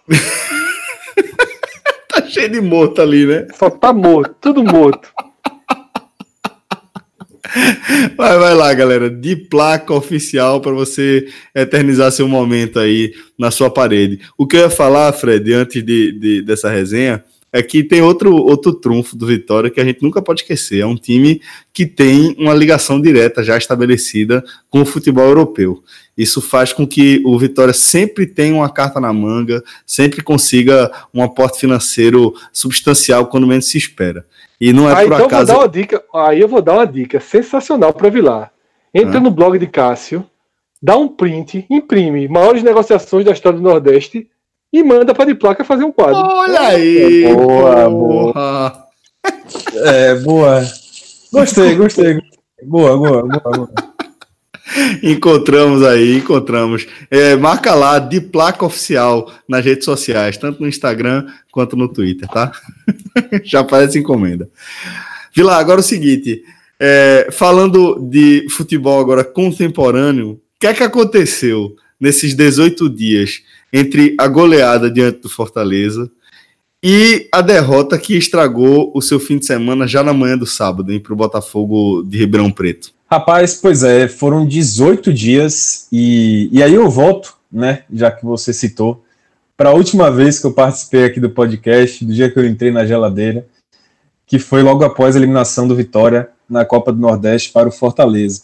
tá 2.10 2.26
cheio 2.28 2.50
de 2.50 2.62
morto 2.62 3.02
ali, 3.02 3.26
né? 3.26 3.48
Só 3.58 3.70
tá 3.70 3.94
morto, 3.94 4.36
tudo 4.42 4.64
morto. 4.64 5.10
Vai, 8.16 8.38
vai 8.38 8.54
lá, 8.54 8.74
galera. 8.74 9.10
De 9.10 9.36
placa 9.36 9.94
oficial 9.94 10.62
para 10.62 10.72
você 10.72 11.28
eternizar 11.56 12.12
seu 12.12 12.28
momento 12.28 12.80
aí 12.80 13.14
na 13.38 13.52
sua 13.52 13.70
parede. 13.70 14.20
O 14.38 14.46
que 14.46 14.56
eu 14.56 14.62
ia 14.62 14.70
falar, 14.70 15.12
Fred, 15.14 15.54
antes 15.54 15.84
de, 15.84 16.12
de, 16.12 16.42
dessa 16.42 16.70
resenha, 16.70 17.24
é 17.52 17.64
que 17.64 17.84
tem 17.84 18.02
outro, 18.02 18.36
outro 18.36 18.74
trunfo 18.74 19.16
do 19.16 19.26
Vitória 19.26 19.70
que 19.70 19.82
a 19.82 19.86
gente 19.86 20.04
nunca 20.04 20.22
pode 20.22 20.42
esquecer. 20.42 20.82
É 20.82 20.86
um 20.86 20.96
time 20.96 21.42
que 21.74 21.86
tem 21.86 22.36
uma 22.38 22.54
ligação 22.54 23.02
direta 23.02 23.44
já 23.44 23.58
estabelecida 23.58 24.44
com 24.70 24.82
o 24.82 24.86
futebol 24.86 25.26
europeu. 25.26 25.84
Isso 26.18 26.42
faz 26.42 26.72
com 26.74 26.86
que 26.86 27.22
o 27.26 27.38
Vitória 27.40 27.74
sempre 27.74 28.28
tenha 28.28 28.54
uma 28.54 28.70
carta 28.70 29.00
na 29.00 29.12
manga, 29.12 29.64
sempre 29.86 30.22
consiga 30.22 30.92
um 31.14 31.24
aporte 31.24 31.60
financeiro 31.60 32.34
substancial 32.52 33.28
quando 33.28 33.48
menos 33.48 33.68
se 33.68 33.78
espera. 33.78 34.26
E 34.60 34.74
não 34.74 34.90
é 34.90 34.94
ah, 34.94 34.96
por 34.98 35.06
então 35.06 35.26
acaso. 35.26 35.46
Vou 35.48 35.56
dar 35.56 35.64
uma 35.64 35.70
dica, 35.70 36.04
aí 36.14 36.40
eu 36.40 36.48
vou 36.48 36.62
dar 36.62 36.74
uma 36.74 36.88
dica 36.88 37.20
sensacional 37.20 37.94
para 37.94 38.10
Vilar. 38.10 38.52
Entra 38.94 39.18
ah. 39.18 39.22
no 39.22 39.32
blog 39.32 39.58
de 39.58 39.68
Cássio, 39.68 40.26
dá 40.82 40.98
um 40.98 41.08
print, 41.08 41.66
imprime 41.70 42.28
maiores 42.28 42.62
negociações 42.62 43.26
da 43.26 43.32
história 43.32 43.58
do 43.58 43.64
Nordeste 43.64 44.28
e 44.72 44.84
manda 44.84 45.14
para 45.14 45.26
de 45.26 45.36
placa 45.36 45.64
fazer 45.64 45.84
um 45.84 45.92
quadro. 45.92 46.18
Olha 46.18 46.62
aí! 46.62 47.34
Boa, 47.34 47.90
boa. 47.90 48.88
É, 49.76 50.16
boa. 50.16 50.64
Gostei, 51.32 51.76
gostei. 51.76 52.20
Boa, 52.64 52.98
boa, 52.98 53.24
boa, 53.24 53.40
boa. 53.40 53.70
Encontramos 55.02 55.84
aí, 55.84 56.18
encontramos. 56.18 56.88
É, 57.10 57.36
marca 57.36 57.74
lá 57.74 57.98
de 57.98 58.22
placa 58.22 58.66
oficial 58.66 59.32
nas 59.48 59.66
redes 59.66 59.86
sociais, 59.86 60.38
tanto 60.38 60.62
no 60.62 60.68
Instagram 60.68 61.26
quanto 61.52 61.76
no 61.76 61.88
Twitter, 61.88 62.28
tá? 62.28 62.52
Já 63.44 63.64
parece 63.64 63.98
encomenda. 63.98 64.50
Vila, 65.36 65.56
agora 65.58 65.80
é 65.80 65.84
o 65.84 65.84
seguinte: 65.84 66.44
é, 66.80 67.30
falando 67.32 68.00
de 68.00 68.46
futebol 68.50 69.00
agora 69.00 69.24
contemporâneo, 69.24 70.32
o 70.32 70.40
que 70.60 70.68
é 70.68 70.74
que 70.74 70.84
aconteceu 70.84 71.76
nesses 72.00 72.36
18 72.36 72.90
dias 72.90 73.42
entre 73.72 74.16
a 74.20 74.28
goleada 74.28 74.90
diante 74.90 75.22
do 75.22 75.30
Fortaleza 75.30 76.10
e 76.82 77.28
a 77.32 77.42
derrota 77.42 77.98
que 77.98 78.16
estragou 78.16 78.92
o 78.96 79.02
seu 79.02 79.20
fim 79.20 79.38
de 79.38 79.46
semana 79.46 79.86
já 79.86 80.02
na 80.02 80.14
manhã 80.14 80.38
do 80.38 80.46
sábado, 80.46 81.00
para 81.02 81.14
o 81.14 81.16
Botafogo 81.16 82.04
de 82.04 82.18
Ribeirão 82.18 82.52
Preto? 82.52 82.92
Rapaz, 83.12 83.56
pois 83.56 83.84
é, 83.84 84.08
foram 84.08 84.46
18 84.46 85.14
dias 85.14 85.88
e, 85.92 86.50
e 86.52 86.64
aí 86.64 86.74
eu 86.74 86.90
volto, 86.90 87.36
né, 87.52 87.84
já 87.92 88.12
que 88.12 88.26
você 88.26 88.54
citou, 88.54 89.04
para 89.58 89.70
a 89.70 89.74
última 89.74 90.10
vez 90.10 90.40
que 90.40 90.46
eu 90.46 90.54
participei 90.54 91.04
aqui 91.04 91.20
do 91.20 91.30
podcast, 91.30 92.06
do 92.06 92.14
dia 92.14 92.32
que 92.32 92.40
eu 92.40 92.46
entrei 92.46 92.72
na 92.72 92.86
geladeira, 92.86 93.46
que 94.26 94.40
foi 94.40 94.62
logo 94.62 94.86
após 94.86 95.16
a 95.16 95.20
eliminação 95.20 95.68
do 95.68 95.76
Vitória 95.76 96.30
na 96.50 96.64
Copa 96.64 96.94
do 96.94 97.00
Nordeste 97.00 97.52
para 97.52 97.68
o 97.68 97.72
Fortaleza. 97.72 98.44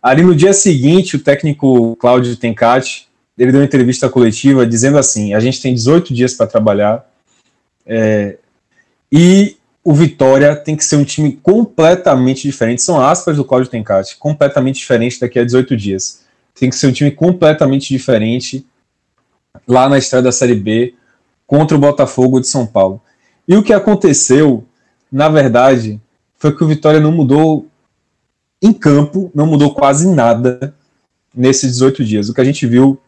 Ali 0.00 0.22
no 0.22 0.34
dia 0.34 0.52
seguinte, 0.52 1.16
o 1.16 1.18
técnico 1.18 1.96
Cláudio 1.96 2.36
Tencati 2.36 3.08
ele 3.36 3.52
deu 3.52 3.60
uma 3.60 3.66
entrevista 3.66 4.08
coletiva 4.08 4.66
dizendo 4.66 4.98
assim: 4.98 5.34
a 5.34 5.40
gente 5.40 5.60
tem 5.60 5.74
18 5.74 6.12
dias 6.12 6.34
para 6.34 6.46
trabalhar 6.46 7.04
é, 7.86 8.36
e 9.10 9.56
o 9.84 9.92
Vitória 9.92 10.54
tem 10.54 10.76
que 10.76 10.84
ser 10.84 10.96
um 10.96 11.04
time 11.04 11.32
completamente 11.42 12.42
diferente. 12.42 12.82
São 12.82 13.00
aspas 13.00 13.36
do 13.36 13.44
Cláudio 13.44 13.70
Tencati, 13.70 14.16
completamente 14.16 14.76
diferente 14.76 15.18
daqui 15.18 15.38
a 15.38 15.44
18 15.44 15.76
dias. 15.76 16.22
Tem 16.54 16.70
que 16.70 16.76
ser 16.76 16.86
um 16.86 16.92
time 16.92 17.10
completamente 17.10 17.88
diferente 17.88 18.64
lá 19.66 19.88
na 19.88 19.98
estreia 19.98 20.22
da 20.22 20.32
Série 20.32 20.54
B 20.54 20.94
contra 21.46 21.76
o 21.76 21.80
Botafogo 21.80 22.40
de 22.40 22.46
São 22.46 22.66
Paulo. 22.66 23.00
E 23.46 23.56
o 23.56 23.62
que 23.62 23.72
aconteceu, 23.72 24.64
na 25.10 25.28
verdade, 25.28 26.00
foi 26.38 26.54
que 26.54 26.62
o 26.62 26.68
Vitória 26.68 27.00
não 27.00 27.12
mudou 27.12 27.66
em 28.60 28.72
campo, 28.72 29.30
não 29.34 29.46
mudou 29.46 29.74
quase 29.74 30.08
nada 30.08 30.74
nesses 31.34 31.72
18 31.72 32.04
dias. 32.04 32.28
O 32.28 32.34
que 32.34 32.40
a 32.40 32.44
gente 32.44 32.66
viu 32.66 33.00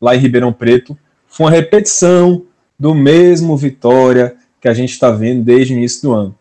lá 0.00 0.16
em 0.16 0.18
Ribeirão 0.18 0.52
Preto, 0.52 0.96
foi 1.26 1.46
uma 1.46 1.52
repetição 1.52 2.44
do 2.78 2.94
mesmo 2.94 3.56
Vitória 3.56 4.36
que 4.60 4.68
a 4.68 4.74
gente 4.74 4.90
está 4.90 5.10
vendo 5.10 5.44
desde 5.44 5.74
o 5.74 5.76
início 5.76 6.02
do 6.02 6.12
ano. 6.12 6.34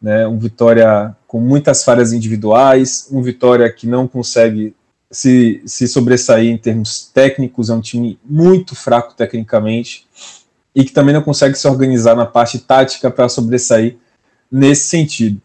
Né? 0.00 0.26
Um 0.26 0.38
Vitória 0.38 1.16
com 1.26 1.40
muitas 1.40 1.84
falhas 1.84 2.12
individuais, 2.12 3.08
um 3.10 3.22
Vitória 3.22 3.70
que 3.70 3.86
não 3.86 4.06
consegue 4.06 4.74
se, 5.10 5.62
se 5.66 5.86
sobressair 5.86 6.50
em 6.50 6.56
termos 6.56 7.10
técnicos, 7.12 7.68
é 7.68 7.74
um 7.74 7.80
time 7.80 8.18
muito 8.24 8.74
fraco 8.74 9.14
tecnicamente 9.14 10.06
e 10.74 10.84
que 10.84 10.92
também 10.92 11.14
não 11.14 11.22
consegue 11.22 11.56
se 11.56 11.68
organizar 11.68 12.16
na 12.16 12.24
parte 12.24 12.58
tática 12.58 13.10
para 13.10 13.28
sobressair 13.28 13.96
nesse 14.50 14.88
sentido. 14.88 15.40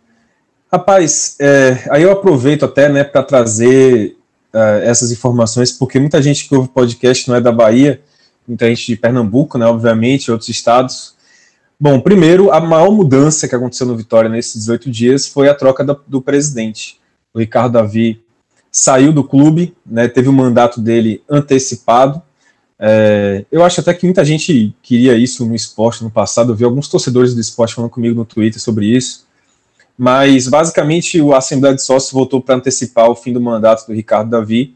Rapaz, 0.72 1.36
é, 1.40 1.88
aí 1.90 2.04
eu 2.04 2.12
aproveito 2.12 2.66
até 2.66 2.90
né, 2.90 3.04
para 3.04 3.24
trazer 3.24 4.17
uh, 4.58 4.82
essas 4.84 5.12
informações, 5.12 5.72
porque 5.72 6.00
muita 6.00 6.22
gente 6.22 6.48
que 6.48 6.56
ouve 6.56 6.70
podcast 6.70 7.28
não 7.30 7.36
é 7.36 7.42
da 7.42 7.52
Bahia, 7.52 8.02
muita 8.48 8.68
gente 8.68 8.88
de 8.88 8.96
Pernambuco, 8.96 9.58
né, 9.58 9.66
obviamente, 9.66 10.32
outros 10.32 10.50
estados. 10.50 11.16
Bom, 11.80 12.00
primeiro, 12.00 12.52
a 12.52 12.60
maior 12.60 12.92
mudança 12.92 13.48
que 13.48 13.56
aconteceu 13.56 13.86
no 13.86 13.96
Vitória 13.96 14.30
nesses 14.30 14.56
18 14.56 14.90
dias 14.90 15.28
foi 15.28 15.48
a 15.48 15.54
troca 15.54 15.86
do 16.08 16.22
presidente. 16.22 17.00
O 17.34 17.40
Ricardo 17.40 17.74
Davi 17.74 18.20
saiu 18.72 19.14
do 19.14 19.24
clube, 19.24 19.76
né, 19.86 20.08
teve 20.08 20.28
o 20.28 20.34
mandato 20.34 20.82
dele 20.82 21.22
antecipado. 21.30 22.22
É, 22.80 23.46
eu 23.52 23.64
acho 23.64 23.80
até 23.82 23.94
que 23.94 24.06
muita 24.06 24.24
gente 24.26 24.76
queria 24.82 25.16
isso 25.16 25.46
no 25.46 25.56
esporte 25.56 26.04
no 26.04 26.10
passado. 26.10 26.52
Eu 26.52 26.56
vi 26.56 26.64
alguns 26.64 26.88
torcedores 26.88 27.36
do 27.36 27.42
esporte 27.42 27.76
falando 27.76 27.92
comigo 27.92 28.16
no 28.16 28.26
Twitter 28.26 28.62
sobre 28.62 28.88
isso. 28.88 29.27
Mas, 29.98 30.48
basicamente, 30.48 31.20
a 31.32 31.38
Assembleia 31.38 31.76
de 31.76 31.82
Sócios 31.82 32.12
votou 32.12 32.42
para 32.42 32.56
antecipar 32.56 33.10
o 33.10 33.16
fim 33.16 33.34
do 33.34 33.42
mandato 33.42 33.88
do 33.88 33.94
Ricardo 33.94 34.30
Davi. 34.30 34.76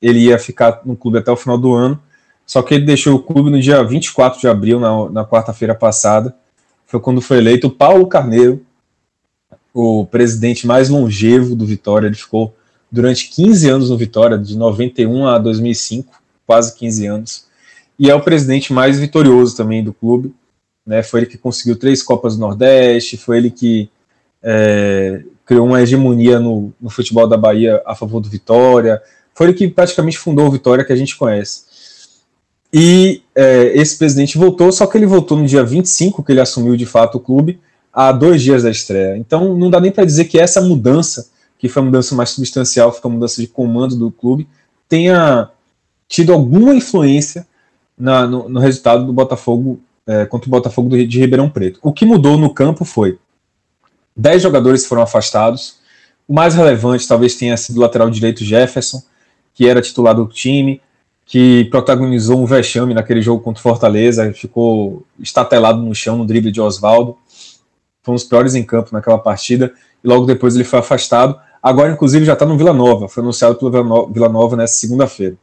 Ele 0.00 0.20
ia 0.20 0.38
ficar 0.38 0.80
no 0.84 0.96
clube 0.96 1.18
até 1.18 1.30
o 1.30 1.36
final 1.36 1.58
do 1.58 1.74
ano, 1.74 2.00
só 2.46 2.62
que 2.62 2.74
ele 2.74 2.84
deixou 2.84 3.14
o 3.14 3.22
clube 3.22 3.50
no 3.50 3.60
dia 3.60 3.82
24 3.84 4.40
de 4.40 4.48
abril, 4.48 4.80
na, 4.80 5.10
na 5.10 5.24
quarta-feira 5.24 5.74
passada, 5.74 6.34
foi 6.86 7.00
quando 7.00 7.22
foi 7.22 7.38
eleito 7.38 7.70
Paulo 7.70 8.06
Carneiro, 8.06 8.60
o 9.72 10.04
presidente 10.04 10.66
mais 10.66 10.90
longevo 10.90 11.54
do 11.54 11.64
Vitória, 11.64 12.06
ele 12.06 12.16
ficou 12.16 12.54
durante 12.90 13.30
15 13.30 13.68
anos 13.70 13.90
no 13.90 13.96
Vitória, 13.96 14.36
de 14.36 14.56
91 14.58 15.26
a 15.26 15.38
2005, 15.38 16.12
quase 16.46 16.74
15 16.74 17.06
anos, 17.06 17.46
e 17.98 18.10
é 18.10 18.14
o 18.14 18.20
presidente 18.20 18.72
mais 18.72 18.98
vitorioso 18.98 19.56
também 19.56 19.82
do 19.82 19.94
clube, 19.94 20.34
né, 20.84 21.02
foi 21.02 21.20
ele 21.20 21.26
que 21.30 21.38
conseguiu 21.38 21.76
três 21.76 22.02
Copas 22.02 22.36
do 22.36 22.40
Nordeste, 22.40 23.16
foi 23.16 23.38
ele 23.38 23.50
que 23.50 23.88
é, 24.42 25.22
criou 25.44 25.66
uma 25.66 25.80
hegemonia 25.80 26.38
no, 26.38 26.72
no, 26.80 26.90
futebol 26.90 27.26
da 27.26 27.36
Bahia 27.36 27.82
a 27.86 27.94
favor 27.94 28.20
do 28.20 28.28
Vitória, 28.28 29.00
foi 29.34 29.46
ele 29.46 29.54
que 29.54 29.68
praticamente 29.68 30.18
fundou 30.18 30.46
o 30.46 30.50
Vitória 30.50 30.84
que 30.84 30.92
a 30.92 30.96
gente 30.96 31.16
conhece. 31.16 31.62
E 32.72 33.22
é, 33.34 33.72
esse 33.74 33.98
presidente 33.98 34.38
voltou, 34.38 34.72
só 34.72 34.86
que 34.86 34.96
ele 34.96 35.06
voltou 35.06 35.36
no 35.36 35.46
dia 35.46 35.62
25, 35.62 36.22
que 36.22 36.32
ele 36.32 36.40
assumiu 36.40 36.76
de 36.76 36.86
fato 36.86 37.18
o 37.18 37.20
clube, 37.20 37.60
há 37.92 38.10
dois 38.10 38.40
dias 38.40 38.62
da 38.62 38.70
estreia. 38.70 39.16
Então 39.16 39.56
não 39.56 39.68
dá 39.68 39.78
nem 39.78 39.92
para 39.92 40.04
dizer 40.04 40.24
que 40.24 40.38
essa 40.38 40.60
mudança, 40.60 41.30
que 41.58 41.68
foi 41.68 41.82
a 41.82 41.84
mudança 41.84 42.14
mais 42.14 42.30
substancial, 42.30 42.90
foi 42.92 43.10
a 43.10 43.14
mudança 43.14 43.40
de 43.40 43.46
comando 43.46 43.94
do 43.94 44.10
clube, 44.10 44.48
tenha 44.88 45.50
tido 46.08 46.32
alguma 46.32 46.74
influência 46.74 47.46
na, 47.96 48.26
no, 48.26 48.48
no, 48.48 48.60
resultado 48.60 49.04
do 49.06 49.12
Botafogo 49.12 49.80
é, 50.06 50.24
contra 50.24 50.48
o 50.48 50.50
Botafogo 50.50 50.88
de 50.90 51.20
Ribeirão 51.20 51.48
Preto. 51.48 51.78
O 51.82 51.92
que 51.92 52.04
mudou 52.04 52.38
no 52.38 52.52
campo 52.52 52.84
foi 52.84 53.18
10 54.16 54.42
jogadores 54.42 54.86
foram 54.86 55.02
afastados. 55.02 55.76
O 56.28 56.34
mais 56.34 56.54
relevante 56.54 57.06
talvez 57.06 57.34
tenha 57.34 57.56
sido 57.56 57.78
o 57.78 57.80
lateral 57.80 58.08
direito 58.10 58.44
Jefferson, 58.44 59.02
que 59.54 59.68
era 59.68 59.82
titular 59.82 60.14
do 60.14 60.26
time, 60.26 60.80
que 61.24 61.64
protagonizou 61.66 62.40
um 62.40 62.46
vexame 62.46 62.94
naquele 62.94 63.22
jogo 63.22 63.42
contra 63.42 63.60
o 63.60 63.62
Fortaleza, 63.62 64.32
ficou 64.32 65.04
estatelado 65.18 65.80
no 65.80 65.94
chão 65.94 66.16
no 66.16 66.26
drible 66.26 66.50
de 66.50 66.60
Oswaldo. 66.60 67.16
Foi 68.02 68.12
um 68.12 68.16
dos 68.16 68.24
piores 68.24 68.54
em 68.54 68.62
campo 68.62 68.90
naquela 68.92 69.18
partida, 69.18 69.72
e 70.02 70.08
logo 70.08 70.26
depois 70.26 70.54
ele 70.54 70.64
foi 70.64 70.80
afastado. 70.80 71.38
Agora, 71.62 71.92
inclusive, 71.92 72.24
já 72.24 72.32
está 72.32 72.44
no 72.44 72.58
Vila 72.58 72.72
Nova, 72.72 73.08
foi 73.08 73.22
anunciado 73.22 73.54
pelo 73.54 74.08
Vila 74.08 74.28
Nova 74.28 74.56
nessa 74.56 74.74
segunda-feira. 74.74 75.36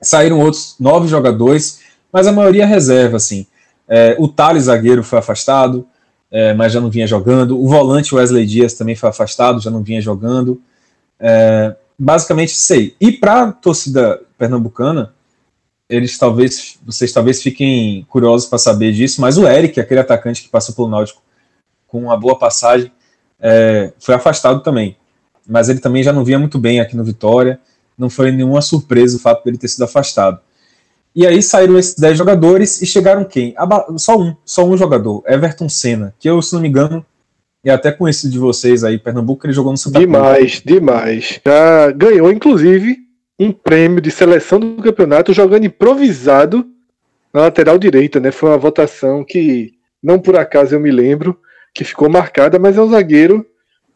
Saíram 0.00 0.38
outros 0.40 0.76
nove 0.78 1.08
jogadores, 1.08 1.80
mas 2.12 2.26
a 2.26 2.32
maioria 2.32 2.66
reserva, 2.66 3.16
assim. 3.16 3.46
É, 3.88 4.14
o 4.18 4.28
Thales, 4.28 4.64
zagueiro, 4.64 5.02
foi 5.02 5.18
afastado, 5.18 5.86
é, 6.30 6.52
mas 6.54 6.72
já 6.72 6.80
não 6.80 6.90
vinha 6.90 7.06
jogando. 7.06 7.58
O 7.58 7.68
volante 7.68 8.14
Wesley 8.14 8.46
Dias 8.46 8.74
também 8.74 8.94
foi 8.94 9.08
afastado, 9.08 9.60
já 9.60 9.70
não 9.70 9.82
vinha 9.82 10.00
jogando. 10.00 10.60
É, 11.18 11.74
basicamente 11.98 12.52
sei. 12.52 12.94
E 13.00 13.12
para 13.12 13.42
a 13.44 13.52
torcida 13.52 14.20
pernambucana, 14.36 15.12
eles 15.88 16.18
talvez, 16.18 16.78
vocês 16.84 17.12
talvez 17.12 17.42
fiquem 17.42 18.06
curiosos 18.10 18.48
para 18.48 18.58
saber 18.58 18.92
disso, 18.92 19.20
mas 19.20 19.38
o 19.38 19.48
Eric, 19.48 19.80
aquele 19.80 20.00
atacante 20.00 20.42
que 20.42 20.48
passou 20.48 20.74
pelo 20.74 20.88
Náutico 20.88 21.22
com 21.86 22.02
uma 22.02 22.16
boa 22.16 22.38
passagem, 22.38 22.92
é, 23.40 23.92
foi 23.98 24.14
afastado 24.14 24.62
também. 24.62 24.96
Mas 25.48 25.70
ele 25.70 25.80
também 25.80 26.02
já 26.02 26.12
não 26.12 26.24
vinha 26.24 26.38
muito 26.38 26.58
bem 26.58 26.78
aqui 26.78 26.94
no 26.94 27.02
Vitória. 27.02 27.58
Não 27.96 28.10
foi 28.10 28.30
nenhuma 28.30 28.60
surpresa 28.60 29.16
o 29.16 29.20
fato 29.20 29.42
dele 29.42 29.56
ter 29.56 29.68
sido 29.68 29.84
afastado. 29.84 30.38
E 31.18 31.26
aí 31.26 31.42
saíram 31.42 31.76
esses 31.76 31.96
10 31.96 32.16
jogadores 32.16 32.80
e 32.80 32.86
chegaram 32.86 33.24
quem? 33.24 33.52
Só 33.96 34.16
um, 34.16 34.36
só 34.44 34.64
um 34.64 34.76
jogador, 34.76 35.24
Everton 35.26 35.68
Senna, 35.68 36.14
que 36.16 36.30
eu, 36.30 36.40
se 36.40 36.54
não 36.54 36.60
me 36.60 36.68
engano, 36.68 37.04
e 37.64 37.68
até 37.68 37.90
conhecido 37.90 38.32
de 38.32 38.38
vocês 38.38 38.84
aí, 38.84 39.00
Pernambuco, 39.00 39.44
ele 39.44 39.52
jogou 39.52 39.72
no 39.72 39.76
Santa 39.76 39.98
Demais, 39.98 40.62
demais. 40.64 41.40
Já 41.44 41.90
ganhou, 41.90 42.30
inclusive, 42.30 42.98
um 43.36 43.50
prêmio 43.50 44.00
de 44.00 44.12
seleção 44.12 44.60
do 44.60 44.80
campeonato 44.80 45.32
jogando 45.32 45.64
improvisado 45.64 46.64
na 47.34 47.40
lateral 47.40 47.78
direita, 47.78 48.20
né? 48.20 48.30
Foi 48.30 48.50
uma 48.50 48.56
votação 48.56 49.24
que, 49.24 49.72
não 50.00 50.20
por 50.20 50.36
acaso 50.36 50.76
eu 50.76 50.78
me 50.78 50.92
lembro, 50.92 51.36
que 51.74 51.82
ficou 51.82 52.08
marcada, 52.08 52.60
mas 52.60 52.78
é 52.78 52.80
um 52.80 52.90
zagueiro 52.90 53.44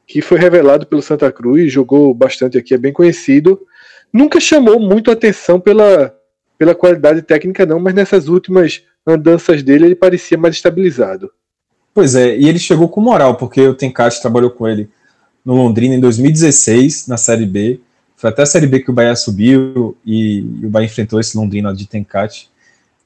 que 0.08 0.20
foi 0.20 0.40
revelado 0.40 0.88
pelo 0.88 1.00
Santa 1.00 1.30
Cruz, 1.30 1.72
jogou 1.72 2.12
bastante 2.12 2.58
aqui, 2.58 2.74
é 2.74 2.78
bem 2.78 2.92
conhecido. 2.92 3.60
Nunca 4.12 4.40
chamou 4.40 4.80
muito 4.80 5.08
atenção 5.08 5.60
pela 5.60 6.12
pela 6.62 6.76
qualidade 6.76 7.22
técnica 7.22 7.66
não, 7.66 7.80
mas 7.80 7.92
nessas 7.92 8.28
últimas 8.28 8.82
andanças 9.04 9.64
dele 9.64 9.86
ele 9.86 9.96
parecia 9.96 10.38
mais 10.38 10.54
estabilizado. 10.54 11.28
Pois 11.92 12.14
é, 12.14 12.38
e 12.38 12.48
ele 12.48 12.60
chegou 12.60 12.88
com 12.88 13.00
moral, 13.00 13.34
porque 13.34 13.66
o 13.66 13.74
Tencate 13.74 14.20
trabalhou 14.20 14.48
com 14.48 14.68
ele 14.68 14.88
no 15.44 15.56
Londrina 15.56 15.96
em 15.96 15.98
2016, 15.98 17.08
na 17.08 17.16
Série 17.16 17.46
B. 17.46 17.80
Foi 18.16 18.30
até 18.30 18.42
a 18.42 18.46
Série 18.46 18.68
B 18.68 18.78
que 18.78 18.92
o 18.92 18.92
Bahia 18.92 19.16
subiu 19.16 19.96
e, 20.06 20.42
o 20.62 20.70
Bahia 20.70 20.86
enfrentou 20.86 21.18
esse 21.18 21.36
Londrina 21.36 21.74
de 21.74 21.84
Tencate. 21.84 22.48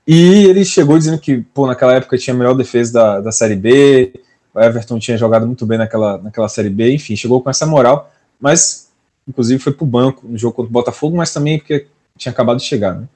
E 0.07 0.45
ele 0.45 0.63
chegou 0.63 0.99
dizendo 0.99 1.19
que, 1.19 1.39
pô, 1.55 1.67
naquela 1.67 1.95
época 1.95 2.19
tinha 2.19 2.35
a 2.35 2.39
melhor 2.39 2.53
defesa 2.53 2.93
da, 2.93 3.21
da 3.23 3.33
Série 3.33 3.57
B, 3.57 4.21
o 4.53 4.61
Everton 4.61 4.99
tinha 4.99 5.17
jogado 5.17 5.47
muito 5.47 5.65
bem 5.65 5.79
naquela, 5.79 6.19
naquela 6.19 6.49
Série 6.51 6.69
B, 6.69 6.93
enfim, 6.93 7.17
chegou 7.17 7.41
com 7.41 7.49
essa 7.49 7.65
moral, 7.65 8.13
mas 8.39 8.91
inclusive 9.27 9.59
foi 9.63 9.73
para 9.73 9.85
o 9.85 9.87
banco 9.87 10.29
no 10.29 10.37
jogo 10.37 10.55
contra 10.55 10.69
o 10.69 10.73
Botafogo, 10.75 11.17
mas 11.17 11.33
também 11.33 11.59
porque 11.59 11.87
tinha 12.19 12.31
acabado 12.31 12.59
de 12.59 12.65
chegar, 12.65 12.95
né? 12.95 13.09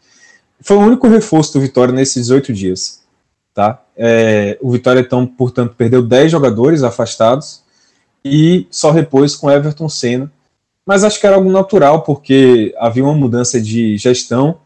Foi 0.63 0.77
o 0.77 0.81
único 0.81 1.09
reforço 1.09 1.53
do 1.55 1.61
Vitória 1.61 1.95
nesses 1.95 2.27
18 2.27 2.53
dias. 2.53 3.01
Tá? 3.55 3.83
É, 3.97 4.59
o 4.61 4.71
Vitória, 4.71 5.01
então, 5.01 5.27
portanto, 5.27 5.75
perdeu 5.77 6.03
10 6.03 6.31
jogadores 6.31 6.83
afastados 6.83 7.63
e 8.25 8.67
só 8.71 8.91
repôs 8.91 9.35
com 9.35 9.51
Everton 9.51 9.89
Senna. 9.89 10.31
Mas 10.87 11.05
acho 11.05 11.21
que 11.21 11.27
era 11.27 11.37
algo 11.37 11.51
natural, 11.51 12.03
porque 12.03 12.75
havia 12.79 13.05
uma 13.05 13.15
mudança 13.15 13.61
de 13.61 13.97
gestão 13.97 14.59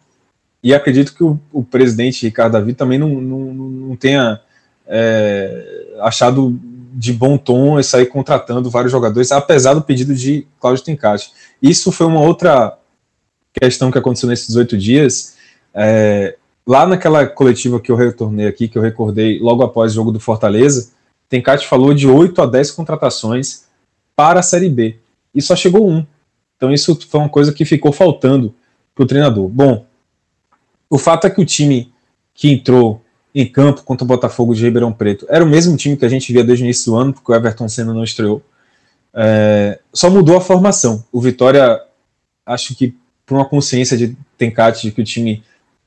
e 0.62 0.72
acredito 0.72 1.14
que 1.14 1.22
o, 1.22 1.38
o 1.52 1.62
presidente 1.62 2.24
Ricardo 2.24 2.52
Davi 2.52 2.72
também 2.72 2.98
não, 2.98 3.08
não, 3.08 3.38
não 3.52 3.96
tenha 3.96 4.40
é, 4.86 5.94
achado 6.00 6.58
de 6.94 7.12
bom 7.12 7.36
tom 7.36 7.82
sair 7.82 8.06
contratando 8.06 8.70
vários 8.70 8.92
jogadores, 8.92 9.32
apesar 9.32 9.74
do 9.74 9.82
pedido 9.82 10.14
de 10.14 10.46
Cláudio 10.60 10.84
Tencati. 10.84 11.32
Isso 11.60 11.90
foi 11.90 12.06
uma 12.06 12.20
outra 12.20 12.78
questão 13.52 13.90
que 13.90 13.98
aconteceu 13.98 14.28
nesses 14.28 14.46
18 14.46 14.78
dias, 14.78 15.33
é, 15.74 16.36
lá 16.66 16.86
naquela 16.86 17.26
coletiva 17.26 17.80
que 17.80 17.90
eu 17.90 17.96
retornei 17.96 18.46
aqui, 18.46 18.68
que 18.68 18.78
eu 18.78 18.82
recordei 18.82 19.38
logo 19.38 19.62
após 19.62 19.92
o 19.92 19.94
jogo 19.94 20.12
do 20.12 20.20
Fortaleza, 20.20 20.90
Tencati 21.28 21.66
falou 21.66 21.92
de 21.92 22.06
8 22.06 22.40
a 22.42 22.46
10 22.46 22.70
contratações 22.70 23.64
para 24.14 24.40
a 24.40 24.42
Série 24.42 24.68
B. 24.68 24.96
E 25.34 25.42
só 25.42 25.56
chegou 25.56 25.88
um. 25.88 26.06
Então 26.56 26.72
isso 26.72 26.98
foi 27.08 27.20
uma 27.20 27.28
coisa 27.28 27.52
que 27.52 27.64
ficou 27.64 27.92
faltando 27.92 28.54
para 28.94 29.02
o 29.02 29.06
treinador. 29.06 29.48
Bom, 29.48 29.84
o 30.88 30.96
fato 30.96 31.26
é 31.26 31.30
que 31.30 31.40
o 31.40 31.44
time 31.44 31.92
que 32.32 32.52
entrou 32.52 33.02
em 33.34 33.44
campo 33.44 33.82
contra 33.82 34.04
o 34.04 34.08
Botafogo 34.08 34.54
de 34.54 34.62
Ribeirão 34.62 34.92
Preto 34.92 35.26
era 35.28 35.44
o 35.44 35.48
mesmo 35.48 35.76
time 35.76 35.96
que 35.96 36.04
a 36.04 36.08
gente 36.08 36.32
via 36.32 36.44
desde 36.44 36.62
o 36.62 36.66
início 36.66 36.92
do 36.92 36.96
ano, 36.96 37.12
porque 37.12 37.32
o 37.32 37.34
Everton 37.34 37.68
Senna 37.68 37.92
não 37.92 38.04
estreou. 38.04 38.40
É, 39.12 39.80
só 39.92 40.08
mudou 40.08 40.36
a 40.36 40.40
formação. 40.40 41.04
O 41.10 41.20
Vitória, 41.20 41.80
acho 42.46 42.74
que 42.76 42.94
por 43.26 43.34
uma 43.36 43.44
consciência 43.44 43.96
de 43.96 44.16
Tencati 44.38 44.82
de 44.82 44.92
que 44.92 45.00
o 45.00 45.04
time 45.04 45.42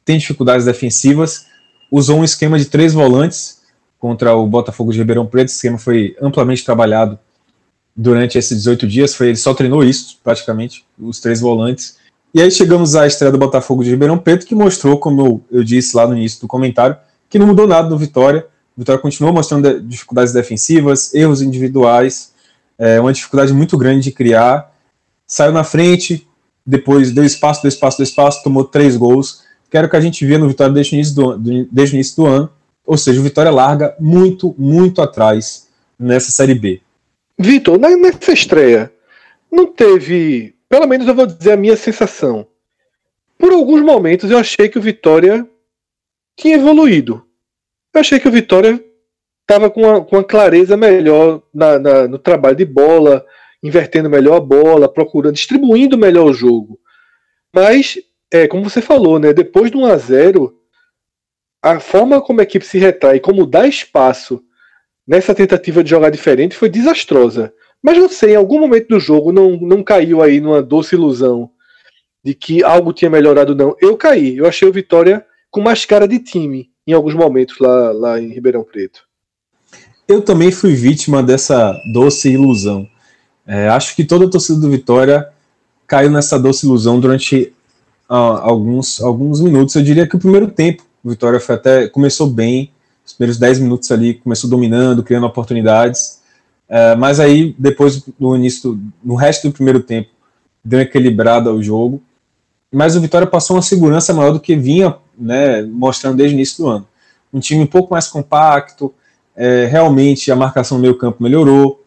tem 0.07 0.17
dificuldades 0.17 0.65
defensivas, 0.65 1.47
usou 1.91 2.19
um 2.19 2.23
esquema 2.23 2.57
de 2.57 2.63
três 2.63 2.93
volantes 2.93 3.61
contra 3.99 4.33
o 4.33 4.47
Botafogo 4.47 4.93
de 4.93 4.99
Ribeirão 4.99 5.25
Preto. 5.25 5.47
Esse 5.47 5.55
esquema 5.55 5.77
foi 5.77 6.15
amplamente 6.21 6.63
trabalhado 6.63 7.19
durante 7.93 8.37
esses 8.37 8.57
18 8.59 8.87
dias, 8.87 9.13
foi, 9.13 9.27
ele 9.27 9.35
só 9.35 9.53
treinou 9.53 9.83
isso, 9.83 10.17
praticamente, 10.23 10.85
os 10.97 11.19
três 11.19 11.41
volantes. 11.41 11.97
E 12.33 12.41
aí 12.41 12.49
chegamos 12.49 12.95
à 12.95 13.05
estreia 13.05 13.33
do 13.33 13.37
Botafogo 13.37 13.83
de 13.83 13.89
Ribeirão 13.89 14.17
Preto, 14.17 14.45
que 14.45 14.55
mostrou, 14.55 14.97
como 14.97 15.21
eu, 15.21 15.41
eu 15.51 15.63
disse 15.63 15.93
lá 15.97 16.07
no 16.07 16.15
início 16.15 16.39
do 16.39 16.47
comentário, 16.47 16.95
que 17.29 17.37
não 17.37 17.47
mudou 17.47 17.67
nada 17.67 17.89
no 17.89 17.97
Vitória. 17.97 18.47
O 18.77 18.79
Vitória 18.79 19.01
continuou 19.01 19.33
mostrando 19.33 19.81
dificuldades 19.81 20.31
defensivas, 20.31 21.13
erros 21.13 21.41
individuais, 21.41 22.31
é, 22.79 22.97
uma 22.97 23.11
dificuldade 23.11 23.51
muito 23.51 23.77
grande 23.77 24.03
de 24.03 24.11
criar. 24.13 24.71
Saiu 25.25 25.51
na 25.51 25.65
frente, 25.65 26.25
depois 26.65 27.11
deu 27.11 27.25
espaço, 27.25 27.61
deu 27.61 27.69
espaço, 27.69 27.97
deu 27.97 28.05
espaço, 28.05 28.41
tomou 28.41 28.63
três 28.63 28.95
gols 28.95 29.45
que 29.69 29.77
era 29.77 29.87
o 29.87 29.89
que 29.89 29.95
a 29.95 30.01
gente 30.01 30.25
via 30.25 30.37
no 30.37 30.47
Vitória 30.47 30.73
desde 30.73 30.93
o 30.93 30.95
início 30.95 31.15
do, 31.15 31.37
desde 31.37 31.95
o 31.95 31.97
início 31.97 32.15
do 32.15 32.25
ano. 32.25 32.49
Ou 32.85 32.97
seja, 32.97 33.19
o 33.19 33.23
Vitória 33.23 33.51
larga 33.51 33.95
muito, 33.99 34.55
muito 34.57 35.01
atrás 35.01 35.67
nessa 35.99 36.31
Série 36.31 36.55
B. 36.55 36.81
Vitor, 37.37 37.77
nessa 37.77 38.31
estreia, 38.31 38.91
não 39.51 39.67
teve, 39.67 40.55
pelo 40.69 40.87
menos 40.87 41.07
eu 41.07 41.13
vou 41.13 41.27
dizer 41.27 41.51
a 41.51 41.57
minha 41.57 41.75
sensação. 41.75 42.47
Por 43.37 43.51
alguns 43.51 43.81
momentos 43.81 44.31
eu 44.31 44.37
achei 44.37 44.69
que 44.69 44.79
o 44.79 44.81
Vitória 44.81 45.47
tinha 46.35 46.55
evoluído. 46.55 47.23
Eu 47.93 48.01
achei 48.01 48.19
que 48.19 48.27
o 48.27 48.31
Vitória 48.31 48.83
estava 49.41 49.69
com 49.69 49.81
uma, 49.81 50.03
com 50.03 50.15
uma 50.15 50.23
clareza 50.23 50.75
melhor 50.75 51.41
na, 51.53 51.79
na, 51.79 52.07
no 52.07 52.17
trabalho 52.17 52.55
de 52.55 52.65
bola, 52.65 53.25
invertendo 53.61 54.09
melhor 54.09 54.37
a 54.37 54.41
bola, 54.41 54.91
procurando, 54.91 55.33
distribuindo 55.33 55.97
melhor 55.97 56.25
o 56.25 56.33
jogo. 56.33 56.79
Mas 57.53 57.97
é, 58.31 58.47
como 58.47 58.69
você 58.69 58.81
falou, 58.81 59.19
né? 59.19 59.33
Depois 59.33 59.71
do 59.71 59.79
1 59.79 59.85
a 59.85 59.97
0 59.97 60.57
a 61.61 61.79
forma 61.79 62.21
como 62.21 62.39
a 62.39 62.43
equipe 62.43 62.65
se 62.65 62.77
retrai, 62.77 63.19
como 63.19 63.45
dá 63.45 63.67
espaço 63.67 64.43
nessa 65.07 65.33
tentativa 65.33 65.83
de 65.83 65.89
jogar 65.89 66.09
diferente 66.09 66.55
foi 66.55 66.69
desastrosa. 66.69 67.53
Mas 67.81 67.97
você, 67.97 68.31
em 68.31 68.35
algum 68.35 68.59
momento 68.59 68.89
do 68.89 68.99
jogo, 68.99 69.31
não, 69.31 69.57
não 69.57 69.83
caiu 69.83 70.21
aí 70.21 70.39
numa 70.39 70.61
doce 70.61 70.95
ilusão 70.95 71.49
de 72.23 72.33
que 72.33 72.63
algo 72.63 72.91
tinha 72.91 73.09
melhorado, 73.09 73.55
não. 73.55 73.75
Eu 73.79 73.95
caí. 73.95 74.37
Eu 74.37 74.45
achei 74.45 74.67
o 74.67 74.73
Vitória 74.73 75.25
com 75.49 75.61
mais 75.61 75.85
cara 75.85 76.07
de 76.07 76.19
time 76.19 76.69
em 76.85 76.93
alguns 76.93 77.13
momentos 77.13 77.57
lá, 77.59 77.91
lá 77.91 78.19
em 78.19 78.33
Ribeirão 78.33 78.63
Preto. 78.63 79.01
Eu 80.07 80.21
também 80.21 80.51
fui 80.51 80.73
vítima 80.73 81.21
dessa 81.21 81.73
doce 81.93 82.29
ilusão. 82.29 82.87
É, 83.45 83.69
acho 83.69 83.95
que 83.95 84.03
toda 84.03 84.25
a 84.25 84.29
torcida 84.29 84.59
do 84.59 84.69
Vitória 84.69 85.29
caiu 85.85 86.09
nessa 86.09 86.37
doce 86.37 86.65
ilusão 86.65 86.99
durante 86.99 87.53
alguns, 88.07 89.01
alguns 89.01 89.41
minutos. 89.41 89.75
Eu 89.75 89.83
diria 89.83 90.07
que 90.07 90.15
o 90.15 90.19
primeiro 90.19 90.47
tempo, 90.47 90.83
o 91.03 91.09
Vitória 91.09 91.39
foi 91.39 91.55
até 91.55 91.87
começou 91.87 92.27
bem, 92.27 92.71
os 93.05 93.13
primeiros 93.13 93.37
10 93.37 93.59
minutos 93.59 93.91
ali 93.91 94.15
começou 94.15 94.49
dominando, 94.49 95.03
criando 95.03 95.25
oportunidades. 95.25 96.21
É, 96.69 96.95
mas 96.95 97.19
aí, 97.19 97.55
depois 97.57 98.03
do 98.19 98.35
início, 98.35 98.79
no 99.03 99.15
resto 99.15 99.47
do 99.47 99.53
primeiro 99.53 99.81
tempo, 99.81 100.09
deu 100.63 100.79
uma 100.79 100.83
equilibrada 100.83 101.49
ao 101.49 101.61
jogo. 101.63 102.01
Mas 102.71 102.95
o 102.95 103.01
Vitória 103.01 103.25
passou 103.25 103.55
uma 103.55 103.61
segurança 103.61 104.13
maior 104.13 104.33
do 104.33 104.39
que 104.39 104.55
vinha 104.55 104.97
né, 105.17 105.61
mostrando 105.63 106.17
desde 106.17 106.35
o 106.35 106.37
início 106.37 106.63
do 106.63 106.69
ano. 106.69 106.87
Um 107.33 107.39
time 107.39 107.63
um 107.63 107.67
pouco 107.67 107.93
mais 107.93 108.07
compacto, 108.07 108.93
é, 109.35 109.65
realmente 109.65 110.31
a 110.31 110.35
marcação 110.35 110.77
no 110.77 110.81
meio 110.81 110.97
campo 110.97 111.23
melhorou. 111.23 111.83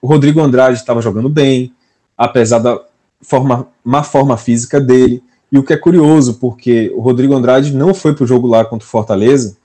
O 0.00 0.06
Rodrigo 0.06 0.40
Andrade 0.40 0.78
estava 0.78 1.00
jogando 1.00 1.28
bem, 1.28 1.72
apesar 2.16 2.58
da 2.58 2.80
forma, 3.20 3.68
má 3.84 4.02
forma 4.02 4.36
física 4.36 4.80
dele. 4.80 5.22
E 5.50 5.58
o 5.58 5.62
que 5.62 5.72
é 5.72 5.76
curioso, 5.76 6.34
porque 6.34 6.92
o 6.94 7.00
Rodrigo 7.00 7.34
Andrade 7.34 7.74
não 7.74 7.94
foi 7.94 8.14
para 8.14 8.24
o 8.24 8.26
jogo 8.26 8.46
lá 8.46 8.64
contra 8.64 8.86
o 8.86 8.90
Fortaleza, 8.90 9.56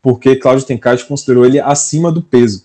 porque 0.00 0.36
Cláudio 0.36 0.66
Tencati 0.66 1.04
considerou 1.04 1.44
ele 1.44 1.60
acima 1.60 2.10
do 2.12 2.22
peso. 2.22 2.64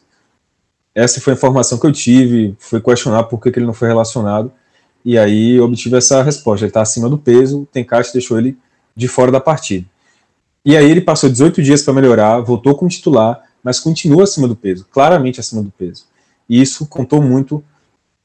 Essa 0.93 1.21
foi 1.21 1.33
a 1.33 1.35
informação 1.35 1.77
que 1.77 1.85
eu 1.85 1.91
tive, 1.91 2.55
foi 2.59 2.81
questionar 2.81 3.23
por 3.23 3.39
que, 3.39 3.51
que 3.51 3.59
ele 3.59 3.65
não 3.65 3.73
foi 3.73 3.87
relacionado, 3.87 4.51
e 5.05 5.17
aí 5.17 5.59
obtive 5.59 5.95
essa 5.95 6.21
resposta. 6.21 6.65
Ele 6.65 6.69
está 6.69 6.81
acima 6.81 7.09
do 7.09 7.17
peso, 7.17 7.61
o 7.61 7.65
Tencati 7.65 8.11
deixou 8.11 8.37
ele 8.37 8.57
de 8.95 9.07
fora 9.07 9.31
da 9.31 9.39
partida. 9.39 9.85
E 10.65 10.75
aí 10.75 10.89
ele 10.89 11.01
passou 11.01 11.29
18 11.29 11.61
dias 11.63 11.81
para 11.81 11.93
melhorar, 11.93 12.41
voltou 12.41 12.75
como 12.75 12.89
titular, 12.89 13.41
mas 13.63 13.79
continua 13.79 14.23
acima 14.23 14.47
do 14.47 14.55
peso, 14.55 14.85
claramente 14.91 15.39
acima 15.39 15.63
do 15.63 15.71
peso. 15.71 16.05
E 16.49 16.61
isso 16.61 16.85
contou 16.87 17.21
muito 17.21 17.63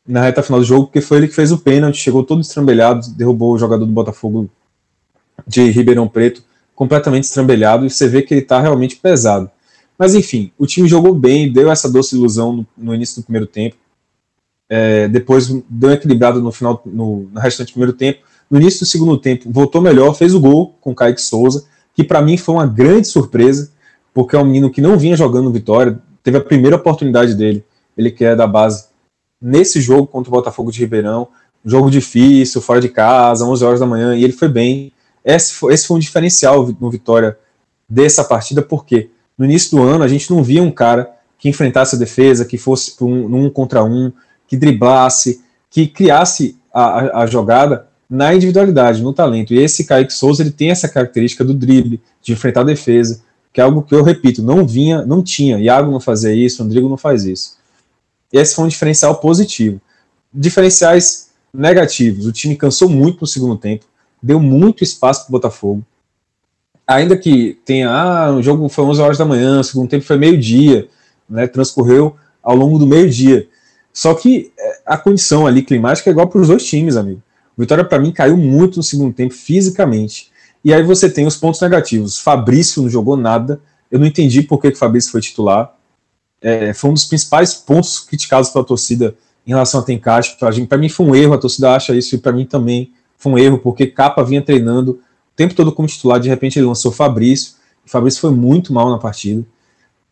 na 0.06 0.22
reta 0.22 0.42
final 0.42 0.60
do 0.60 0.66
jogo, 0.66 0.86
porque 0.86 1.00
foi 1.00 1.18
ele 1.18 1.28
que 1.28 1.34
fez 1.34 1.52
o 1.52 1.58
pênalti, 1.58 1.98
chegou 1.98 2.24
todo 2.24 2.40
estrambelhado, 2.40 3.10
derrubou 3.10 3.52
o 3.52 3.58
jogador 3.58 3.84
do 3.84 3.92
Botafogo 3.92 4.50
de 5.46 5.70
Ribeirão 5.70 6.08
Preto, 6.08 6.42
completamente 6.74 7.24
estrambelhado, 7.24 7.86
e 7.86 7.90
você 7.90 8.08
vê 8.08 8.22
que 8.22 8.34
ele 8.34 8.40
está 8.40 8.60
realmente 8.60 8.96
pesado. 8.96 9.50
Mas 9.98 10.14
enfim, 10.14 10.50
o 10.58 10.66
time 10.66 10.88
jogou 10.88 11.14
bem, 11.14 11.52
deu 11.52 11.70
essa 11.70 11.90
doce 11.90 12.16
ilusão 12.16 12.52
no, 12.52 12.66
no 12.76 12.94
início 12.94 13.20
do 13.20 13.24
primeiro 13.24 13.46
tempo, 13.46 13.76
é, 14.68 15.06
depois 15.06 15.48
deu 15.48 15.90
uma 15.90 15.94
equilibrada 15.94 16.40
no 16.40 16.50
final, 16.50 16.82
no, 16.86 17.28
no 17.30 17.40
restante 17.40 17.68
do 17.68 17.72
primeiro 17.74 17.92
tempo. 17.92 18.20
No 18.50 18.58
início 18.58 18.80
do 18.80 18.86
segundo 18.86 19.18
tempo, 19.18 19.50
voltou 19.52 19.82
melhor, 19.82 20.14
fez 20.14 20.34
o 20.34 20.40
gol 20.40 20.74
com 20.80 20.92
o 20.92 20.94
Kaique 20.94 21.20
Souza, 21.20 21.64
que 21.94 22.02
para 22.02 22.22
mim 22.22 22.38
foi 22.38 22.54
uma 22.54 22.66
grande 22.66 23.06
surpresa, 23.06 23.70
porque 24.14 24.34
é 24.34 24.38
um 24.38 24.44
menino 24.46 24.70
que 24.70 24.80
não 24.80 24.98
vinha 24.98 25.14
jogando 25.14 25.50
Vitória, 25.50 25.98
teve 26.22 26.38
a 26.38 26.40
primeira 26.40 26.76
oportunidade 26.76 27.34
dele, 27.34 27.62
ele 27.98 28.10
que 28.10 28.24
é 28.24 28.34
da 28.34 28.46
base 28.46 28.86
nesse 29.42 29.80
jogo 29.80 30.06
contra 30.06 30.30
o 30.30 30.32
Botafogo 30.32 30.70
de 30.70 30.78
Ribeirão, 30.78 31.26
um 31.64 31.70
jogo 31.70 31.90
difícil, 31.90 32.60
fora 32.60 32.80
de 32.80 32.88
casa, 32.88 33.44
11 33.44 33.64
horas 33.64 33.80
da 33.80 33.86
manhã, 33.86 34.14
e 34.14 34.22
ele 34.22 34.32
foi 34.32 34.48
bem. 34.48 34.92
Esse 35.24 35.54
foi, 35.54 35.74
esse 35.74 35.86
foi 35.86 35.96
um 35.96 36.00
diferencial 36.00 36.68
no 36.80 36.90
Vitória 36.90 37.36
dessa 37.88 38.24
partida, 38.24 38.62
porque 38.62 39.10
no 39.36 39.44
início 39.44 39.76
do 39.76 39.82
ano 39.82 40.04
a 40.04 40.08
gente 40.08 40.30
não 40.30 40.42
via 40.42 40.62
um 40.62 40.70
cara 40.70 41.10
que 41.38 41.48
enfrentasse 41.48 41.96
a 41.96 41.98
defesa, 41.98 42.44
que 42.44 42.56
fosse 42.56 42.94
um, 43.02 43.46
um 43.46 43.50
contra 43.50 43.82
um, 43.84 44.12
que 44.46 44.56
driblasse, 44.56 45.42
que 45.68 45.86
criasse 45.86 46.56
a, 46.72 46.82
a, 46.82 47.22
a, 47.22 47.26
jogada 47.26 47.86
na 48.08 48.34
individualidade, 48.34 49.02
no 49.02 49.12
talento. 49.12 49.52
E 49.52 49.58
esse 49.58 49.84
Kaique 49.84 50.12
Souza 50.12 50.42
ele 50.42 50.50
tem 50.50 50.70
essa 50.70 50.88
característica 50.88 51.44
do 51.44 51.54
drible, 51.54 52.00
de 52.22 52.32
enfrentar 52.32 52.60
a 52.60 52.64
defesa, 52.64 53.22
que 53.52 53.60
é 53.60 53.64
algo 53.64 53.82
que 53.82 53.94
eu 53.94 54.02
repito, 54.02 54.42
não 54.42 54.66
vinha, 54.66 55.04
não 55.04 55.22
tinha. 55.22 55.58
Iago 55.58 55.90
não 55.90 56.00
fazia 56.00 56.32
isso, 56.32 56.62
Rodrigo 56.62 56.88
não 56.88 56.96
faz 56.96 57.24
isso. 57.24 57.56
Esse 58.32 58.54
foi 58.54 58.64
um 58.64 58.68
diferencial 58.68 59.16
positivo. 59.16 59.80
Diferenciais 60.32 61.30
negativos. 61.52 62.26
O 62.26 62.32
time 62.32 62.56
cansou 62.56 62.88
muito 62.88 63.20
no 63.20 63.26
segundo 63.26 63.56
tempo, 63.56 63.84
deu 64.22 64.40
muito 64.40 64.82
espaço 64.82 65.22
para 65.22 65.30
o 65.30 65.32
Botafogo. 65.32 65.84
Ainda 66.86 67.16
que 67.16 67.58
tenha, 67.64 67.90
ah, 67.90 68.32
o 68.32 68.42
jogo 68.42 68.68
foi 68.68 68.84
11 68.84 69.00
horas 69.00 69.18
da 69.18 69.24
manhã, 69.24 69.60
o 69.60 69.64
segundo 69.64 69.88
tempo 69.88 70.04
foi 70.04 70.16
meio-dia, 70.16 70.88
né, 71.28 71.46
transcorreu 71.46 72.16
ao 72.42 72.56
longo 72.56 72.78
do 72.78 72.86
meio-dia. 72.86 73.48
Só 73.92 74.14
que 74.14 74.52
é, 74.58 74.80
a 74.86 74.96
condição 74.96 75.46
ali 75.46 75.62
climática 75.62 76.08
é 76.08 76.12
igual 76.12 76.28
para 76.28 76.40
os 76.40 76.48
dois 76.48 76.64
times, 76.64 76.96
amigo. 76.96 77.22
Vitória, 77.56 77.84
para 77.84 77.98
mim, 77.98 78.10
caiu 78.10 78.36
muito 78.36 78.76
no 78.76 78.82
segundo 78.82 79.12
tempo 79.12 79.34
fisicamente. 79.34 80.32
E 80.64 80.72
aí 80.72 80.82
você 80.82 81.10
tem 81.10 81.26
os 81.26 81.36
pontos 81.36 81.60
negativos. 81.60 82.18
Fabrício 82.18 82.82
não 82.82 82.88
jogou 82.88 83.16
nada. 83.16 83.60
Eu 83.90 83.98
não 83.98 84.06
entendi 84.06 84.42
por 84.42 84.58
que 84.58 84.68
o 84.68 84.76
Fabrício 84.76 85.12
foi 85.12 85.20
titular 85.20 85.76
é, 86.42 86.72
foi 86.74 86.90
um 86.90 86.94
dos 86.94 87.04
principais 87.04 87.54
pontos 87.54 88.00
criticados 88.00 88.50
pela 88.50 88.64
torcida 88.64 89.14
em 89.46 89.50
relação 89.50 89.80
a 89.80 89.82
Tencate. 89.82 90.36
Para 90.66 90.78
mim 90.78 90.88
foi 90.88 91.06
um 91.06 91.14
erro, 91.14 91.34
a 91.34 91.38
torcida 91.38 91.74
acha 91.74 91.94
isso, 91.94 92.14
e 92.14 92.18
para 92.18 92.32
mim 92.32 92.44
também 92.44 92.92
foi 93.16 93.32
um 93.32 93.38
erro, 93.38 93.58
porque 93.58 93.86
Capa 93.86 94.22
vinha 94.22 94.42
treinando 94.42 94.92
o 94.92 95.36
tempo 95.36 95.54
todo 95.54 95.72
como 95.72 95.88
titular, 95.88 96.20
de 96.20 96.28
repente 96.28 96.58
ele 96.58 96.66
lançou 96.66 96.92
Fabrício, 96.92 97.54
o 97.86 97.90
Fabrício 97.90 98.20
foi 98.20 98.30
muito 98.30 98.72
mal 98.72 98.90
na 98.90 98.98
partida, 98.98 99.44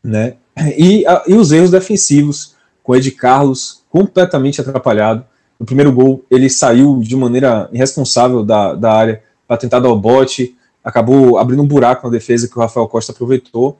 né? 0.02 0.34
E, 0.76 1.06
a, 1.06 1.22
e 1.26 1.34
os 1.34 1.52
erros 1.52 1.70
defensivos, 1.70 2.54
com 2.82 2.92
o 2.92 2.96
Ed 2.96 3.10
Carlos 3.12 3.82
completamente 3.88 4.60
atrapalhado. 4.60 5.24
No 5.58 5.66
primeiro 5.66 5.92
gol, 5.92 6.24
ele 6.30 6.48
saiu 6.48 7.00
de 7.00 7.14
maneira 7.16 7.68
irresponsável 7.72 8.42
da, 8.42 8.74
da 8.74 8.92
área 8.92 9.22
para 9.46 9.56
tentar 9.56 9.80
dar 9.80 9.90
o 9.90 9.98
bote, 9.98 10.56
acabou 10.82 11.38
abrindo 11.38 11.62
um 11.62 11.66
buraco 11.66 12.06
na 12.06 12.12
defesa 12.12 12.48
que 12.48 12.56
o 12.56 12.60
Rafael 12.60 12.88
Costa 12.88 13.12
aproveitou. 13.12 13.78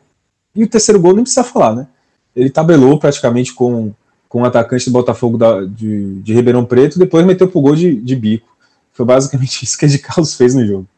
E 0.54 0.62
o 0.62 0.68
terceiro 0.68 1.00
gol 1.00 1.14
nem 1.14 1.22
precisa 1.22 1.44
falar, 1.44 1.74
né? 1.74 1.88
Ele 2.34 2.50
tabelou 2.50 2.98
praticamente 2.98 3.52
com, 3.54 3.92
com 4.28 4.42
o 4.42 4.44
atacante 4.44 4.86
do 4.86 4.92
Botafogo 4.92 5.36
da, 5.36 5.64
de, 5.64 6.20
de 6.22 6.34
Ribeirão 6.34 6.64
Preto, 6.64 6.98
depois 6.98 7.24
meteu 7.26 7.48
pro 7.48 7.60
gol 7.60 7.74
de, 7.74 7.94
de 7.94 8.16
bico. 8.16 8.48
Foi 8.92 9.04
basicamente 9.04 9.62
isso 9.64 9.78
que 9.78 9.86
Ed 9.86 9.98
Carlos 9.98 10.34
fez 10.34 10.54
no 10.54 10.66
jogo. 10.66 10.88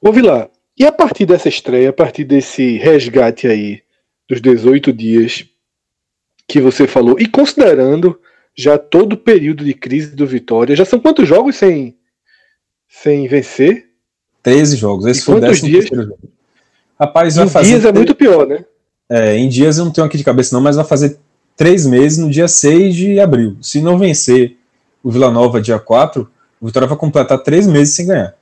Ô 0.00 0.12
Vilar, 0.12 0.48
e 0.76 0.84
a 0.84 0.92
partir 0.92 1.26
dessa 1.26 1.48
estreia, 1.48 1.90
a 1.90 1.92
partir 1.92 2.24
desse 2.24 2.78
resgate 2.78 3.46
aí 3.46 3.82
dos 4.28 4.40
18 4.40 4.92
dias 4.92 5.44
que 6.48 6.60
você 6.60 6.86
falou, 6.86 7.18
e 7.20 7.26
considerando 7.26 8.18
já 8.54 8.76
todo 8.76 9.14
o 9.14 9.18
período 9.18 9.64
de 9.64 9.74
crise 9.74 10.14
do 10.14 10.26
Vitória, 10.26 10.76
já 10.76 10.84
são 10.84 10.98
quantos 10.98 11.28
jogos 11.28 11.56
sem, 11.56 11.96
sem 12.88 13.28
vencer? 13.28 13.90
13 14.42 14.76
jogos. 14.76 15.06
Esse 15.06 15.20
e 15.20 15.24
foi 15.24 15.40
quantos 15.40 15.60
dias? 15.60 15.86
Jogo. 15.86 16.18
Rapaz, 16.98 17.36
vai 17.36 17.48
fazer. 17.48 17.68
Dias 17.68 17.84
é 17.84 17.92
muito 17.92 18.14
pior, 18.14 18.46
né? 18.46 18.64
É, 19.14 19.36
em 19.36 19.46
dias 19.46 19.76
eu 19.76 19.84
não 19.84 19.92
tenho 19.92 20.06
aqui 20.06 20.16
de 20.16 20.24
cabeça 20.24 20.56
não, 20.56 20.62
mas 20.62 20.74
vai 20.74 20.86
fazer 20.86 21.18
três 21.54 21.84
meses 21.84 22.16
no 22.16 22.30
dia 22.30 22.48
6 22.48 22.94
de 22.94 23.20
abril. 23.20 23.58
Se 23.60 23.82
não 23.82 23.98
vencer 23.98 24.56
o 25.02 25.10
Vila 25.10 25.30
Nova 25.30 25.60
dia 25.60 25.78
4, 25.78 26.26
o 26.58 26.66
Vitória 26.66 26.88
vai 26.88 26.96
completar 26.96 27.42
três 27.42 27.66
meses 27.66 27.94
sem 27.94 28.06
ganhar. 28.06 28.34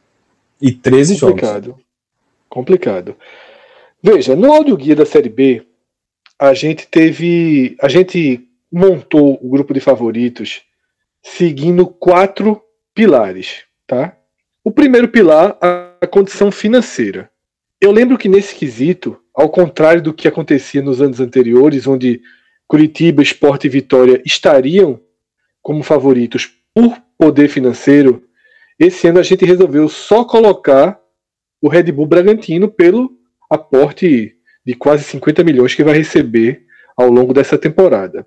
E 0.63 0.71
13 0.71 1.19
Complicado. 1.19 1.65
jogos. 1.65 1.83
Complicado. 2.49 3.17
Veja, 4.01 4.37
no 4.37 4.53
áudio 4.53 4.77
guia 4.77 4.95
da 4.95 5.05
Série 5.05 5.29
B, 5.29 5.67
a 6.39 6.55
gente 6.55 6.87
teve. 6.87 7.77
A 7.83 7.89
gente 7.89 8.49
montou 8.71 9.41
o 9.43 9.49
grupo 9.49 9.75
de 9.75 9.81
favoritos 9.81 10.63
seguindo 11.21 11.85
quatro 11.85 12.63
pilares, 12.95 13.65
tá? 13.89 14.17
O 14.63 14.71
primeiro 14.71 15.09
pilar, 15.09 15.59
a 15.61 16.07
condição 16.07 16.53
financeira. 16.53 17.29
Eu 17.81 17.91
lembro 17.91 18.17
que 18.17 18.29
nesse 18.29 18.55
quesito 18.55 19.19
ao 19.41 19.49
contrário 19.49 20.03
do 20.03 20.13
que 20.13 20.29
acontecia 20.29 20.83
nos 20.83 21.01
anos 21.01 21.19
anteriores, 21.19 21.87
onde 21.87 22.21
Curitiba, 22.69 23.23
Esporte 23.23 23.67
e 23.67 23.71
Vitória 23.71 24.23
estariam 24.25 25.01
como 25.63 25.83
favoritos 25.83 26.55
por 26.75 27.01
poder 27.19 27.49
financeiro, 27.49 28.23
esse 28.79 29.09
ano 29.09 29.19
a 29.19 29.23
gente 29.23 29.45
resolveu 29.47 29.89
só 29.89 30.25
colocar 30.25 31.01
o 31.61 31.69
Red 31.69 31.91
Bull 31.91 32.07
Bragantino 32.07 32.71
pelo 32.71 33.11
aporte 33.51 34.37
de 34.65 34.75
quase 34.75 35.05
50 35.05 35.43
milhões 35.43 35.75
que 35.75 35.85
vai 35.85 35.95
receber 35.95 36.67
ao 36.95 37.09
longo 37.09 37.33
dessa 37.33 37.57
temporada. 37.57 38.27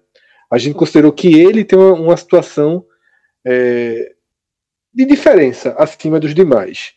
A 0.52 0.58
gente 0.58 0.76
considerou 0.76 1.12
que 1.12 1.40
ele 1.40 1.64
tem 1.64 1.78
uma, 1.78 1.94
uma 1.94 2.18
situação 2.18 2.84
é, 3.46 4.14
de 4.92 5.06
diferença 5.06 5.76
acima 5.78 6.20
dos 6.20 6.34
demais. 6.34 6.94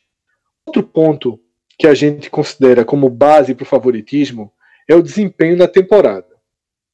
Outro 0.66 0.82
ponto 0.82 1.38
que 1.78 1.86
a 1.86 1.94
gente 1.94 2.30
considera 2.30 2.84
como 2.84 3.10
base 3.10 3.54
para 3.54 3.64
o 3.64 3.66
favoritismo 3.66 4.52
é 4.88 4.94
o 4.94 5.02
desempenho 5.02 5.56
na 5.56 5.68
temporada. 5.68 6.28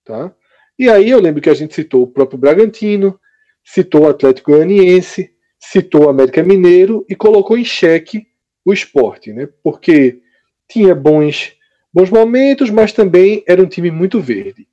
Tá? 0.04 0.34
E 0.78 0.88
aí 0.88 1.10
eu 1.10 1.20
lembro 1.20 1.40
que 1.40 1.50
a 1.50 1.54
gente 1.54 1.74
citou 1.74 2.02
o 2.02 2.06
próprio 2.06 2.38
Bragantino, 2.38 3.18
citou 3.64 4.02
o 4.02 4.08
Atlético 4.08 4.52
Goianiense, 4.52 5.32
citou 5.60 6.06
o 6.06 6.08
América 6.08 6.42
Mineiro 6.42 7.06
e 7.08 7.14
colocou 7.14 7.56
em 7.56 7.64
xeque 7.64 8.26
o 8.64 8.72
esporte, 8.72 9.32
né? 9.32 9.48
porque 9.62 10.20
tinha 10.68 10.94
bons, 10.94 11.54
bons 11.92 12.10
momentos, 12.10 12.70
mas 12.70 12.92
também 12.92 13.44
era 13.46 13.62
um 13.62 13.66
time 13.66 13.90
muito 13.90 14.20
verde. 14.20 14.66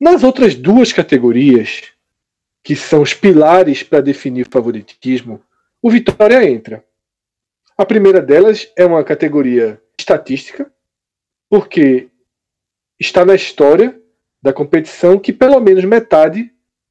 Nas 0.00 0.22
outras 0.22 0.54
duas 0.54 0.92
categorias, 0.92 1.92
que 2.62 2.74
são 2.76 3.02
os 3.02 3.14
pilares 3.14 3.82
para 3.82 4.00
definir 4.00 4.46
o 4.46 4.50
favoritismo, 4.50 5.42
o 5.82 5.90
Vitória 5.90 6.48
entra. 6.48 6.84
A 7.78 7.86
primeira 7.86 8.20
delas 8.20 8.68
é 8.76 8.84
uma 8.84 9.04
categoria 9.04 9.80
estatística, 9.96 10.68
porque 11.48 12.08
está 12.98 13.24
na 13.24 13.36
história 13.36 13.96
da 14.42 14.52
competição 14.52 15.16
que 15.16 15.32
pelo 15.32 15.60
menos 15.60 15.84
metade 15.84 16.50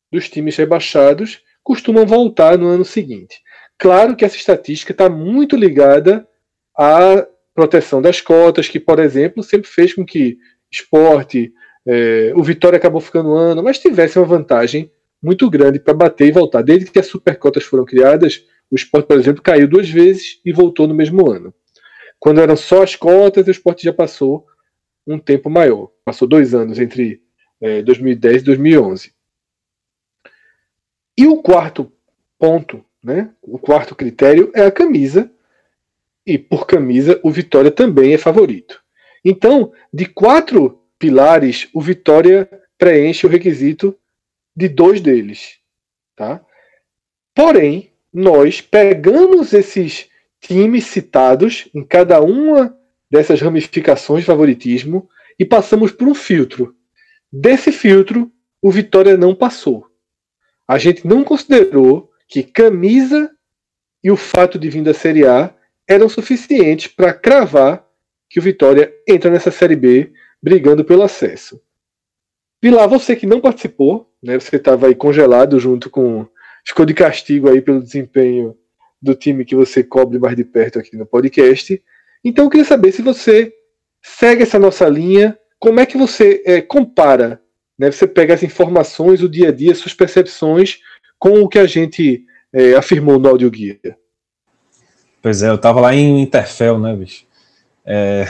dos 0.10 0.30
times 0.30 0.56
rebaixados 0.56 1.44
costumam 1.62 2.06
voltar 2.06 2.58
no 2.58 2.68
ano 2.68 2.86
seguinte. 2.86 3.42
Claro 3.78 4.16
que 4.16 4.24
essa 4.24 4.38
estatística 4.38 4.94
está 4.94 5.10
muito 5.10 5.58
ligada 5.58 6.26
à 6.74 7.28
proteção 7.54 8.02
das 8.02 8.22
cotas, 8.22 8.70
que, 8.70 8.80
por 8.80 8.98
exemplo, 9.00 9.44
sempre 9.44 9.68
fez 9.68 9.94
com 9.94 10.06
que 10.06 10.38
esporte, 10.72 11.52
é, 11.86 12.32
o 12.34 12.42
Vitória 12.42 12.78
acabou 12.78 13.02
ficando 13.02 13.34
um 13.34 13.36
ano, 13.36 13.62
mas 13.62 13.78
tivesse 13.78 14.18
uma 14.18 14.26
vantagem 14.26 14.90
muito 15.22 15.50
grande 15.50 15.82
para 15.82 15.94
bater 15.94 16.28
e 16.28 16.32
voltar. 16.32 16.62
Desde 16.62 16.90
que 16.90 17.00
as 17.00 17.08
supercotas 17.08 17.64
foram 17.64 17.84
criadas, 17.84 18.46
o 18.70 18.76
esporte, 18.76 19.08
por 19.08 19.18
exemplo, 19.18 19.42
caiu 19.42 19.68
duas 19.68 19.90
vezes 19.90 20.40
e 20.46 20.52
voltou 20.52 20.88
no 20.88 20.94
mesmo 20.94 21.30
ano. 21.30 21.54
Quando 22.20 22.42
eram 22.42 22.56
só 22.56 22.84
as 22.84 22.96
cotas, 22.96 23.48
o 23.48 23.52
esporte 23.52 23.84
já 23.84 23.94
passou 23.94 24.46
um 25.06 25.18
tempo 25.18 25.50
maior. 25.50 25.92
Passou 26.04 26.28
dois 26.28 26.54
anos 26.54 26.80
entre 26.80 27.22
é, 27.62 27.82
2010 27.82 28.42
e 28.42 28.46
2011. 28.46 29.14
E 31.18 31.28
o 31.28 31.42
quarto 31.42 31.92
ponto, 32.38 32.84
né, 33.04 33.32
o 33.42 33.58
quarto 33.58 33.96
critério 33.96 34.52
é 34.54 34.66
a 34.66 34.72
camisa. 34.72 35.32
E 36.26 36.38
por 36.38 36.68
camisa, 36.68 37.20
o 37.24 37.32
Vitória 37.32 37.72
também 37.72 38.14
é 38.14 38.18
favorito. 38.18 38.84
Então, 39.24 39.72
de 39.94 40.06
quatro 40.06 40.84
pilares, 41.00 41.70
o 41.74 41.82
Vitória 41.82 42.50
preenche 42.78 43.26
o 43.26 43.30
requisito 43.30 43.98
de 44.56 44.68
dois 44.68 45.00
deles. 45.00 45.60
Tá? 46.16 46.44
Porém, 47.34 47.92
nós 48.18 48.62
pegamos 48.62 49.54
esses 49.54 50.10
times 50.42 50.86
citados 50.86 51.70
em 51.72 51.84
cada 51.84 52.20
uma 52.20 52.76
dessas 53.12 53.40
ramificações 53.40 54.22
de 54.22 54.26
favoritismo 54.26 55.08
e 55.38 55.46
passamos 55.46 55.92
por 55.92 56.08
um 56.08 56.16
filtro. 56.16 56.76
Desse 57.32 57.72
filtro, 57.72 58.32
o 58.60 58.72
Vitória 58.72 59.16
não 59.16 59.36
passou. 59.36 59.86
A 60.68 60.80
gente 60.80 61.06
não 61.06 61.24
considerou 61.24 62.10
que 62.28 62.42
camisa 62.42 63.30
e 64.04 64.10
o 64.10 64.18
fato 64.18 64.58
de 64.58 64.68
vir 64.68 64.82
da 64.82 64.96
Série 64.96 65.28
A 65.28 65.54
eram 65.88 66.10
suficientes 66.10 66.88
para 66.88 67.14
cravar 67.14 67.88
que 68.28 68.40
o 68.40 68.42
Vitória 68.42 68.92
entra 69.08 69.30
nessa 69.30 69.52
Série 69.52 69.76
B 69.76 70.12
brigando 70.42 70.84
pelo 70.84 71.04
acesso. 71.04 71.62
Vilar, 72.60 72.90
você 72.90 73.16
que 73.16 73.28
não 73.28 73.40
participou, 73.40 74.12
né, 74.24 74.40
você 74.40 74.56
estava 74.56 74.88
aí 74.88 74.96
congelado 74.96 75.60
junto 75.60 75.88
com. 75.88 76.28
Ficou 76.68 76.86
de 76.86 76.94
castigo 76.94 77.50
aí 77.50 77.62
pelo 77.62 77.82
desempenho 77.82 78.54
do 79.02 79.16
time 79.16 79.46
que 79.46 79.56
você 79.56 79.82
cobre 79.84 80.20
mais 80.20 80.36
de 80.36 80.44
perto 80.44 80.78
aqui 80.78 80.98
no 80.98 81.06
podcast. 81.06 81.82
Então 82.22 82.46
eu 82.46 82.50
queria 82.50 82.66
saber 82.66 82.92
se 82.92 83.02
você 83.02 83.54
segue 84.02 84.44
essa 84.44 84.60
nossa 84.60 84.88
linha, 84.90 85.38
como 85.58 85.80
é 85.80 85.86
que 85.86 85.98
você 85.98 86.44
é, 86.46 86.62
compara, 86.62 87.42
né, 87.80 87.90
você 87.90 88.06
pega 88.06 88.34
as 88.34 88.44
informações, 88.44 89.24
o 89.24 89.30
dia 89.30 89.48
a 89.48 89.52
dia, 89.52 89.74
suas 89.74 89.94
percepções 89.94 90.80
com 91.18 91.42
o 91.42 91.48
que 91.48 91.58
a 91.58 91.66
gente 91.66 92.26
é, 92.52 92.76
afirmou 92.76 93.18
no 93.18 93.30
audioguia. 93.30 93.80
Pois 95.22 95.42
é, 95.42 95.50
eu 95.50 95.58
tava 95.58 95.80
lá 95.80 95.96
em 95.96 96.22
Interfell, 96.22 96.78
né, 96.78 96.94
bicho? 96.96 97.26
É... 97.86 98.26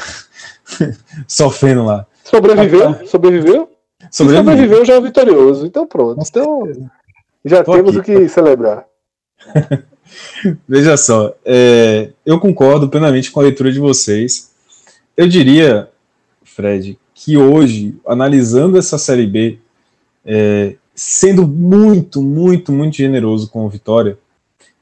Sofrendo 1.27 1.83
lá. 1.83 2.05
Sobreviveu? 2.23 3.07
Sobreviveu? 3.07 3.71
Sobreviveu, 4.11 4.43
sobreviveu 4.43 4.85
já 4.85 4.93
é 4.93 5.01
vitorioso. 5.01 5.65
Então 5.65 5.88
pronto. 5.88 6.23
Então 6.23 6.63
já 7.47 7.63
Tô 7.63 7.73
temos 7.73 7.97
aqui. 7.97 8.13
o 8.13 8.19
que 8.19 8.29
celebrar. 8.29 8.85
Veja 10.67 10.95
só, 10.97 11.33
é, 11.43 12.11
eu 12.25 12.39
concordo 12.39 12.89
plenamente 12.89 13.31
com 13.31 13.39
a 13.39 13.43
leitura 13.43 13.71
de 13.71 13.79
vocês. 13.79 14.51
Eu 15.15 15.27
diria, 15.27 15.89
Fred, 16.43 16.97
que 17.13 17.37
hoje, 17.37 17.95
analisando 18.05 18.77
essa 18.77 18.97
Série 18.97 19.27
B, 19.27 19.59
é, 20.25 20.75
sendo 20.95 21.47
muito, 21.47 22.21
muito, 22.21 22.71
muito 22.71 22.95
generoso 22.95 23.49
com 23.49 23.65
o 23.65 23.69
Vitória, 23.69 24.17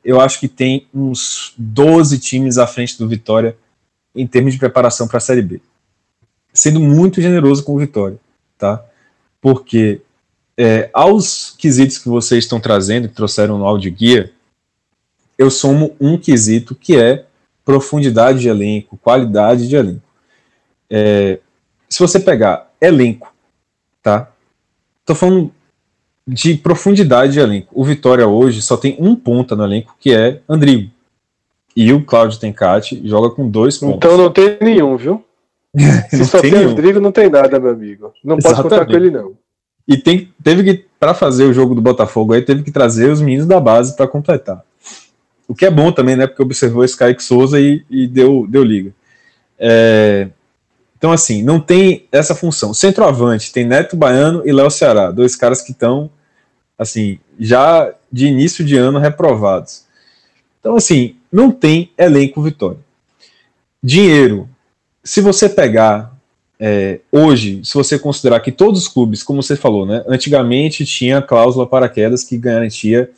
eu 0.04 0.22
acho 0.22 0.40
que 0.40 0.48
tem 0.48 0.88
uns 0.94 1.54
12 1.58 2.20
times 2.20 2.58
à 2.58 2.68
frente 2.68 2.98
do 2.98 3.08
Vitória 3.08 3.58
em 4.16 4.28
termos 4.28 4.54
de 4.54 4.60
preparação 4.60 5.08
para 5.08 5.18
a 5.18 5.22
Série 5.22 5.42
B. 5.42 5.60
Sendo 6.54 6.80
muito 6.80 7.22
generoso 7.22 7.64
com 7.64 7.76
o 7.76 7.80
Vitória, 7.80 8.18
tá? 8.58 8.84
Porque 9.42 10.02
é, 10.58 10.90
aos 10.94 11.54
quesitos 11.58 11.98
que 11.98 12.08
vocês 12.08 12.44
estão 12.44 12.60
trazendo, 12.60 13.08
que 13.08 13.16
trouxeram 13.16 13.58
no 13.58 13.66
áudio 13.66 13.92
guia, 13.92 14.32
eu 15.38 15.52
somo 15.52 15.96
um 16.00 16.18
quesito 16.18 16.74
que 16.74 16.98
é 16.98 17.26
profundidade 17.64 18.40
de 18.40 18.48
elenco, 18.48 18.98
qualidade 18.98 19.68
de 19.68 19.76
elenco. 19.76 20.02
É, 20.90 21.40
se 21.90 22.00
você 22.00 22.20
pegar 22.20 22.72
elenco, 22.80 23.34
tá? 24.02 24.32
Tô 25.06 25.14
falando 25.14 25.52
de 26.28 26.56
profundidade 26.56 27.34
de 27.34 27.40
elenco. 27.40 27.68
O 27.74 27.84
Vitória 27.84 28.28
hoje 28.28 28.62
só 28.62 28.78
tem 28.78 28.96
um 29.00 29.16
ponta 29.16 29.56
no 29.56 29.64
elenco, 29.64 29.96
que 30.00 30.14
é 30.14 30.42
Andrigo. 30.48 30.92
E 31.76 31.92
o 31.92 32.04
Cláudio 32.04 32.40
Tencati 32.40 33.02
joga 33.06 33.30
com 33.30 33.50
dois 33.50 33.78
pontos. 33.78 33.98
Então 33.98 34.18
não 34.18 34.32
tem 34.32 34.58
nenhum, 34.62 34.96
viu? 34.96 35.24
Se 36.10 36.24
só 36.26 36.40
tem, 36.40 36.52
tem 36.52 36.66
Rodrigo, 36.66 37.02
não 37.02 37.12
tem 37.12 37.30
nada, 37.30 37.60
meu 37.60 37.72
amigo. 37.72 38.14
Não 38.24 38.38
Exatamente. 38.38 38.44
pode 38.44 38.70
contar 38.70 38.86
com 38.86 38.94
ele, 38.94 39.12
não. 39.12 39.34
E 39.88 39.98
tem, 39.98 40.34
teve 40.44 40.64
que, 40.64 40.86
para 41.00 41.14
fazer 41.14 41.46
o 41.46 41.54
jogo 41.54 41.76
do 41.76 41.82
Botafogo 41.82 42.34
aí, 42.34 42.42
teve 42.42 42.64
que 42.64 42.72
trazer 42.72 43.12
os 43.12 43.22
meninos 43.22 43.46
da 43.46 43.60
base 43.60 43.96
para 43.96 44.08
completar. 44.08 44.64
O 45.48 45.54
que 45.54 45.66
é 45.66 45.72
bom 45.72 45.92
também, 45.92 46.16
né? 46.16 46.26
Porque 46.26 46.42
observou 46.42 46.84
esse 46.84 46.98
Kaique 46.98 47.24
Souza 47.24 47.60
e, 47.60 47.86
e 47.90 48.08
deu, 48.08 48.48
deu 48.50 48.64
liga. 48.64 48.92
É, 49.60 50.30
então, 50.98 51.12
assim, 51.12 51.44
não 51.44 51.60
tem 51.60 52.08
essa 52.12 52.34
função. 52.34 52.74
Centroavante 52.74 53.52
tem 53.52 53.66
Neto 53.66 53.96
Baiano 53.96 54.42
e 54.44 54.52
Léo 54.52 54.72
Ceará, 54.72 55.12
dois 55.12 55.36
caras 55.36 55.62
que 55.62 55.72
estão, 55.72 56.10
assim, 56.80 57.20
já 57.40 57.94
de 58.12 58.26
início 58.26 58.66
de 58.66 58.76
ano 58.76 58.98
reprovados. 58.98 59.84
Então, 60.60 60.76
assim, 60.76 61.16
não 61.32 61.52
tem 61.52 61.92
elenco 61.96 62.42
vitória. 62.42 62.80
Dinheiro. 63.84 64.50
Se 65.04 65.22
você 65.22 65.48
pegar 65.48 66.15
é, 66.60 67.02
hoje, 67.12 67.62
se 67.64 67.74
você 67.74 68.00
considerar 68.00 68.40
que 68.40 68.52
todos 68.52 68.82
os 68.82 68.88
clubes, 68.88 69.24
como 69.24 69.44
você 69.44 69.56
falou, 69.56 69.86
né, 69.86 70.04
antigamente 70.08 70.86
tinha 70.86 71.22
cláusula 71.22 71.68
paraquedas 71.68 72.24
que 72.24 72.38
garantia 72.38 73.10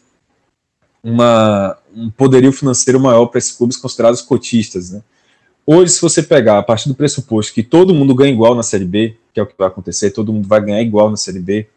uma, 1.04 1.78
um 1.96 2.10
poderio 2.10 2.52
financeiro 2.52 3.00
maior 3.00 3.28
para 3.28 3.38
esses 3.38 3.52
clubes 3.52 3.78
considerados 3.78 4.22
cotistas. 4.22 4.92
Né? 4.92 5.02
Hoje, 5.66 5.94
se 5.94 6.02
você 6.02 6.24
pegar 6.24 6.58
a 6.58 6.64
partir 6.64 6.90
do 6.90 6.96
pressuposto 6.96 7.54
que 7.54 7.64
todo 7.64 7.94
mundo 7.94 8.16
ganha 8.16 8.34
igual 8.34 8.56
na 8.56 8.64
Série 8.64 8.86
B, 8.86 9.16
que 9.34 9.40
é 9.40 9.44
o 9.44 9.48
que 9.48 9.56
vai 9.58 9.68
acontecer, 9.68 10.12
todo 10.12 10.34
mundo 10.34 10.48
vai 10.48 10.62
ganhar 10.62 10.82
igual 10.82 11.10
na 11.10 11.18
Série 11.18 11.40
B, 11.40 11.68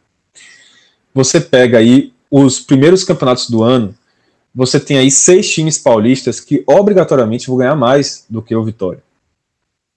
você 1.14 1.40
pega 1.40 1.78
aí 1.78 2.12
os 2.30 2.61
primeiros 2.61 3.04
campeonatos 3.04 3.50
do 3.50 3.62
ano, 3.62 3.94
você 4.54 4.80
tem 4.80 4.96
aí 4.96 5.11
seis 5.11 5.52
times 5.52 5.78
paulistas 5.78 6.40
que 6.40 6.64
obrigatoriamente 6.66 7.48
vão 7.48 7.56
ganhar 7.56 7.76
mais 7.76 8.24
do 8.28 8.40
que 8.40 8.54
o 8.54 8.64
Vitória. 8.64 9.02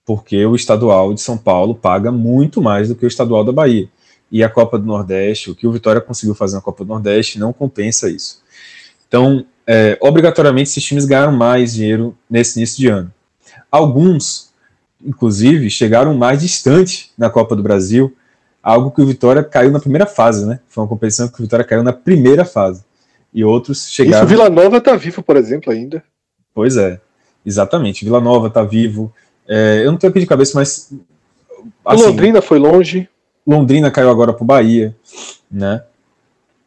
Porque 0.06 0.46
o 0.46 0.56
estadual 0.56 1.14
de 1.14 1.22
São 1.22 1.38
Paulo 1.38 1.76
paga 1.76 2.12
muito 2.12 2.62
mais 2.62 2.90
do 2.90 2.96
que 2.96 3.06
o 3.06 3.08
estadual 3.08 3.44
da 3.44 3.52
Bahia. 3.52 3.88
E 4.32 4.44
a 4.44 4.50
Copa 4.50 4.78
do 4.78 4.86
Nordeste, 4.86 5.52
o 5.52 5.56
que 5.56 5.68
o 5.68 5.72
Vitória 5.72 6.02
conseguiu 6.02 6.36
fazer 6.36 6.56
na 6.56 6.62
Copa 6.62 6.84
do 6.84 6.88
Nordeste, 6.90 7.40
não 7.40 7.54
compensa 7.54 8.10
isso. 8.10 8.42
Então, 9.08 9.46
é, 9.66 9.98
obrigatoriamente, 10.02 10.70
esses 10.70 10.84
times 10.84 11.06
ganharam 11.06 11.32
mais 11.32 11.74
dinheiro 11.74 12.18
nesse 12.30 12.60
início 12.60 12.78
de 12.78 12.88
ano. 12.88 13.14
Alguns, 13.72 14.52
inclusive, 15.04 15.70
chegaram 15.70 16.14
mais 16.14 16.42
distante 16.42 17.12
na 17.18 17.30
Copa 17.30 17.56
do 17.56 17.64
Brasil, 17.64 18.16
algo 18.62 18.92
que 18.92 19.02
o 19.02 19.06
Vitória 19.06 19.44
caiu 19.44 19.72
na 19.72 19.80
primeira 19.80 20.06
fase, 20.06 20.46
né? 20.46 20.60
Foi 20.68 20.84
uma 20.84 20.90
competição 20.90 21.28
que 21.28 21.40
o 21.40 21.44
Vitória 21.44 21.66
caiu 21.66 21.84
na 21.84 21.94
primeira 21.94 22.46
fase 22.46 22.84
e 23.34 23.44
outros 23.44 23.90
chegaram. 23.90 24.26
Isso, 24.26 24.28
Vila 24.28 24.50
Nova 24.50 24.78
está 24.78 24.96
vivo, 24.96 25.22
por 25.24 25.36
exemplo, 25.36 25.72
ainda. 25.72 26.04
Pois 26.54 26.78
é, 26.78 27.02
exatamente. 27.46 28.06
Vila 28.06 28.22
Nova 28.22 28.48
está 28.48 28.64
vivo. 28.64 29.14
É, 29.48 29.82
eu 29.84 29.92
não 29.92 29.98
tenho 29.98 30.12
aqui 30.12 30.20
de 30.20 30.26
cabeça, 30.26 30.52
mas. 30.56 30.92
Assim, 31.86 32.04
Londrina 32.04 32.42
foi 32.42 32.60
longe. 32.60 33.10
Londrina 33.46 33.92
caiu 33.92 34.10
agora 34.10 34.34
para 34.34 34.44
o 34.44 34.48
Bahia, 34.48 34.96
né? 35.52 35.84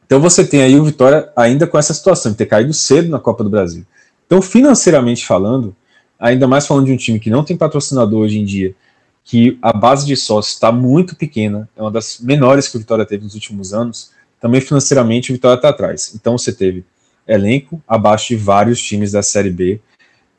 Então 0.04 0.20
você 0.20 0.46
tem 0.46 0.62
aí 0.62 0.78
o 0.78 0.84
Vitória 0.84 1.30
ainda 1.34 1.66
com 1.66 1.78
essa 1.78 1.94
situação 1.94 2.32
de 2.32 2.38
ter 2.38 2.46
caído 2.46 2.72
cedo 2.72 3.08
na 3.08 3.18
Copa 3.18 3.42
do 3.42 3.50
Brasil. 3.50 3.84
Então, 4.26 4.42
financeiramente 4.42 5.26
falando, 5.26 5.74
ainda 6.18 6.46
mais 6.46 6.66
falando 6.66 6.86
de 6.86 6.92
um 6.92 6.96
time 6.96 7.18
que 7.18 7.30
não 7.30 7.42
tem 7.42 7.56
patrocinador 7.56 8.20
hoje 8.20 8.38
em 8.38 8.44
dia, 8.44 8.74
que 9.24 9.58
a 9.62 9.72
base 9.72 10.06
de 10.06 10.16
sócios 10.16 10.54
está 10.54 10.70
muito 10.70 11.16
pequena, 11.16 11.68
é 11.76 11.80
uma 11.80 11.90
das 11.90 12.20
menores 12.20 12.68
que 12.68 12.76
o 12.76 12.80
Vitória 12.80 13.06
teve 13.06 13.24
nos 13.24 13.34
últimos 13.34 13.72
anos 13.72 14.10
também 14.40 14.60
financeiramente 14.60 15.30
o 15.30 15.34
Vitória 15.34 15.56
está 15.56 15.70
atrás. 15.70 16.12
Então 16.14 16.36
você 16.36 16.52
teve 16.52 16.84
elenco 17.26 17.82
abaixo 17.86 18.28
de 18.28 18.36
vários 18.36 18.80
times 18.80 19.12
da 19.12 19.22
Série 19.22 19.50
B, 19.50 19.80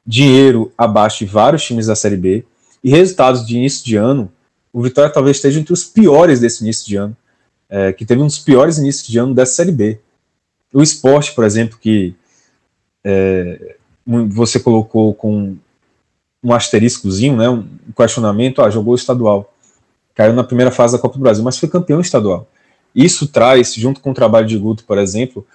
dinheiro 0.08 0.72
abaixo 0.78 1.20
de 1.20 1.26
vários 1.26 1.64
times 1.64 1.88
da 1.88 1.96
Série 1.96 2.16
B, 2.16 2.46
e 2.82 2.90
resultados 2.90 3.46
de 3.46 3.58
início 3.58 3.86
de 3.86 3.98
ano, 3.98 4.32
o 4.72 4.82
Vitória 4.82 5.12
talvez 5.12 5.38
esteja 5.38 5.60
entre 5.60 5.74
os 5.74 5.84
piores 5.84 6.40
desse 6.40 6.64
início 6.64 6.88
de 6.88 6.96
ano, 6.96 7.18
é, 7.70 7.92
que 7.92 8.06
teve 8.06 8.22
um 8.22 8.28
dos 8.28 8.40
piores 8.40 8.78
inícios 8.78 9.08
de 9.08 9.18
ano 9.18 9.34
dessa 9.34 9.56
Série 9.56 9.72
B. 9.72 10.00
O 10.74 10.82
esporte, 10.82 11.34
por 11.34 11.44
exemplo, 11.44 11.78
que 11.78 12.16
é, 13.04 13.76
você 14.06 14.60
colocou 14.60 15.14
com 15.14 15.58
um 16.42 16.54
asteriscozinho, 16.54 17.36
né, 17.36 17.50
um 17.50 17.68
questionamento, 17.96 18.62
ah, 18.62 18.70
jogou 18.70 18.96
estadual, 18.96 19.54
caiu 20.16 20.34
na 20.34 20.44
primeira 20.44 20.72
fase 20.72 20.94
da 20.94 21.00
Copa 21.00 21.18
do 21.18 21.22
Brasil, 21.22 21.44
mas 21.44 21.58
foi 21.58 21.68
campeão 21.68 22.00
estadual. 22.00 22.48
Isso 22.96 23.28
traz, 23.28 23.74
junto 23.74 24.00
com 24.00 24.12
o 24.12 24.14
trabalho 24.14 24.48
de 24.48 24.58
Guto, 24.58 24.84
por 24.86 24.98
exemplo, 24.98 25.46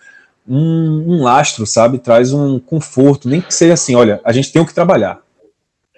um, 0.48 1.04
um 1.06 1.22
lastro, 1.22 1.66
sabe? 1.66 1.98
Traz 1.98 2.32
um 2.32 2.58
conforto, 2.58 3.28
nem 3.28 3.40
que 3.40 3.54
seja 3.54 3.74
assim, 3.74 3.94
olha, 3.94 4.20
a 4.24 4.32
gente 4.32 4.52
tem 4.52 4.60
o 4.60 4.66
que 4.66 4.74
trabalhar. 4.74 5.22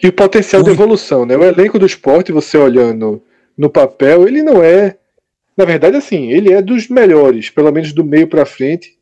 E 0.02 0.08
o 0.08 0.12
potencial 0.12 0.62
de 0.62 0.70
evolução, 0.70 1.24
né? 1.24 1.36
O 1.36 1.44
elenco 1.44 1.78
do 1.78 1.86
esporte, 1.86 2.32
você 2.32 2.58
olhando 2.58 3.22
no 3.56 3.70
papel, 3.70 4.26
ele 4.26 4.42
não 4.42 4.62
é. 4.62 4.96
Na 5.56 5.64
verdade, 5.64 5.96
assim, 5.96 6.30
ele 6.30 6.52
é 6.52 6.60
dos 6.60 6.88
melhores, 6.88 7.48
pelo 7.48 7.70
menos 7.70 7.92
do 7.92 8.04
meio 8.04 8.26
para 8.26 8.44
frente. 8.44 8.98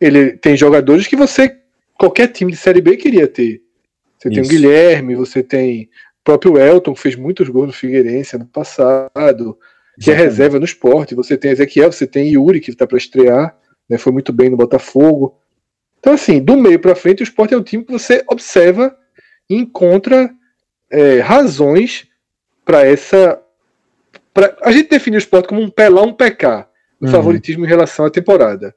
Ele 0.00 0.32
tem 0.32 0.56
jogadores 0.56 1.06
que 1.06 1.16
você, 1.16 1.56
qualquer 1.96 2.28
time 2.28 2.50
de 2.50 2.58
Série 2.58 2.80
B 2.80 2.96
queria 2.96 3.28
ter. 3.28 3.62
Você 4.18 4.28
Isso. 4.28 4.34
tem 4.34 4.42
o 4.42 4.48
Guilherme, 4.48 5.14
você 5.14 5.42
tem 5.42 5.84
o 5.84 6.24
próprio 6.24 6.58
Elton, 6.58 6.94
que 6.94 7.00
fez 7.00 7.14
muitos 7.14 7.48
gols 7.48 7.68
no 7.68 7.72
Figueirense 7.72 8.36
ano 8.36 8.46
passado, 8.46 9.56
que 10.00 10.10
é 10.10 10.14
reserva 10.14 10.58
no 10.58 10.64
esporte. 10.64 11.14
Você 11.14 11.36
tem 11.36 11.52
Ezequiel, 11.52 11.92
você 11.92 12.06
tem 12.06 12.32
Yuri, 12.32 12.60
que 12.60 12.70
está 12.70 12.86
para 12.86 12.98
estrear, 12.98 13.56
né, 13.88 13.98
foi 13.98 14.12
muito 14.12 14.32
bem 14.32 14.50
no 14.50 14.56
Botafogo. 14.56 15.38
Então, 15.98 16.12
assim, 16.12 16.40
do 16.40 16.56
meio 16.56 16.78
para 16.78 16.94
frente, 16.94 17.22
o 17.22 17.24
esporte 17.24 17.54
é 17.54 17.56
um 17.56 17.62
time 17.62 17.84
que 17.84 17.92
você 17.92 18.24
observa 18.28 18.96
e 19.48 19.56
encontra 19.56 20.30
é, 20.90 21.20
razões 21.20 22.06
para 22.64 22.84
essa. 22.84 23.40
Pra, 24.32 24.56
a 24.62 24.72
gente 24.72 24.90
define 24.90 25.16
o 25.16 25.18
esporte 25.18 25.48
como 25.48 25.62
um 25.62 25.70
pé 25.70 25.88
lá, 25.88 26.02
um 26.02 26.12
PK, 26.12 26.66
no 27.00 27.08
uhum. 27.08 27.12
favoritismo 27.12 27.64
em 27.64 27.68
relação 27.68 28.04
à 28.04 28.10
temporada. 28.10 28.74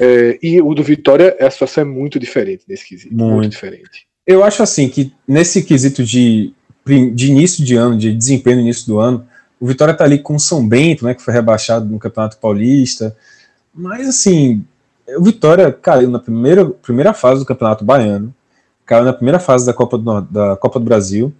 É, 0.00 0.38
e 0.42 0.60
o 0.60 0.74
do 0.74 0.82
Vitória, 0.82 1.36
a 1.40 1.50
situação 1.50 1.82
é 1.82 1.84
muito 1.84 2.18
diferente 2.18 2.64
nesse 2.68 2.86
quesito. 2.86 3.14
Muito. 3.14 3.34
muito 3.34 3.52
diferente. 3.52 4.06
Eu 4.26 4.42
acho 4.42 4.62
assim 4.62 4.88
que 4.88 5.12
nesse 5.26 5.62
quesito 5.62 6.02
de, 6.02 6.52
de 6.84 7.30
início 7.30 7.64
de 7.64 7.76
ano, 7.76 7.96
de 7.96 8.12
desempenho 8.12 8.56
no 8.56 8.62
início 8.62 8.86
do 8.86 8.98
ano, 8.98 9.26
o 9.60 9.66
Vitória 9.66 9.92
está 9.92 10.04
ali 10.04 10.18
com 10.18 10.34
o 10.34 10.40
São 10.40 10.66
Bento, 10.66 11.04
né, 11.04 11.14
que 11.14 11.22
foi 11.22 11.32
rebaixado 11.32 11.86
no 11.86 11.98
Campeonato 11.98 12.38
Paulista. 12.38 13.16
Mas 13.76 14.08
assim, 14.08 14.64
o 15.18 15.22
Vitória 15.22 15.70
caiu 15.70 16.08
na 16.08 16.18
primeira, 16.18 16.64
primeira 16.64 17.12
fase 17.12 17.40
do 17.40 17.46
Campeonato 17.46 17.84
Baiano, 17.84 18.34
caiu 18.86 19.04
na 19.04 19.12
primeira 19.12 19.38
fase 19.38 19.66
da 19.66 19.74
Copa 19.74 19.98
do, 19.98 20.20
da 20.22 20.56
Copa 20.56 20.78
do 20.78 20.84
Brasil 20.86 21.32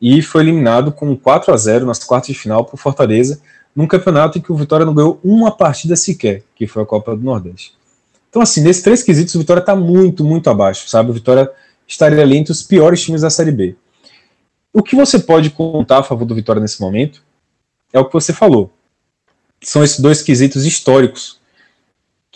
e 0.00 0.20
foi 0.20 0.42
eliminado 0.42 0.90
com 0.90 1.16
4 1.16 1.54
a 1.54 1.56
0 1.56 1.86
nas 1.86 2.02
quartas 2.02 2.34
de 2.34 2.34
final 2.34 2.64
por 2.64 2.76
Fortaleza, 2.76 3.40
num 3.74 3.86
campeonato 3.86 4.38
em 4.38 4.40
que 4.40 4.50
o 4.50 4.56
Vitória 4.56 4.84
não 4.84 4.94
ganhou 4.94 5.20
uma 5.22 5.50
partida 5.50 5.94
sequer, 5.94 6.42
que 6.56 6.66
foi 6.66 6.82
a 6.82 6.86
Copa 6.86 7.14
do 7.14 7.22
Nordeste. 7.22 7.74
Então, 8.28 8.42
assim, 8.42 8.62
nesses 8.62 8.82
três 8.82 9.02
quesitos, 9.02 9.34
o 9.34 9.38
Vitória 9.38 9.60
está 9.60 9.76
muito, 9.76 10.24
muito 10.24 10.50
abaixo, 10.50 10.88
sabe? 10.88 11.10
O 11.10 11.14
Vitória 11.14 11.50
estaria 11.86 12.20
ali 12.20 12.36
entre 12.36 12.52
os 12.52 12.62
piores 12.62 13.02
times 13.02 13.22
da 13.22 13.30
Série 13.30 13.52
B. 13.52 13.76
O 14.72 14.82
que 14.82 14.96
você 14.96 15.18
pode 15.18 15.50
contar 15.50 15.98
a 15.98 16.02
favor 16.02 16.24
do 16.24 16.34
Vitória 16.34 16.60
nesse 16.60 16.80
momento 16.80 17.22
é 17.92 18.00
o 18.00 18.04
que 18.04 18.12
você 18.12 18.32
falou. 18.32 18.70
São 19.62 19.84
esses 19.84 20.00
dois 20.00 20.20
quesitos 20.20 20.66
históricos 20.66 21.38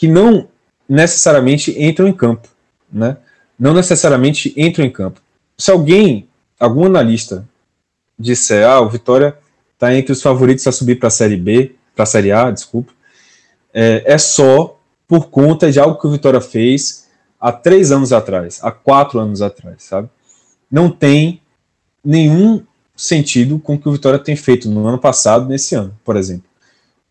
que 0.00 0.08
não 0.08 0.48
necessariamente 0.88 1.78
entram 1.78 2.08
em 2.08 2.12
campo, 2.14 2.48
né? 2.90 3.18
Não 3.58 3.74
necessariamente 3.74 4.50
entram 4.56 4.82
em 4.82 4.90
campo. 4.90 5.20
Se 5.58 5.70
alguém, 5.70 6.26
algum 6.58 6.86
analista, 6.86 7.46
disser, 8.18 8.66
ah, 8.66 8.80
o 8.80 8.88
Vitória 8.88 9.36
está 9.74 9.94
entre 9.94 10.10
os 10.10 10.22
favoritos 10.22 10.66
a 10.66 10.72
subir 10.72 10.98
para 10.98 11.08
a 11.08 11.10
Série 11.10 11.36
B, 11.36 11.74
para 11.94 12.04
a 12.04 12.06
Série 12.06 12.32
A, 12.32 12.50
desculpa, 12.50 12.94
é, 13.74 14.02
é 14.06 14.16
só 14.16 14.80
por 15.06 15.28
conta 15.28 15.70
de 15.70 15.78
algo 15.78 16.00
que 16.00 16.06
o 16.06 16.12
Vitória 16.12 16.40
fez 16.40 17.06
há 17.38 17.52
três 17.52 17.92
anos 17.92 18.10
atrás, 18.10 18.58
há 18.62 18.72
quatro 18.72 19.18
anos 19.18 19.42
atrás, 19.42 19.82
sabe? 19.82 20.08
Não 20.70 20.90
tem 20.90 21.42
nenhum 22.02 22.64
sentido 22.96 23.58
com 23.58 23.74
o 23.74 23.78
que 23.78 23.86
o 23.86 23.92
Vitória 23.92 24.18
tem 24.18 24.34
feito 24.34 24.66
no 24.66 24.86
ano 24.86 24.98
passado, 24.98 25.46
nesse 25.46 25.74
ano, 25.74 25.94
por 26.02 26.16
exemplo. 26.16 26.49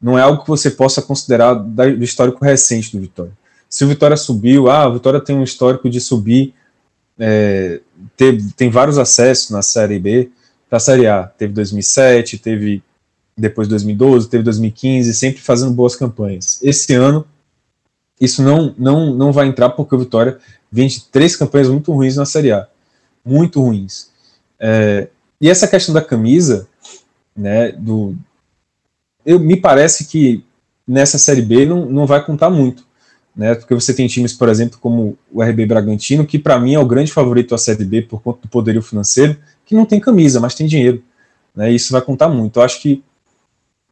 Não 0.02 0.18
é 0.18 0.22
algo 0.22 0.44
que 0.44 0.48
você 0.48 0.72
possa 0.72 1.02
considerar 1.02 1.54
do 1.54 2.04
histórico 2.04 2.44
recente 2.44 2.96
do 2.96 3.02
Vitória. 3.02 3.32
Se 3.70 3.84
o 3.84 3.88
Vitória 3.88 4.18
subiu, 4.18 4.70
ah, 4.70 4.88
o 4.88 4.94
Vitória 4.94 5.20
tem 5.20 5.36
um 5.36 5.44
histórico 5.44 5.90
de 5.90 6.00
subir, 6.00 6.54
é, 7.18 7.82
tem 8.56 8.70
vários 8.70 8.98
acessos 8.98 9.50
na 9.50 9.62
Série 9.62 10.00
B 10.00 10.30
para 10.70 10.78
a 10.78 10.80
Série 10.80 11.06
A. 11.06 11.24
Teve 11.24 11.54
2007, 11.54 12.38
teve 12.38 12.82
depois 13.38 13.68
2012, 13.68 14.30
teve 14.30 14.44
2015, 14.44 15.14
sempre 15.14 15.42
fazendo 15.42 15.72
boas 15.72 15.96
campanhas. 15.96 16.60
Esse 16.64 16.94
ano 16.94 17.26
isso 18.20 18.44
não, 18.44 18.76
não, 18.78 19.14
não 19.14 19.32
vai 19.32 19.48
entrar 19.48 19.70
porque 19.70 19.96
o 19.96 20.00
Vitória 20.00 20.40
vem 20.72 20.88
de 20.88 21.06
três 21.06 21.36
campanhas 21.36 21.70
muito 21.70 21.92
ruins 21.92 22.16
na 22.16 22.26
Série 22.26 22.52
A. 22.52 22.68
Muito 23.24 23.62
ruins. 23.62 24.10
É, 24.60 25.08
e 25.40 25.50
essa 25.50 25.68
questão 25.68 25.94
da 25.94 26.02
camisa, 26.02 26.68
né, 27.36 27.72
do, 27.72 28.16
eu, 29.26 29.40
me 29.40 29.56
parece 29.56 30.06
que 30.06 30.44
nessa 30.88 31.18
Série 31.18 31.42
B 31.42 31.66
não, 31.66 31.86
não 31.86 32.06
vai 32.06 32.24
contar 32.24 32.50
muito. 32.50 32.88
Né, 33.36 33.56
porque 33.56 33.74
você 33.74 33.94
tem 33.94 34.08
times, 34.08 34.34
por 34.34 34.50
exemplo, 34.50 34.78
como 34.82 35.18
o 35.32 35.42
RB 35.42 35.66
Bragantino, 35.66 36.26
que 36.26 36.38
para 36.38 36.60
mim 36.60 36.74
é 36.74 36.80
o 36.80 36.86
grande 36.86 37.12
favorito 37.12 37.56
à 37.56 37.58
Série 37.58 37.86
B 37.86 38.02
por 38.02 38.22
conta 38.22 38.40
do 38.42 38.50
poderio 38.50 38.82
financeiro, 38.82 39.38
que 39.66 39.74
não 39.74 39.86
tem 39.86 40.00
camisa, 40.00 40.42
mas 40.42 40.56
tem 40.56 40.68
dinheiro. 40.68 41.02
Né, 41.56 41.72
e 41.72 41.76
isso 41.76 41.94
vai 41.94 42.02
contar 42.02 42.28
muito. 42.28 42.60
Eu 42.60 42.64
acho 42.64 42.82
que, 42.82 43.02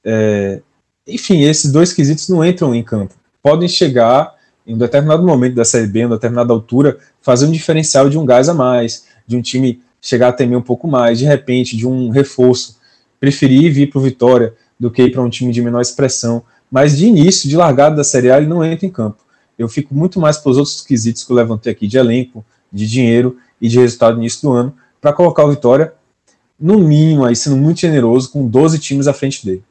é, 0.03 0.61
enfim, 1.07 1.43
esses 1.43 1.71
dois 1.71 1.93
quesitos 1.93 2.27
não 2.27 2.43
entram 2.43 2.75
em 2.75 2.83
campo 2.83 3.13
podem 3.47 3.69
chegar 3.69 4.35
em 4.65 4.73
um 4.73 4.77
determinado 4.77 5.23
momento 5.23 5.55
da 5.55 5.63
Série 5.63 5.87
B, 5.87 6.01
em 6.01 6.05
uma 6.05 6.15
determinada 6.15 6.51
altura, 6.51 6.97
fazer 7.21 7.45
um 7.45 7.51
diferencial 7.51 8.09
de 8.09 8.17
um 8.17 8.25
gás 8.25 8.49
a 8.49 8.53
mais, 8.53 9.05
de 9.25 9.37
um 9.37 9.41
time 9.41 9.81
chegar 10.01 10.27
a 10.27 10.33
temer 10.33 10.57
um 10.57 10.61
pouco 10.61 10.85
mais, 10.85 11.17
de 11.17 11.23
repente, 11.23 11.77
de 11.77 11.87
um 11.87 12.09
reforço. 12.09 12.77
Preferir 13.21 13.71
vir 13.71 13.89
para 13.89 13.99
o 13.99 14.01
Vitória 14.01 14.53
do 14.79 14.91
que 14.91 15.03
ir 15.03 15.11
para 15.11 15.21
um 15.21 15.29
time 15.29 15.51
de 15.51 15.61
menor 15.61 15.81
expressão. 15.81 16.43
Mas 16.71 16.97
de 16.97 17.05
início, 17.05 17.49
de 17.49 17.55
largada 17.55 17.95
da 17.95 18.03
Série 18.03 18.31
A, 18.31 18.37
ele 18.37 18.47
não 18.47 18.63
entra 18.63 18.85
em 18.85 18.89
campo. 18.89 19.17
Eu 19.57 19.67
fico 19.67 19.95
muito 19.95 20.19
mais 20.19 20.37
pelos 20.37 20.57
outros 20.57 20.81
quesitos 20.81 21.23
que 21.23 21.31
eu 21.31 21.35
levantei 21.35 21.71
aqui 21.71 21.87
de 21.87 21.97
elenco, 21.97 22.45
de 22.71 22.85
dinheiro 22.87 23.37
e 23.59 23.67
de 23.67 23.79
resultado 23.79 24.15
no 24.15 24.21
início 24.21 24.41
do 24.41 24.51
ano, 24.51 24.73
para 25.01 25.13
colocar 25.13 25.45
o 25.45 25.49
Vitória, 25.49 25.93
no 26.59 26.79
mínimo, 26.79 27.23
aí, 27.23 27.35
sendo 27.35 27.55
muito 27.55 27.79
generoso, 27.79 28.31
com 28.31 28.47
12 28.47 28.79
times 28.79 29.07
à 29.07 29.13
frente 29.13 29.45
dele. 29.45 29.63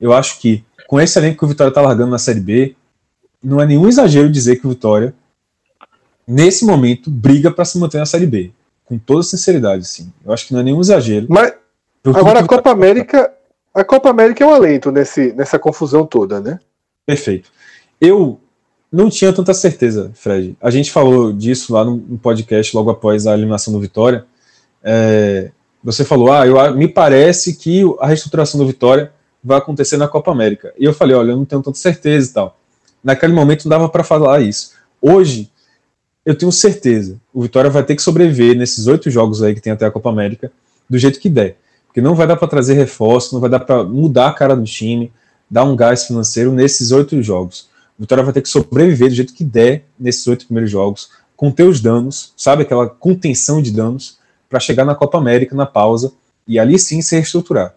Eu 0.00 0.12
acho 0.12 0.38
que, 0.38 0.62
com 0.86 1.00
esse 1.00 1.18
elenco 1.18 1.38
que 1.38 1.44
o 1.44 1.48
Vitória 1.48 1.70
está 1.70 1.80
largando 1.80 2.10
na 2.10 2.18
Série 2.18 2.40
B, 2.40 2.76
não 3.42 3.60
é 3.60 3.66
nenhum 3.66 3.88
exagero 3.88 4.30
dizer 4.30 4.56
que 4.56 4.66
o 4.66 4.70
Vitória, 4.70 5.14
nesse 6.26 6.64
momento, 6.64 7.10
briga 7.10 7.50
para 7.50 7.64
se 7.64 7.78
manter 7.78 7.98
na 7.98 8.06
Série 8.06 8.26
B. 8.26 8.50
Com 8.84 8.98
toda 8.98 9.22
sinceridade, 9.22 9.86
sim. 9.86 10.12
Eu 10.24 10.32
acho 10.32 10.46
que 10.46 10.52
não 10.52 10.60
é 10.60 10.62
nenhum 10.62 10.80
exagero. 10.80 11.26
Mas 11.28 11.54
agora 12.04 12.40
a 12.40 12.46
Copa 12.46 12.70
América, 12.70 13.32
a 13.74 13.84
Copa 13.84 14.10
América 14.10 14.44
é 14.44 14.46
um 14.46 14.54
alento 14.54 14.92
nesse, 14.92 15.32
nessa 15.32 15.58
confusão 15.58 16.06
toda, 16.06 16.40
né? 16.40 16.58
Perfeito. 17.04 17.50
Eu 18.00 18.40
não 18.90 19.10
tinha 19.10 19.32
tanta 19.32 19.52
certeza, 19.52 20.10
Fred. 20.14 20.56
A 20.60 20.70
gente 20.70 20.92
falou 20.92 21.32
disso 21.32 21.72
lá 21.72 21.84
no 21.84 22.18
podcast 22.18 22.74
logo 22.76 22.90
após 22.90 23.26
a 23.26 23.34
eliminação 23.34 23.72
do 23.72 23.80
Vitória. 23.80 24.24
É, 24.82 25.50
você 25.82 26.04
falou, 26.04 26.32
ah, 26.32 26.46
eu, 26.46 26.74
me 26.74 26.88
parece 26.88 27.56
que 27.56 27.82
a 27.98 28.06
reestruturação 28.06 28.58
do 28.58 28.66
Vitória 28.66 29.12
vai 29.42 29.58
acontecer 29.58 29.96
na 29.96 30.08
Copa 30.08 30.30
América. 30.30 30.72
E 30.78 30.84
eu 30.84 30.94
falei, 30.94 31.16
olha, 31.16 31.32
eu 31.32 31.36
não 31.36 31.44
tenho 31.44 31.62
tanta 31.62 31.78
certeza 31.78 32.30
e 32.30 32.32
tal 32.32 32.56
naquele 33.04 33.34
momento 33.34 33.66
não 33.66 33.70
dava 33.70 33.88
para 33.88 34.02
falar 34.02 34.40
isso. 34.40 34.72
Hoje, 35.00 35.50
eu 36.24 36.34
tenho 36.34 36.50
certeza, 36.50 37.20
o 37.34 37.42
Vitória 37.42 37.68
vai 37.68 37.84
ter 37.84 37.94
que 37.94 38.00
sobreviver 38.00 38.56
nesses 38.56 38.86
oito 38.86 39.10
jogos 39.10 39.42
aí 39.42 39.54
que 39.54 39.60
tem 39.60 39.74
até 39.74 39.84
a 39.84 39.90
Copa 39.90 40.08
América, 40.08 40.50
do 40.88 40.98
jeito 40.98 41.20
que 41.20 41.28
der. 41.28 41.58
Porque 41.94 42.00
não 42.00 42.16
vai 42.16 42.26
dar 42.26 42.34
para 42.34 42.48
trazer 42.48 42.74
reforço, 42.74 43.32
não 43.32 43.40
vai 43.40 43.48
dar 43.48 43.60
para 43.60 43.84
mudar 43.84 44.26
a 44.26 44.32
cara 44.32 44.56
do 44.56 44.64
time, 44.64 45.12
dar 45.48 45.62
um 45.62 45.76
gás 45.76 46.08
financeiro 46.08 46.50
nesses 46.50 46.90
oito 46.90 47.22
jogos. 47.22 47.68
O 47.96 48.02
Vitória 48.02 48.24
vai 48.24 48.32
ter 48.32 48.42
que 48.42 48.48
sobreviver 48.48 49.10
do 49.10 49.14
jeito 49.14 49.32
que 49.32 49.44
der 49.44 49.84
nesses 49.96 50.26
oito 50.26 50.46
primeiros 50.46 50.72
jogos, 50.72 51.10
conter 51.36 51.62
os 51.62 51.80
danos, 51.80 52.32
sabe, 52.36 52.62
aquela 52.64 52.88
contenção 52.88 53.62
de 53.62 53.70
danos, 53.70 54.18
para 54.50 54.58
chegar 54.58 54.84
na 54.84 54.96
Copa 54.96 55.18
América 55.18 55.54
na 55.54 55.66
pausa 55.66 56.12
e 56.48 56.58
ali 56.58 56.80
sim 56.80 57.00
se 57.00 57.14
reestruturar. 57.14 57.72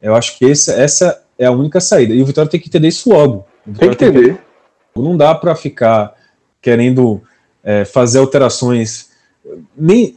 Eu 0.00 0.14
acho 0.14 0.38
que 0.38 0.50
essa, 0.50 0.72
essa 0.72 1.22
é 1.38 1.44
a 1.44 1.52
única 1.52 1.78
saída. 1.78 2.14
E 2.14 2.22
o 2.22 2.24
Vitória 2.24 2.50
tem 2.50 2.58
que 2.58 2.68
entender 2.68 2.88
isso 2.88 3.10
logo. 3.10 3.44
Tem 3.66 3.74
que 3.74 3.84
entender. 3.84 4.40
Tem 4.94 5.02
não 5.02 5.14
dá 5.14 5.34
para 5.34 5.54
ficar 5.54 6.14
querendo 6.62 7.20
é, 7.62 7.84
fazer 7.84 8.18
alterações, 8.18 9.10
nem, 9.76 10.16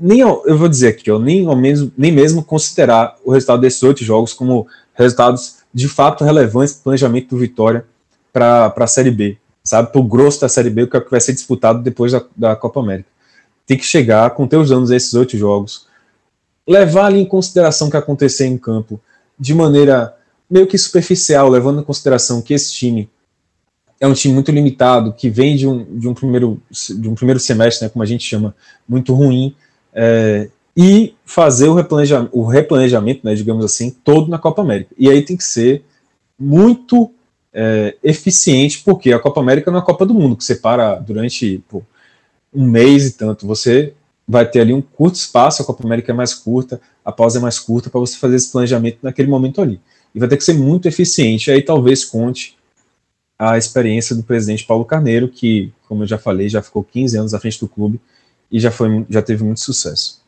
nem 0.00 0.20
eu 0.20 0.56
vou 0.56 0.68
dizer 0.68 0.88
aqui, 0.88 1.10
ó, 1.10 1.18
nem, 1.18 1.46
ao 1.46 1.56
mesmo, 1.56 1.92
nem 1.96 2.10
mesmo 2.10 2.42
considerar 2.42 3.16
o 3.24 3.30
resultado 3.30 3.60
desses 3.60 3.82
oito 3.82 4.02
jogos 4.02 4.32
como 4.32 4.66
resultados 4.94 5.56
de 5.72 5.88
fato 5.88 6.24
relevantes 6.24 6.74
para 6.74 6.80
o 6.80 6.84
planejamento 6.84 7.30
do 7.30 7.38
Vitória 7.38 7.84
para 8.32 8.72
a 8.74 8.86
Série 8.86 9.10
B, 9.10 9.36
sabe? 9.62 9.92
Para 9.92 10.00
o 10.00 10.04
grosso 10.04 10.40
da 10.40 10.48
Série 10.48 10.70
B, 10.70 10.84
o 10.84 10.96
é 10.96 11.00
que 11.00 11.10
vai 11.10 11.20
ser 11.20 11.32
disputado 11.32 11.82
depois 11.82 12.12
da, 12.12 12.24
da 12.36 12.56
Copa 12.56 12.80
América. 12.80 13.08
Tem 13.66 13.76
que 13.76 13.84
chegar, 13.84 14.30
com 14.30 14.48
teus 14.48 14.70
danos 14.70 14.90
esses 14.90 15.12
oito 15.14 15.36
jogos, 15.36 15.86
levar 16.66 17.06
ali 17.06 17.20
em 17.20 17.26
consideração 17.26 17.88
o 17.88 17.90
que 17.90 17.96
acontecer 17.96 18.46
em 18.46 18.58
campo 18.58 19.00
de 19.38 19.54
maneira 19.54 20.14
meio 20.48 20.66
que 20.66 20.76
superficial, 20.76 21.48
levando 21.48 21.80
em 21.80 21.84
consideração 21.84 22.42
que 22.42 22.54
esse 22.54 22.72
time 22.72 23.08
é 24.00 24.06
um 24.06 24.14
time 24.14 24.32
muito 24.32 24.50
limitado, 24.50 25.12
que 25.12 25.28
vem 25.28 25.54
de 25.54 25.68
um, 25.68 25.98
de 25.98 26.08
um, 26.08 26.14
primeiro, 26.14 26.60
de 26.70 27.08
um 27.08 27.14
primeiro 27.14 27.38
semestre, 27.38 27.84
né, 27.84 27.90
como 27.90 28.02
a 28.02 28.06
gente 28.06 28.24
chama, 28.24 28.54
muito 28.88 29.12
ruim, 29.14 29.54
é, 30.02 30.48
e 30.74 31.14
fazer 31.26 31.68
o 31.68 31.74
replanejamento, 31.74 32.30
o 32.32 32.46
replanejamento 32.46 33.20
né, 33.22 33.34
digamos 33.34 33.62
assim, 33.62 33.90
todo 33.90 34.30
na 34.30 34.38
Copa 34.38 34.62
América. 34.62 34.94
E 34.96 35.10
aí 35.10 35.20
tem 35.20 35.36
que 35.36 35.44
ser 35.44 35.84
muito 36.38 37.12
é, 37.52 37.94
eficiente, 38.02 38.82
porque 38.82 39.12
a 39.12 39.18
Copa 39.18 39.42
América 39.42 39.70
não 39.70 39.78
é 39.78 39.82
a 39.82 39.84
Copa 39.84 40.06
do 40.06 40.14
Mundo, 40.14 40.36
que 40.36 40.44
você 40.44 40.54
para 40.54 40.94
durante 40.94 41.62
pô, 41.68 41.82
um 42.54 42.66
mês 42.66 43.08
e 43.08 43.12
tanto. 43.12 43.46
Você 43.46 43.92
vai 44.26 44.46
ter 44.46 44.60
ali 44.60 44.72
um 44.72 44.80
curto 44.80 45.16
espaço, 45.16 45.60
a 45.60 45.66
Copa 45.66 45.84
América 45.84 46.12
é 46.12 46.14
mais 46.14 46.32
curta, 46.32 46.80
a 47.04 47.12
pausa 47.12 47.38
é 47.38 47.42
mais 47.42 47.58
curta 47.58 47.90
para 47.90 48.00
você 48.00 48.16
fazer 48.16 48.36
esse 48.36 48.50
planejamento 48.50 49.00
naquele 49.02 49.28
momento 49.28 49.60
ali. 49.60 49.78
E 50.14 50.18
vai 50.18 50.30
ter 50.30 50.38
que 50.38 50.44
ser 50.44 50.54
muito 50.54 50.88
eficiente. 50.88 51.50
Aí 51.50 51.60
talvez 51.60 52.06
conte 52.06 52.56
a 53.38 53.58
experiência 53.58 54.16
do 54.16 54.22
presidente 54.22 54.64
Paulo 54.64 54.86
Carneiro, 54.86 55.28
que, 55.28 55.74
como 55.86 56.04
eu 56.04 56.06
já 56.06 56.16
falei, 56.16 56.48
já 56.48 56.62
ficou 56.62 56.82
15 56.82 57.18
anos 57.18 57.34
à 57.34 57.38
frente 57.38 57.60
do 57.60 57.68
clube 57.68 58.00
e 58.50 58.58
já, 58.58 58.70
foi, 58.70 59.06
já 59.08 59.22
teve 59.22 59.44
muito 59.44 59.60
sucesso. 59.60 60.20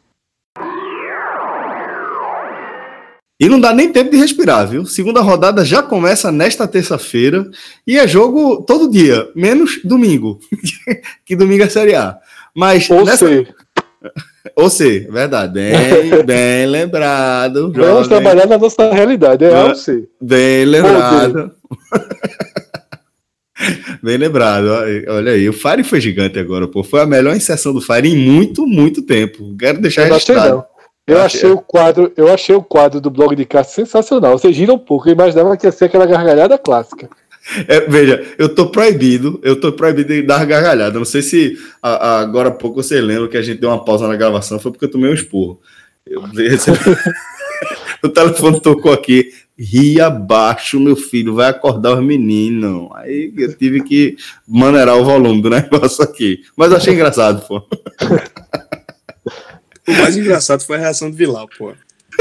E 3.40 3.48
não 3.48 3.58
dá 3.58 3.74
nem 3.74 3.90
tempo 3.90 4.10
de 4.10 4.16
respirar, 4.16 4.68
viu? 4.68 4.86
Segunda 4.86 5.20
rodada 5.20 5.64
já 5.64 5.82
começa 5.82 6.30
nesta 6.30 6.68
terça-feira 6.68 7.50
e 7.84 7.98
é 7.98 8.06
jogo 8.06 8.62
todo 8.62 8.88
dia, 8.88 9.28
menos 9.34 9.80
domingo, 9.82 10.38
que 11.26 11.34
domingo 11.34 11.64
é 11.64 11.68
Série 11.68 11.96
A. 11.96 12.18
Mas 12.54 12.88
Ou 12.88 13.04
nessa... 13.04 13.26
Ou 14.56 14.68
C, 14.68 15.06
verdade. 15.10 15.54
Bem, 15.54 16.22
bem 16.26 16.66
lembrado. 16.66 17.72
Vamos 17.72 18.08
trabalhar 18.08 18.46
na 18.46 18.58
nossa 18.58 18.92
realidade, 18.92 19.44
é 19.44 19.64
ou 19.64 19.74
C. 19.74 20.08
Bem 20.20 20.64
lembrado. 20.64 21.52
Bem 24.02 24.16
lembrado, 24.16 24.66
olha 25.08 25.32
aí, 25.32 25.48
o 25.48 25.52
Fire 25.52 25.84
foi 25.84 26.00
gigante 26.00 26.38
agora, 26.38 26.66
pô. 26.66 26.82
Foi 26.82 27.00
a 27.00 27.06
melhor 27.06 27.36
inserção 27.36 27.72
do 27.72 27.80
Fire 27.80 28.08
em 28.08 28.16
muito, 28.16 28.66
muito 28.66 29.02
tempo. 29.02 29.54
Quero 29.56 29.80
deixar 29.80 30.04
registrado. 30.04 30.64
Eu 31.06 31.20
achei 31.20 31.50
o 31.50 31.60
quadro, 31.60 32.12
eu 32.16 32.32
achei 32.32 32.54
o 32.54 32.62
quadro 32.62 33.00
do 33.00 33.10
blog 33.10 33.34
de 33.34 33.44
Cássio 33.44 33.84
sensacional. 33.84 34.38
Vocês 34.38 34.54
giram 34.54 34.74
um 34.74 34.78
pouco, 34.78 35.08
eu 35.08 35.12
imaginava 35.12 35.56
que 35.56 35.66
ia 35.66 35.72
ser 35.72 35.86
aquela 35.86 36.06
gargalhada 36.06 36.56
clássica. 36.58 37.08
É, 37.66 37.80
veja, 37.80 38.24
eu 38.38 38.54
tô 38.54 38.70
proibido, 38.70 39.40
eu 39.42 39.60
tô 39.60 39.72
proibido 39.72 40.12
de 40.12 40.22
dar 40.22 40.44
gargalhada. 40.44 40.98
Não 40.98 41.04
sei 41.04 41.22
se 41.22 41.58
a, 41.82 41.90
a, 41.90 42.20
agora 42.20 42.48
há 42.48 42.52
pouco 42.52 42.82
você 42.82 43.00
lembra 43.00 43.28
que 43.28 43.36
a 43.36 43.42
gente 43.42 43.60
deu 43.60 43.70
uma 43.70 43.84
pausa 43.84 44.06
na 44.06 44.16
gravação, 44.16 44.60
foi 44.60 44.70
porque 44.70 44.84
eu 44.84 44.90
tomei 44.90 45.10
um 45.10 45.14
esporro. 45.14 45.60
Eu, 46.06 46.22
o 48.02 48.08
telefone 48.08 48.60
tocou 48.60 48.92
aqui, 48.92 49.32
ria 49.62 50.10
baixo, 50.10 50.80
meu 50.80 50.96
filho, 50.96 51.34
vai 51.34 51.48
acordar 51.48 51.94
os 51.96 52.04
meninos. 52.04 52.88
Aí 52.96 53.32
eu 53.36 53.56
tive 53.56 53.82
que 53.82 54.16
maneirar 54.46 54.96
o 54.96 55.04
volume 55.04 55.40
do 55.40 55.48
negócio 55.50 56.02
aqui. 56.02 56.42
Mas 56.56 56.70
eu 56.70 56.76
achei 56.76 56.94
engraçado, 56.94 57.46
pô. 57.46 57.62
O 59.84 59.92
mais 59.94 60.16
engraçado 60.16 60.62
foi 60.62 60.76
a 60.76 60.78
reação 60.78 61.10
do 61.10 61.16
Vilar, 61.16 61.44
pô. 61.58 61.74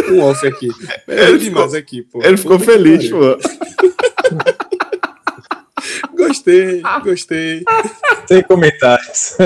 O 0.09 0.19
off 0.21 0.47
aqui. 0.47 0.67
Ele 1.07 1.37
demais 1.37 1.75
aqui, 1.75 2.01
pô. 2.01 2.19
Ele 2.23 2.35
ficou 2.35 2.57
feliz, 2.57 3.07
pô. 3.07 3.37
gostei, 6.17 6.81
gostei. 7.03 7.63
Sem 8.27 8.41
comentários. 8.41 9.37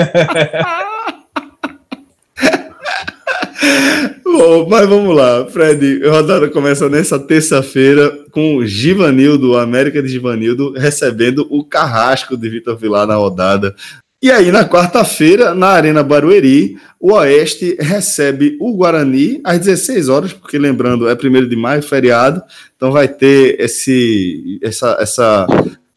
Bom, 4.24 4.68
mas 4.68 4.88
vamos 4.88 5.16
lá, 5.16 5.46
Fred. 5.46 6.06
Rodada 6.06 6.48
começa 6.48 6.88
nessa 6.88 7.18
terça-feira 7.18 8.10
com 8.30 8.56
o 8.56 8.66
Givanildo, 8.66 9.56
América 9.56 10.02
de 10.02 10.08
Givanildo, 10.08 10.72
recebendo 10.72 11.46
o 11.50 11.64
carrasco 11.64 12.36
de 12.36 12.48
Vitor 12.48 12.76
Vilar 12.76 13.06
na 13.06 13.14
rodada. 13.14 13.74
E 14.22 14.30
aí, 14.30 14.50
na 14.50 14.68
quarta-feira, 14.68 15.54
na 15.54 15.68
Arena 15.68 16.02
Barueri, 16.02 16.76
o 16.98 17.12
Oeste 17.12 17.76
recebe 17.78 18.56
o 18.60 18.74
Guarani 18.74 19.40
às 19.44 19.58
16 19.58 20.08
horas, 20.08 20.32
porque 20.32 20.58
lembrando, 20.58 21.08
é 21.08 21.14
1 21.14 21.48
de 21.48 21.56
maio, 21.56 21.82
feriado, 21.82 22.42
então 22.74 22.90
vai 22.90 23.08
ter 23.08 23.60
esse, 23.60 24.58
essa, 24.62 24.96
essa, 25.00 25.46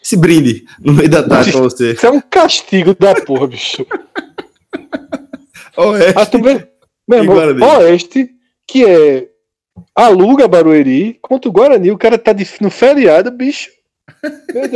esse 0.03 0.17
brinde 0.17 0.65
no 0.79 0.93
meio 0.93 1.09
da 1.09 1.23
tarde 1.23 1.51
para 1.51 1.61
você. 1.61 1.93
Isso 1.93 2.05
é 2.05 2.11
um 2.11 2.21
castigo 2.21 2.95
da 2.99 3.15
porra, 3.15 3.47
bicho. 3.47 3.85
Oeste. 5.77 6.13
Ah, 6.15 6.25
tu 6.25 6.39
vê, 7.09 7.21
meu 7.21 7.41
irmão, 7.41 7.79
Oeste, 7.79 8.29
que 8.67 8.85
é 8.85 9.27
aluga 9.95 10.47
Barueri, 10.47 11.17
contra 11.21 11.49
o 11.49 11.53
Guarani, 11.53 11.91
o 11.91 11.97
cara 11.97 12.17
tá 12.17 12.33
de, 12.33 12.47
no 12.61 12.69
feriado, 12.69 13.31
bicho. 13.31 13.69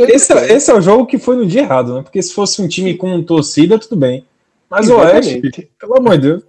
Esse, 0.08 0.32
é, 0.32 0.52
esse, 0.52 0.70
é 0.70 0.74
o 0.74 0.80
jogo 0.80 1.06
que 1.06 1.18
foi 1.18 1.36
no 1.36 1.46
dia 1.46 1.62
errado, 1.62 1.96
né? 1.96 2.02
Porque 2.02 2.22
se 2.22 2.32
fosse 2.32 2.62
um 2.62 2.68
time 2.68 2.94
com 2.94 3.22
torcida, 3.22 3.78
tudo 3.78 3.96
bem. 3.96 4.24
Mas 4.70 4.88
o 4.88 4.96
Oeste, 4.96 5.70
pelo 5.78 5.98
amor 5.98 6.16
de 6.16 6.28
Deus. 6.28 6.42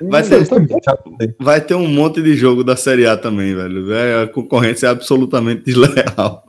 Vai 0.00 0.22
ter, 0.22 0.46
vai 1.38 1.60
ter 1.60 1.74
um 1.74 1.86
monte 1.86 2.20
de 2.20 2.34
jogo 2.34 2.64
da 2.64 2.76
Série 2.76 3.06
A 3.06 3.16
também, 3.16 3.54
velho. 3.54 3.92
É, 3.92 4.22
a 4.24 4.26
concorrência 4.26 4.88
é 4.88 4.90
absolutamente 4.90 5.62
desleal. 5.64 6.44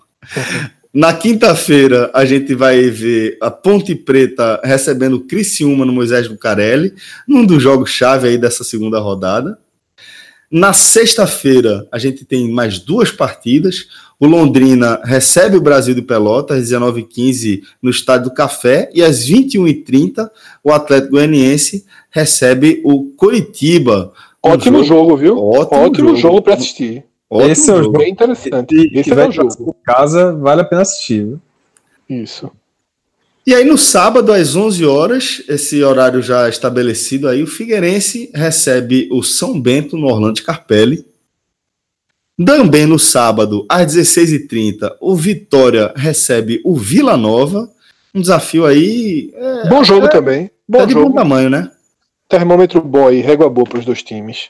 Na 0.96 1.12
quinta-feira, 1.12 2.10
a 2.14 2.24
gente 2.24 2.56
vai 2.56 2.90
ver 2.90 3.38
a 3.42 3.52
Ponte 3.52 3.94
Preta 3.94 4.62
recebendo 4.64 5.18
o 5.18 5.26
Criciúma 5.26 5.84
no 5.84 5.92
Moisés 5.92 6.26
Bucarelli, 6.26 6.94
num 7.28 7.46
dos 7.46 7.62
jogos-chave 7.62 8.30
aí 8.30 8.38
dessa 8.38 8.64
segunda 8.64 8.98
rodada. 8.98 9.60
Na 10.50 10.72
sexta-feira, 10.72 11.86
a 11.92 12.00
gente 12.00 12.24
tem 12.24 12.50
mais 12.50 12.80
duas 12.80 13.12
partidas. 13.12 13.88
O 14.18 14.26
Londrina 14.26 15.02
recebe 15.04 15.58
o 15.58 15.62
Brasil 15.62 15.94
de 15.94 16.02
Pelotas, 16.02 16.60
às 16.60 16.70
19h15, 16.70 17.62
no 17.82 17.90
Estádio 17.90 18.30
do 18.30 18.34
Café. 18.34 18.90
E 18.94 19.04
às 19.04 19.28
21h30, 19.28 20.30
o 20.64 20.72
Atlético 20.72 21.12
Goianiense 21.12 21.86
recebe 22.10 22.82
o 22.86 23.08
Curitiba. 23.18 24.14
Ótimo 24.42 24.82
jogo, 24.82 25.10
jogo 25.10 25.18
viu? 25.18 25.44
Ótimo, 25.44 25.82
Ótimo 25.82 26.08
jogo, 26.16 26.22
jogo 26.22 26.42
para 26.42 26.54
assistir. 26.54 27.04
Ótimo 27.30 27.52
Esse 27.52 27.72
é 27.72 27.74
o 27.74 27.84
jogo 27.84 27.98
bem 27.98 28.12
interessante. 28.12 28.76
E, 28.76 29.00
Esse 29.00 29.12
é 29.12 29.28
o 29.28 29.32
jogo. 29.32 29.76
casa, 29.84 30.34
vale 30.34 30.62
a 30.62 30.66
pena 30.66 30.82
assistir. 30.82 31.26
Viu? 31.26 31.42
Isso. 32.10 32.52
E 33.48 33.54
aí 33.54 33.64
no 33.64 33.78
sábado 33.78 34.32
às 34.34 34.56
11 34.56 34.86
horas, 34.86 35.44
esse 35.48 35.84
horário 35.84 36.22
já 36.22 36.50
estabelecido 36.50 37.28
aí, 37.28 37.44
o 37.44 37.48
Figueirense 37.48 38.32
recebe 38.34 39.08
o 39.12 39.22
São 39.22 39.60
Bento 39.60 39.98
no 39.98 40.08
Orlando 40.08 40.44
Carpelli. 40.44 41.06
Também 42.44 42.86
no 42.86 43.00
sábado, 43.00 43.66
às 43.70 43.96
16h30, 43.96 44.96
o 45.00 45.16
Vitória 45.16 45.94
recebe 45.96 46.60
o 46.66 46.76
Vila 46.76 47.16
Nova. 47.16 47.70
Um 48.14 48.20
desafio 48.20 48.66
aí. 48.66 49.32
É, 49.34 49.70
bom 49.70 49.84
jogo 49.84 50.08
é, 50.08 50.10
também. 50.10 50.52
Bom 50.68 50.80
tá 50.80 50.86
de 50.86 50.94
jogo. 50.94 51.10
bom 51.10 51.16
tamanho, 51.16 51.50
né? 51.50 51.72
Termômetro 52.28 52.82
bom 52.82 53.08
aí, 53.08 53.22
régua 53.22 53.50
boa 53.50 53.68
para 53.68 53.80
os 53.80 53.86
dois 53.86 54.02
times. 54.02 54.50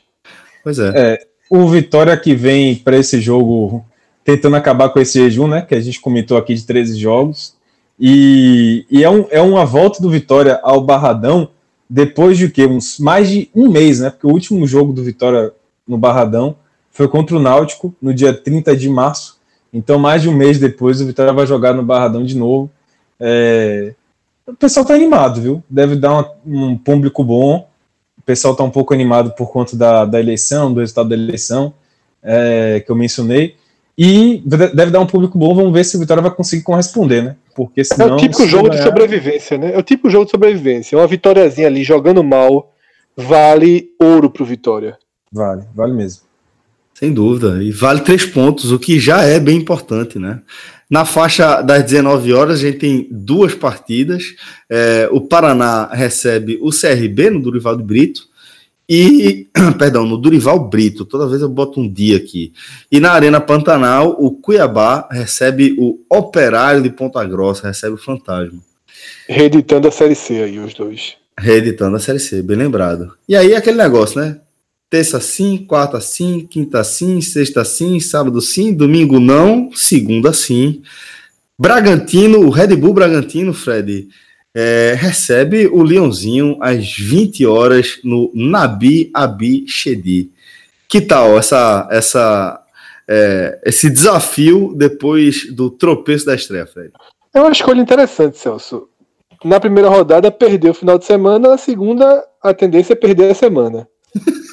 Pois 0.64 0.80
é. 0.80 0.92
é. 0.96 1.28
O 1.50 1.68
Vitória 1.68 2.16
que 2.18 2.34
vem 2.36 2.76
para 2.76 2.98
esse 2.98 3.20
jogo 3.22 3.86
tentando 4.24 4.56
acabar 4.56 4.90
com 4.90 5.00
esse 5.00 5.20
jejum, 5.20 5.48
né? 5.48 5.62
Que 5.62 5.76
a 5.76 5.80
gente 5.80 6.02
comentou 6.02 6.38
aqui 6.38 6.56
de 6.56 6.66
13 6.66 6.98
jogos. 6.98 7.56
E, 8.00 8.86
e 8.90 9.04
é, 9.04 9.10
um, 9.10 9.26
é 9.30 9.40
uma 9.40 9.66
volta 9.66 10.02
do 10.02 10.10
Vitória 10.10 10.60
ao 10.64 10.82
Barradão 10.82 11.50
depois 11.90 12.38
de 12.38 12.50
que 12.50 12.66
uns 12.66 13.00
mais 13.00 13.30
de 13.30 13.50
um 13.56 13.70
mês, 13.70 14.00
né? 14.00 14.10
Porque 14.10 14.26
o 14.26 14.32
último 14.32 14.66
jogo 14.66 14.92
do 14.92 15.04
Vitória 15.04 15.54
no 15.88 15.98
Barradão 15.98 16.56
foi 16.90 17.08
contra 17.08 17.36
o 17.36 17.40
Náutico 17.40 17.94
no 18.02 18.14
dia 18.14 18.34
30 18.34 18.76
de 18.76 18.90
março. 18.90 19.38
Então, 19.72 20.00
mais 20.00 20.22
de 20.22 20.30
um 20.30 20.34
mês 20.34 20.58
depois, 20.58 21.00
o 21.00 21.06
Vitória 21.06 21.32
vai 21.32 21.46
jogar 21.46 21.74
no 21.74 21.84
Barradão 21.84 22.24
de 22.24 22.36
novo. 22.36 22.72
É... 23.20 23.94
O 24.48 24.54
pessoal 24.54 24.86
tá 24.86 24.94
animado, 24.94 25.42
viu? 25.42 25.64
Deve 25.70 25.96
dar 25.96 26.14
uma, 26.14 26.32
um 26.46 26.78
público 26.78 27.24
bom. 27.24 27.68
O 28.26 28.32
pessoal 28.34 28.56
tá 28.56 28.64
um 28.64 28.72
pouco 28.72 28.92
animado 28.92 29.36
por 29.36 29.52
conta 29.52 29.78
da, 29.78 30.04
da 30.04 30.20
eleição, 30.20 30.74
do 30.74 30.80
resultado 30.80 31.10
da 31.10 31.16
eleição 31.16 31.72
é, 32.24 32.82
que 32.84 32.92
eu 32.92 32.96
mencionei. 32.96 33.56
E 33.96 34.42
deve 34.44 34.90
dar 34.90 35.00
um 35.00 35.06
público 35.06 35.38
bom. 35.38 35.54
Vamos 35.54 35.72
ver 35.72 35.86
se 35.86 35.96
o 35.96 36.00
Vitória 36.00 36.24
vai 36.24 36.32
conseguir 36.32 36.64
corresponder, 36.64 37.24
né? 37.24 37.36
Porque 37.56 37.84
senão, 37.84 38.10
é 38.10 38.14
o 38.14 38.18
típico 38.18 38.48
jogo 38.48 38.70
ganhar... 38.70 38.80
de 38.80 38.84
sobrevivência, 38.84 39.60
né? 39.60 39.76
É 39.76 39.78
o 39.78 39.84
típico 39.84 40.10
jogo 40.10 40.26
de 40.26 40.32
sobrevivência. 40.32 40.98
Uma 40.98 41.06
vitóriazinha 41.06 41.68
ali 41.68 41.84
jogando 41.84 42.24
mal 42.24 42.74
vale 43.16 43.92
ouro 44.02 44.28
pro 44.28 44.44
Vitória. 44.44 44.98
Vale, 45.32 45.62
vale 45.76 45.94
mesmo. 45.94 46.24
Sem 46.96 47.14
dúvida. 47.14 47.62
E 47.62 47.72
vale 47.72 48.02
três 48.02 48.26
pontos, 48.26 48.72
o 48.72 48.80
que 48.80 49.00
já 49.00 49.22
é 49.22 49.40
bem 49.40 49.58
importante, 49.58 50.18
né? 50.18 50.42
Na 50.90 51.04
faixa 51.04 51.62
das 51.62 51.84
19 51.84 52.34
horas, 52.34 52.60
a 52.60 52.62
gente 52.62 52.78
tem 52.78 53.08
duas 53.10 53.56
partidas. 53.56 54.36
É, 54.70 55.10
o 55.12 55.22
Paraná 55.22 55.90
recebe 55.92 56.60
o 56.62 56.70
CRB 56.70 57.30
no 57.32 57.42
Durival 57.42 57.76
de 57.76 57.84
Brito. 57.84 58.28
E, 58.88 59.48
perdão, 59.80 60.06
no 60.06 60.18
Durival 60.18 60.60
Brito, 60.70 61.06
toda 61.06 61.28
vez 61.28 61.42
eu 61.42 61.50
boto 61.50 61.80
um 61.80 61.92
dia 61.92 62.18
aqui. 62.18 62.54
E 62.92 63.00
na 63.00 63.12
Arena 63.12 63.42
Pantanal, 63.42 64.16
o 64.20 64.32
Cuiabá 64.32 65.08
recebe 65.12 65.76
o 65.80 66.00
Operário 66.08 66.84
de 66.84 66.92
Ponta 66.92 67.24
Grossa, 67.26 67.68
recebe 67.68 67.96
o 67.96 67.98
Fantasma. 67.98 68.60
Reeditando 69.28 69.88
a 69.88 69.92
Série 69.92 70.16
C 70.16 70.44
aí, 70.44 70.60
os 70.60 70.74
dois. 70.76 71.16
Reeditando 71.38 71.98
a 71.98 72.00
Série 72.00 72.20
C, 72.20 72.44
bem 72.44 72.58
lembrado. 72.58 73.14
E 73.28 73.36
aí 73.36 73.56
aquele 73.56 73.78
negócio, 73.78 74.22
né? 74.22 74.38
Terça 74.90 75.20
sim, 75.20 75.58
quarta 75.58 76.00
sim, 76.00 76.46
quinta 76.50 76.84
sim, 76.84 77.22
sexta 77.22 77.66
sim, 77.66 78.00
sábado 78.00 78.40
sim, 78.42 78.74
domingo 78.74 79.20
não, 79.20 79.72
segunda 79.74 80.32
sim. 80.34 80.82
Bragantino, 81.58 82.40
o 82.40 82.50
Red 82.50 82.76
Bull 82.76 82.94
Bragantino, 82.94 83.54
Fred, 83.54 84.10
é, 84.54 84.96
recebe 84.98 85.68
o 85.68 85.84
Leãozinho 85.84 86.58
às 86.62 86.98
20 86.98 87.46
horas 87.46 88.00
no 88.04 88.32
Nabi 88.34 89.10
Abi 89.14 89.66
Shedi. 89.68 90.32
Que 90.88 91.02
tal 91.02 91.38
essa, 91.38 91.88
essa, 91.92 92.62
é, 93.08 93.60
esse 93.66 93.90
desafio 93.90 94.74
depois 94.76 95.54
do 95.54 95.70
tropeço 95.70 96.26
da 96.26 96.36
estreia, 96.36 96.66
Fred? 96.66 96.92
É 97.34 97.42
uma 97.42 97.52
escolha 97.52 97.82
interessante, 97.82 98.38
Celso. 98.38 98.88
Na 99.44 99.60
primeira 99.60 99.90
rodada 99.90 100.32
perdeu 100.32 100.72
o 100.72 100.76
final 100.76 100.98
de 100.98 101.06
semana, 101.06 101.50
na 101.50 101.58
segunda 101.58 102.26
a 102.42 102.54
tendência 102.54 102.94
é 102.94 102.96
perder 102.96 103.32
a 103.32 103.36
semana. 103.36 103.88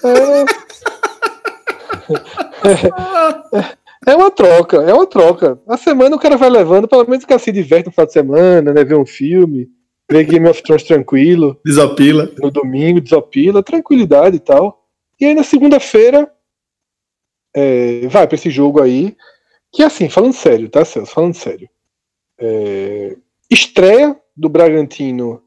É, 4.04 4.12
é, 4.12 4.16
uma 4.16 4.30
troca, 4.30 4.78
é 4.78 4.92
uma 4.92 5.06
troca. 5.06 5.60
A 5.66 5.76
semana 5.76 6.16
o 6.16 6.18
cara 6.18 6.36
vai 6.36 6.50
levando, 6.50 6.88
pelo 6.88 7.08
menos 7.08 7.24
o 7.24 7.26
cara 7.26 7.38
se 7.38 7.52
diverte 7.52 7.86
no 7.86 7.92
final 7.92 8.06
de 8.06 8.12
semana, 8.12 8.72
né? 8.72 8.84
Ver 8.84 8.96
um 8.96 9.06
filme, 9.06 9.68
ver 10.10 10.24
Game 10.24 10.48
of 10.48 10.62
Thrones 10.62 10.84
tranquilo. 10.84 11.60
Desopila. 11.64 12.30
No 12.38 12.50
domingo, 12.50 13.00
desopila, 13.00 13.62
tranquilidade 13.62 14.36
e 14.36 14.40
tal. 14.40 14.86
E 15.20 15.26
aí 15.26 15.34
na 15.34 15.44
segunda-feira 15.44 16.30
é, 17.54 18.06
vai 18.08 18.26
para 18.26 18.34
esse 18.34 18.50
jogo 18.50 18.82
aí. 18.82 19.16
Que 19.72 19.82
assim, 19.82 20.08
falando 20.08 20.34
sério, 20.34 20.68
tá, 20.68 20.84
Celso? 20.84 21.12
Falando 21.12 21.34
sério. 21.34 21.68
É, 22.38 23.16
estreia 23.50 24.16
do 24.36 24.48
Bragantino, 24.48 25.42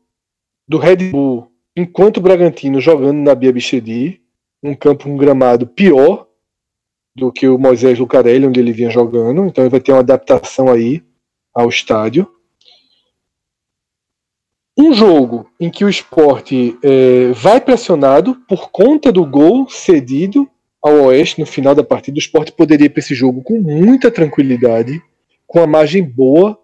do 0.67 0.77
Red 0.77 1.11
Bull, 1.11 1.51
enquanto 1.75 2.17
o 2.17 2.21
Bragantino 2.21 2.79
jogando 2.79 3.17
na 3.17 3.35
Bia 3.35 3.51
Bichedi, 3.51 4.21
um 4.69 4.75
campo, 4.75 5.09
um 5.09 5.17
gramado 5.17 5.67
pior 5.67 6.27
do 7.15 7.31
que 7.31 7.47
o 7.47 7.57
Moisés 7.57 7.97
Lucarelli, 7.97 8.45
onde 8.45 8.59
ele 8.59 8.73
vinha 8.73 8.89
jogando. 8.89 9.45
Então 9.45 9.63
ele 9.63 9.71
vai 9.71 9.79
ter 9.79 9.91
uma 9.91 9.99
adaptação 9.99 10.69
aí 10.69 11.03
ao 11.53 11.69
estádio. 11.69 12.27
Um 14.77 14.93
jogo 14.93 15.49
em 15.57 15.69
que 15.69 15.85
o 15.85 15.89
esporte 15.89 16.77
é, 16.83 17.31
vai 17.31 17.61
pressionado 17.61 18.35
por 18.47 18.69
conta 18.71 19.11
do 19.11 19.25
gol 19.25 19.69
cedido 19.69 20.49
ao 20.81 21.05
Oeste 21.05 21.39
no 21.39 21.45
final 21.45 21.73
da 21.73 21.83
partida. 21.83 22.17
O 22.17 22.19
esporte 22.19 22.51
poderia 22.51 22.87
ir 22.87 22.89
para 22.89 22.99
esse 22.99 23.15
jogo 23.15 23.41
com 23.41 23.59
muita 23.61 24.11
tranquilidade, 24.11 25.01
com 25.47 25.59
a 25.59 25.67
margem 25.67 26.03
boa 26.03 26.59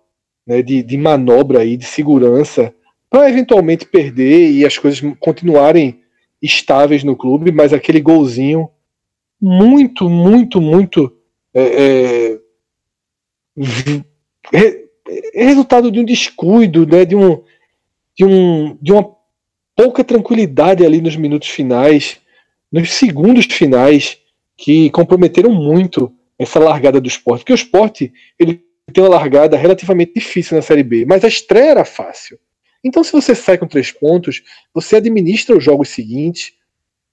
né, 0.46 0.62
de, 0.62 0.84
de 0.84 0.98
manobra 0.98 1.60
aí, 1.60 1.78
de 1.78 1.86
segurança, 1.86 2.74
para 3.10 3.30
eventualmente 3.30 3.86
perder 3.86 4.52
e 4.52 4.66
as 4.66 4.78
coisas 4.78 5.02
continuarem 5.20 6.02
estáveis 6.42 7.04
no 7.04 7.16
clube, 7.16 7.52
mas 7.52 7.74
aquele 7.74 8.02
golzinho 8.02 8.70
muito, 9.40 10.10
muito, 10.10 10.60
muito 10.62 11.16
é, 11.54 12.40
é, 14.54 15.46
resultado 15.46 15.92
de 15.92 16.00
um 16.00 16.06
descuido, 16.06 16.86
né, 16.86 17.06
de 17.06 17.16
um 17.16 17.44
de, 18.16 18.26
um, 18.26 18.78
de 18.82 18.92
uma 18.92 19.16
pouca 19.76 20.04
tranquilidade 20.04 20.86
ali 20.86 21.02
nos 21.02 21.16
minutos 21.16 21.50
finais, 21.50 22.20
nos 22.72 22.94
segundos 22.94 23.46
finais, 23.46 24.18
que 24.58 24.90
comprometeram 24.92 25.52
muito 25.52 26.14
essa 26.38 26.60
largada 26.60 27.02
do 27.02 27.08
esporte. 27.08 27.40
Porque 27.40 27.54
o 27.54 27.56
esporte 27.56 28.14
ele 28.38 28.64
tem 28.94 29.04
uma 29.04 29.10
largada 29.10 29.58
relativamente 29.58 30.14
difícil 30.14 30.56
na 30.56 30.62
Série 30.62 30.84
B, 30.84 31.06
mas 31.06 31.24
a 31.24 31.28
estreia 31.28 31.72
era 31.72 31.86
fácil. 31.86 32.38
Então, 32.84 33.04
se 33.04 33.12
você 33.12 33.36
sai 33.36 33.58
com 33.58 33.68
três 33.68 33.92
pontos, 33.92 34.42
você 34.74 34.98
administra 34.98 35.56
os 35.56 35.64
jogos 35.64 35.90
seguintes 35.90 36.54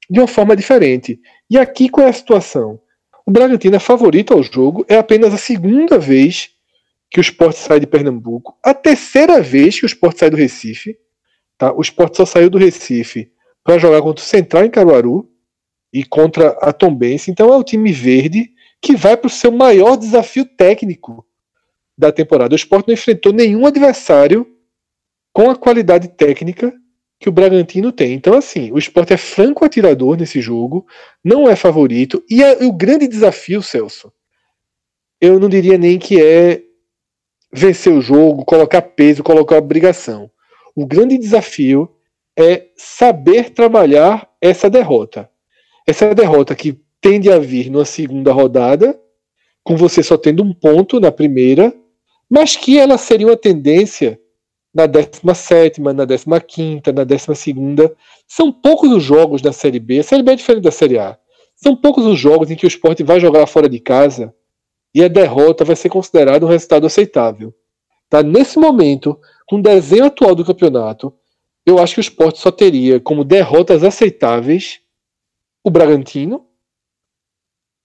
de 0.08 0.18
uma 0.20 0.26
forma 0.26 0.56
diferente. 0.56 1.20
E 1.50 1.58
aqui 1.58 1.88
qual 1.88 2.06
é 2.06 2.10
a 2.10 2.12
situação? 2.12 2.80
O 3.26 3.30
Bragantino 3.30 3.76
é 3.76 3.78
favorito 3.78 4.32
ao 4.32 4.42
jogo, 4.42 4.84
é 4.88 4.96
apenas 4.96 5.34
a 5.34 5.38
segunda 5.38 5.98
vez 5.98 6.50
que 7.10 7.20
o 7.20 7.22
esporte 7.22 7.58
sai 7.58 7.80
de 7.80 7.86
Pernambuco, 7.86 8.56
a 8.62 8.72
terceira 8.72 9.40
vez 9.40 9.78
que 9.78 9.84
o 9.84 9.86
esporte 9.86 10.20
sai 10.20 10.30
do 10.30 10.36
Recife. 10.36 10.98
Tá? 11.56 11.72
O 11.72 11.80
esporte 11.80 12.16
só 12.16 12.24
saiu 12.24 12.48
do 12.48 12.58
Recife 12.58 13.30
para 13.64 13.78
jogar 13.78 14.00
contra 14.00 14.22
o 14.22 14.26
Central 14.26 14.64
em 14.64 14.70
Caruaru 14.70 15.28
e 15.92 16.04
contra 16.04 16.50
a 16.60 16.72
Tombense. 16.72 17.30
Então 17.30 17.52
é 17.52 17.56
o 17.56 17.64
time 17.64 17.92
verde 17.92 18.50
que 18.80 18.96
vai 18.96 19.16
para 19.16 19.26
o 19.26 19.30
seu 19.30 19.50
maior 19.50 19.96
desafio 19.96 20.44
técnico 20.44 21.26
da 21.96 22.12
temporada. 22.12 22.54
O 22.54 22.56
esporte 22.56 22.88
não 22.88 22.94
enfrentou 22.94 23.32
nenhum 23.32 23.66
adversário 23.66 24.46
com 25.32 25.50
a 25.50 25.56
qualidade 25.56 26.08
técnica 26.08 26.72
que 27.20 27.28
o 27.28 27.32
Bragantino 27.32 27.90
tem. 27.90 28.12
Então, 28.12 28.34
assim, 28.34 28.70
o 28.70 28.78
esporte 28.78 29.12
é 29.12 29.16
franco 29.16 29.64
atirador 29.64 30.16
nesse 30.16 30.40
jogo, 30.40 30.86
não 31.24 31.48
é 31.48 31.56
favorito. 31.56 32.22
E, 32.30 32.42
é, 32.42 32.64
o 32.64 32.72
grande 32.72 33.08
desafio, 33.08 33.62
Celso, 33.62 34.12
eu 35.20 35.40
não 35.40 35.48
diria 35.48 35.76
nem 35.76 35.98
que 35.98 36.20
é 36.22 36.62
vencer 37.52 37.92
o 37.92 38.00
jogo, 38.00 38.44
colocar 38.44 38.82
peso, 38.82 39.22
colocar 39.22 39.56
obrigação. 39.56 40.30
O 40.76 40.86
grande 40.86 41.18
desafio 41.18 41.90
é 42.38 42.68
saber 42.76 43.50
trabalhar 43.50 44.28
essa 44.40 44.70
derrota. 44.70 45.28
Essa 45.86 46.14
derrota 46.14 46.54
que 46.54 46.78
tende 47.00 47.30
a 47.30 47.38
vir 47.38 47.70
numa 47.70 47.84
segunda 47.84 48.32
rodada, 48.32 48.98
com 49.64 49.76
você 49.76 50.02
só 50.02 50.16
tendo 50.16 50.42
um 50.42 50.52
ponto 50.54 51.00
na 51.00 51.10
primeira, 51.10 51.74
mas 52.30 52.56
que 52.56 52.78
ela 52.78 52.96
seria 52.96 53.26
uma 53.26 53.36
tendência 53.36 54.20
na 54.78 54.86
17, 54.86 55.80
na 55.80 56.40
15, 56.40 56.82
na 56.94 57.02
12. 57.02 57.96
São 58.28 58.52
poucos 58.52 58.92
os 58.92 59.02
jogos 59.02 59.42
da 59.42 59.52
Série 59.52 59.80
B. 59.80 59.98
A 59.98 60.02
Série 60.04 60.22
B 60.22 60.32
é 60.32 60.36
diferente 60.36 60.62
da 60.62 60.70
Série 60.70 60.98
A. 60.98 61.18
São 61.56 61.74
poucos 61.74 62.06
os 62.06 62.16
jogos 62.16 62.48
em 62.48 62.54
que 62.54 62.64
o 62.64 62.68
esporte 62.68 63.02
vai 63.02 63.18
jogar 63.18 63.44
fora 63.48 63.68
de 63.68 63.80
casa 63.80 64.32
e 64.94 65.02
a 65.02 65.08
derrota 65.08 65.64
vai 65.64 65.74
ser 65.74 65.88
considerada 65.88 66.46
um 66.46 66.48
resultado 66.48 66.86
aceitável. 66.86 67.52
Tá? 68.08 68.22
Nesse 68.22 68.56
momento, 68.56 69.18
com 69.46 69.56
o 69.56 69.62
desenho 69.62 70.04
atual 70.04 70.36
do 70.36 70.44
campeonato, 70.44 71.12
eu 71.66 71.80
acho 71.80 71.94
que 71.94 72.00
o 72.00 72.02
esporte 72.02 72.38
só 72.38 72.52
teria 72.52 73.00
como 73.00 73.24
derrotas 73.24 73.82
aceitáveis 73.82 74.80
o 75.64 75.70
Bragantino, 75.70 76.46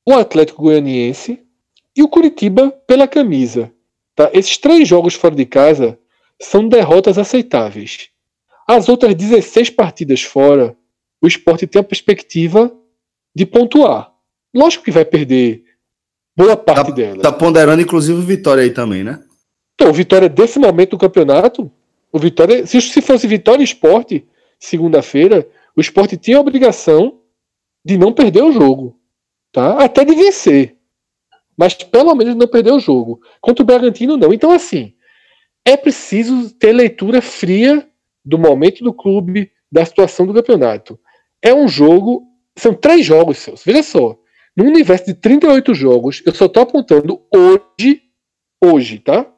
o 0.08 0.14
Atlético 0.14 0.62
Goianiense 0.62 1.44
e 1.96 2.04
o 2.04 2.08
Curitiba 2.08 2.70
pela 2.86 3.08
camisa. 3.08 3.74
Tá? 4.16 4.30
Esses 4.32 4.60
três 4.60 4.88
jogos 4.88 5.16
fora 5.16 5.36
de 5.36 5.46
casa 5.46 5.98
são 6.46 6.68
derrotas 6.68 7.18
aceitáveis. 7.18 8.10
As 8.68 8.88
outras 8.88 9.14
16 9.16 9.70
partidas 9.72 10.22
fora, 10.24 10.76
o 11.22 11.28
esporte 11.28 11.68
tem 11.68 11.80
a 11.80 11.84
perspectiva 11.84 12.72
de 13.36 13.46
pontuar. 13.46 14.12
Lógico 14.54 14.86
que 14.86 14.92
vai 14.92 15.06
perder 15.06 15.64
boa 16.36 16.56
parte 16.56 16.90
tá, 16.90 16.94
delas. 16.94 17.22
Tá 17.22 17.32
ponderando, 17.32 17.82
inclusive, 17.82 18.20
o 18.20 18.24
Vitória 18.24 18.64
aí 18.64 18.70
também, 18.70 19.04
né? 19.04 19.24
Então, 19.76 19.90
o 19.90 19.94
Vitória, 19.94 20.30
desse 20.30 20.60
momento 20.60 20.92
do 20.92 20.98
campeonato, 20.98 21.72
o 22.12 22.20
Vitória, 22.20 22.66
se, 22.66 22.80
se 22.80 23.02
fosse 23.02 23.28
Vitória 23.28 23.64
Esporte, 23.64 24.26
segunda-feira, 24.60 25.48
o 25.76 25.82
esporte 25.82 26.16
tinha 26.16 26.38
a 26.38 26.42
obrigação 26.42 27.20
de 27.84 27.98
não 27.98 28.14
perder 28.14 28.44
o 28.44 28.52
jogo. 28.52 29.00
Tá? 29.52 29.84
Até 29.84 30.06
de 30.06 30.16
vencer. 30.16 30.78
Mas 31.58 31.74
pelo 31.74 32.16
menos 32.16 32.36
não 32.36 32.48
perder 32.48 32.72
o 32.72 32.80
jogo. 32.80 33.22
Contra 33.42 33.64
o 33.64 33.66
Bragantino, 33.66 34.18
não. 34.18 34.34
Então, 34.34 34.52
assim, 34.52 34.94
é 35.66 35.78
preciso 35.78 36.54
ter 36.56 36.74
leitura 36.74 37.22
fria 37.22 37.88
do 38.24 38.38
momento 38.38 38.84
do 38.84 38.94
clube, 38.94 39.52
da 39.72 39.86
situação 39.86 40.26
do 40.26 40.34
campeonato. 40.34 41.00
É 41.42 41.54
um 41.54 41.68
jogo, 41.68 42.24
são 42.56 42.74
três 42.74 43.06
jogos 43.06 43.38
seus. 43.38 43.64
Veja 43.64 43.84
só, 43.84 44.18
no 44.56 44.66
universo 44.66 45.06
de 45.06 45.14
38 45.14 45.74
jogos, 45.74 46.22
eu 46.26 46.34
só 46.34 46.46
estou 46.46 46.64
apontando 46.64 47.22
hoje, 47.34 48.04
hoje, 48.64 49.00
tá? 49.00 49.30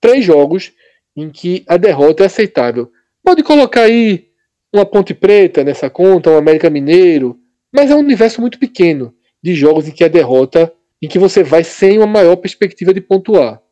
Três 0.00 0.24
jogos 0.24 0.72
em 1.16 1.30
que 1.30 1.64
a 1.66 1.76
derrota 1.76 2.22
é 2.22 2.26
aceitável. 2.26 2.92
Pode 3.22 3.42
colocar 3.42 3.82
aí 3.82 4.28
uma 4.72 4.84
Ponte 4.84 5.14
Preta 5.14 5.64
nessa 5.64 5.88
conta, 5.88 6.30
um 6.30 6.36
América 6.36 6.68
Mineiro, 6.70 7.38
mas 7.72 7.90
é 7.90 7.94
um 7.94 8.00
universo 8.00 8.40
muito 8.40 8.58
pequeno 8.58 9.14
de 9.42 9.54
jogos 9.54 9.88
em 9.88 9.92
que 9.92 10.04
a 10.04 10.08
derrota, 10.08 10.72
em 11.00 11.08
que 11.08 11.18
você 11.18 11.42
vai 11.42 11.64
sem 11.64 11.98
uma 11.98 12.06
maior 12.06 12.36
perspectiva 12.36 12.92
de 12.92 13.00
pontuar. 13.00 13.62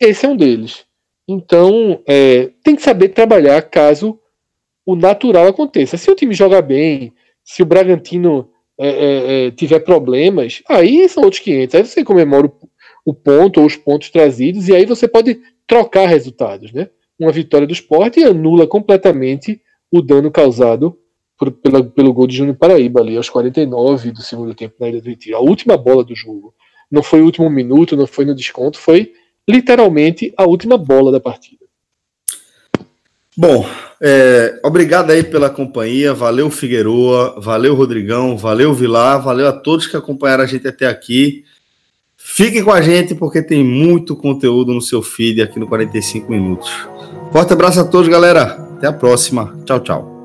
Esse 0.00 0.26
é 0.26 0.28
um 0.28 0.36
deles. 0.36 0.87
Então, 1.28 2.02
é, 2.06 2.50
tem 2.64 2.74
que 2.74 2.82
saber 2.82 3.10
trabalhar 3.10 3.60
caso 3.60 4.18
o 4.86 4.96
natural 4.96 5.48
aconteça. 5.48 5.98
Se 5.98 6.10
o 6.10 6.14
time 6.14 6.34
joga 6.34 6.62
bem, 6.62 7.12
se 7.44 7.62
o 7.62 7.66
Bragantino 7.66 8.48
é, 8.80 8.88
é, 8.88 9.46
é 9.46 9.50
tiver 9.50 9.80
problemas, 9.80 10.62
aí 10.66 11.06
são 11.10 11.24
outros 11.24 11.42
500. 11.42 11.74
Aí 11.74 11.84
você 11.84 12.02
comemora 12.02 12.46
o, 12.46 12.52
o, 13.04 13.12
ponto 13.12 13.60
ou 13.60 13.66
os 13.66 13.76
pontos 13.76 14.08
trazidos 14.08 14.68
e 14.68 14.74
aí 14.74 14.86
você 14.86 15.06
pode 15.06 15.38
trocar 15.66 16.06
resultados. 16.06 16.72
Né? 16.72 16.88
Uma 17.18 17.30
vitória 17.30 17.66
do 17.66 17.72
esporte 17.74 18.24
anula 18.24 18.66
completamente 18.66 19.60
o 19.92 20.00
dano 20.00 20.30
causado 20.30 20.98
por, 21.38 21.50
pela, 21.50 21.84
pelo 21.84 22.14
gol 22.14 22.26
de 22.26 22.36
Júnior 22.36 22.56
Paraíba 22.56 23.00
ali 23.00 23.18
aos 23.18 23.28
49 23.28 24.10
do 24.12 24.22
segundo 24.22 24.54
tempo 24.54 24.76
na 24.80 24.88
Ilha 24.88 25.02
do 25.02 25.08
Retiro. 25.08 25.36
A 25.36 25.40
última 25.40 25.76
bola 25.76 26.02
do 26.02 26.16
jogo. 26.16 26.54
Não 26.90 27.02
foi 27.02 27.20
o 27.20 27.26
último 27.26 27.50
minuto, 27.50 27.94
não 27.94 28.06
foi 28.06 28.24
no 28.24 28.34
desconto, 28.34 28.78
foi 28.78 29.12
literalmente 29.48 30.32
a 30.36 30.44
última 30.44 30.76
bola 30.76 31.10
da 31.10 31.18
partida. 31.18 31.58
Bom, 33.36 33.64
é, 34.00 34.60
obrigado 34.64 35.10
aí 35.10 35.22
pela 35.22 35.48
companhia, 35.48 36.12
valeu 36.12 36.50
Figueroa, 36.50 37.40
valeu 37.40 37.74
Rodrigão, 37.74 38.36
valeu 38.36 38.74
Vilar, 38.74 39.22
valeu 39.22 39.46
a 39.46 39.52
todos 39.52 39.86
que 39.86 39.96
acompanharam 39.96 40.44
a 40.44 40.46
gente 40.46 40.66
até 40.66 40.86
aqui. 40.86 41.44
Fiquem 42.16 42.62
com 42.62 42.72
a 42.72 42.82
gente 42.82 43.14
porque 43.14 43.40
tem 43.40 43.64
muito 43.64 44.16
conteúdo 44.16 44.74
no 44.74 44.82
seu 44.82 45.00
feed 45.02 45.40
aqui 45.40 45.58
no 45.58 45.68
45 45.68 46.30
Minutos. 46.30 46.68
Forte 47.32 47.52
abraço 47.52 47.80
a 47.80 47.84
todos, 47.84 48.08
galera. 48.08 48.42
Até 48.76 48.88
a 48.88 48.92
próxima. 48.92 49.56
Tchau, 49.64 49.80
tchau. 49.80 50.17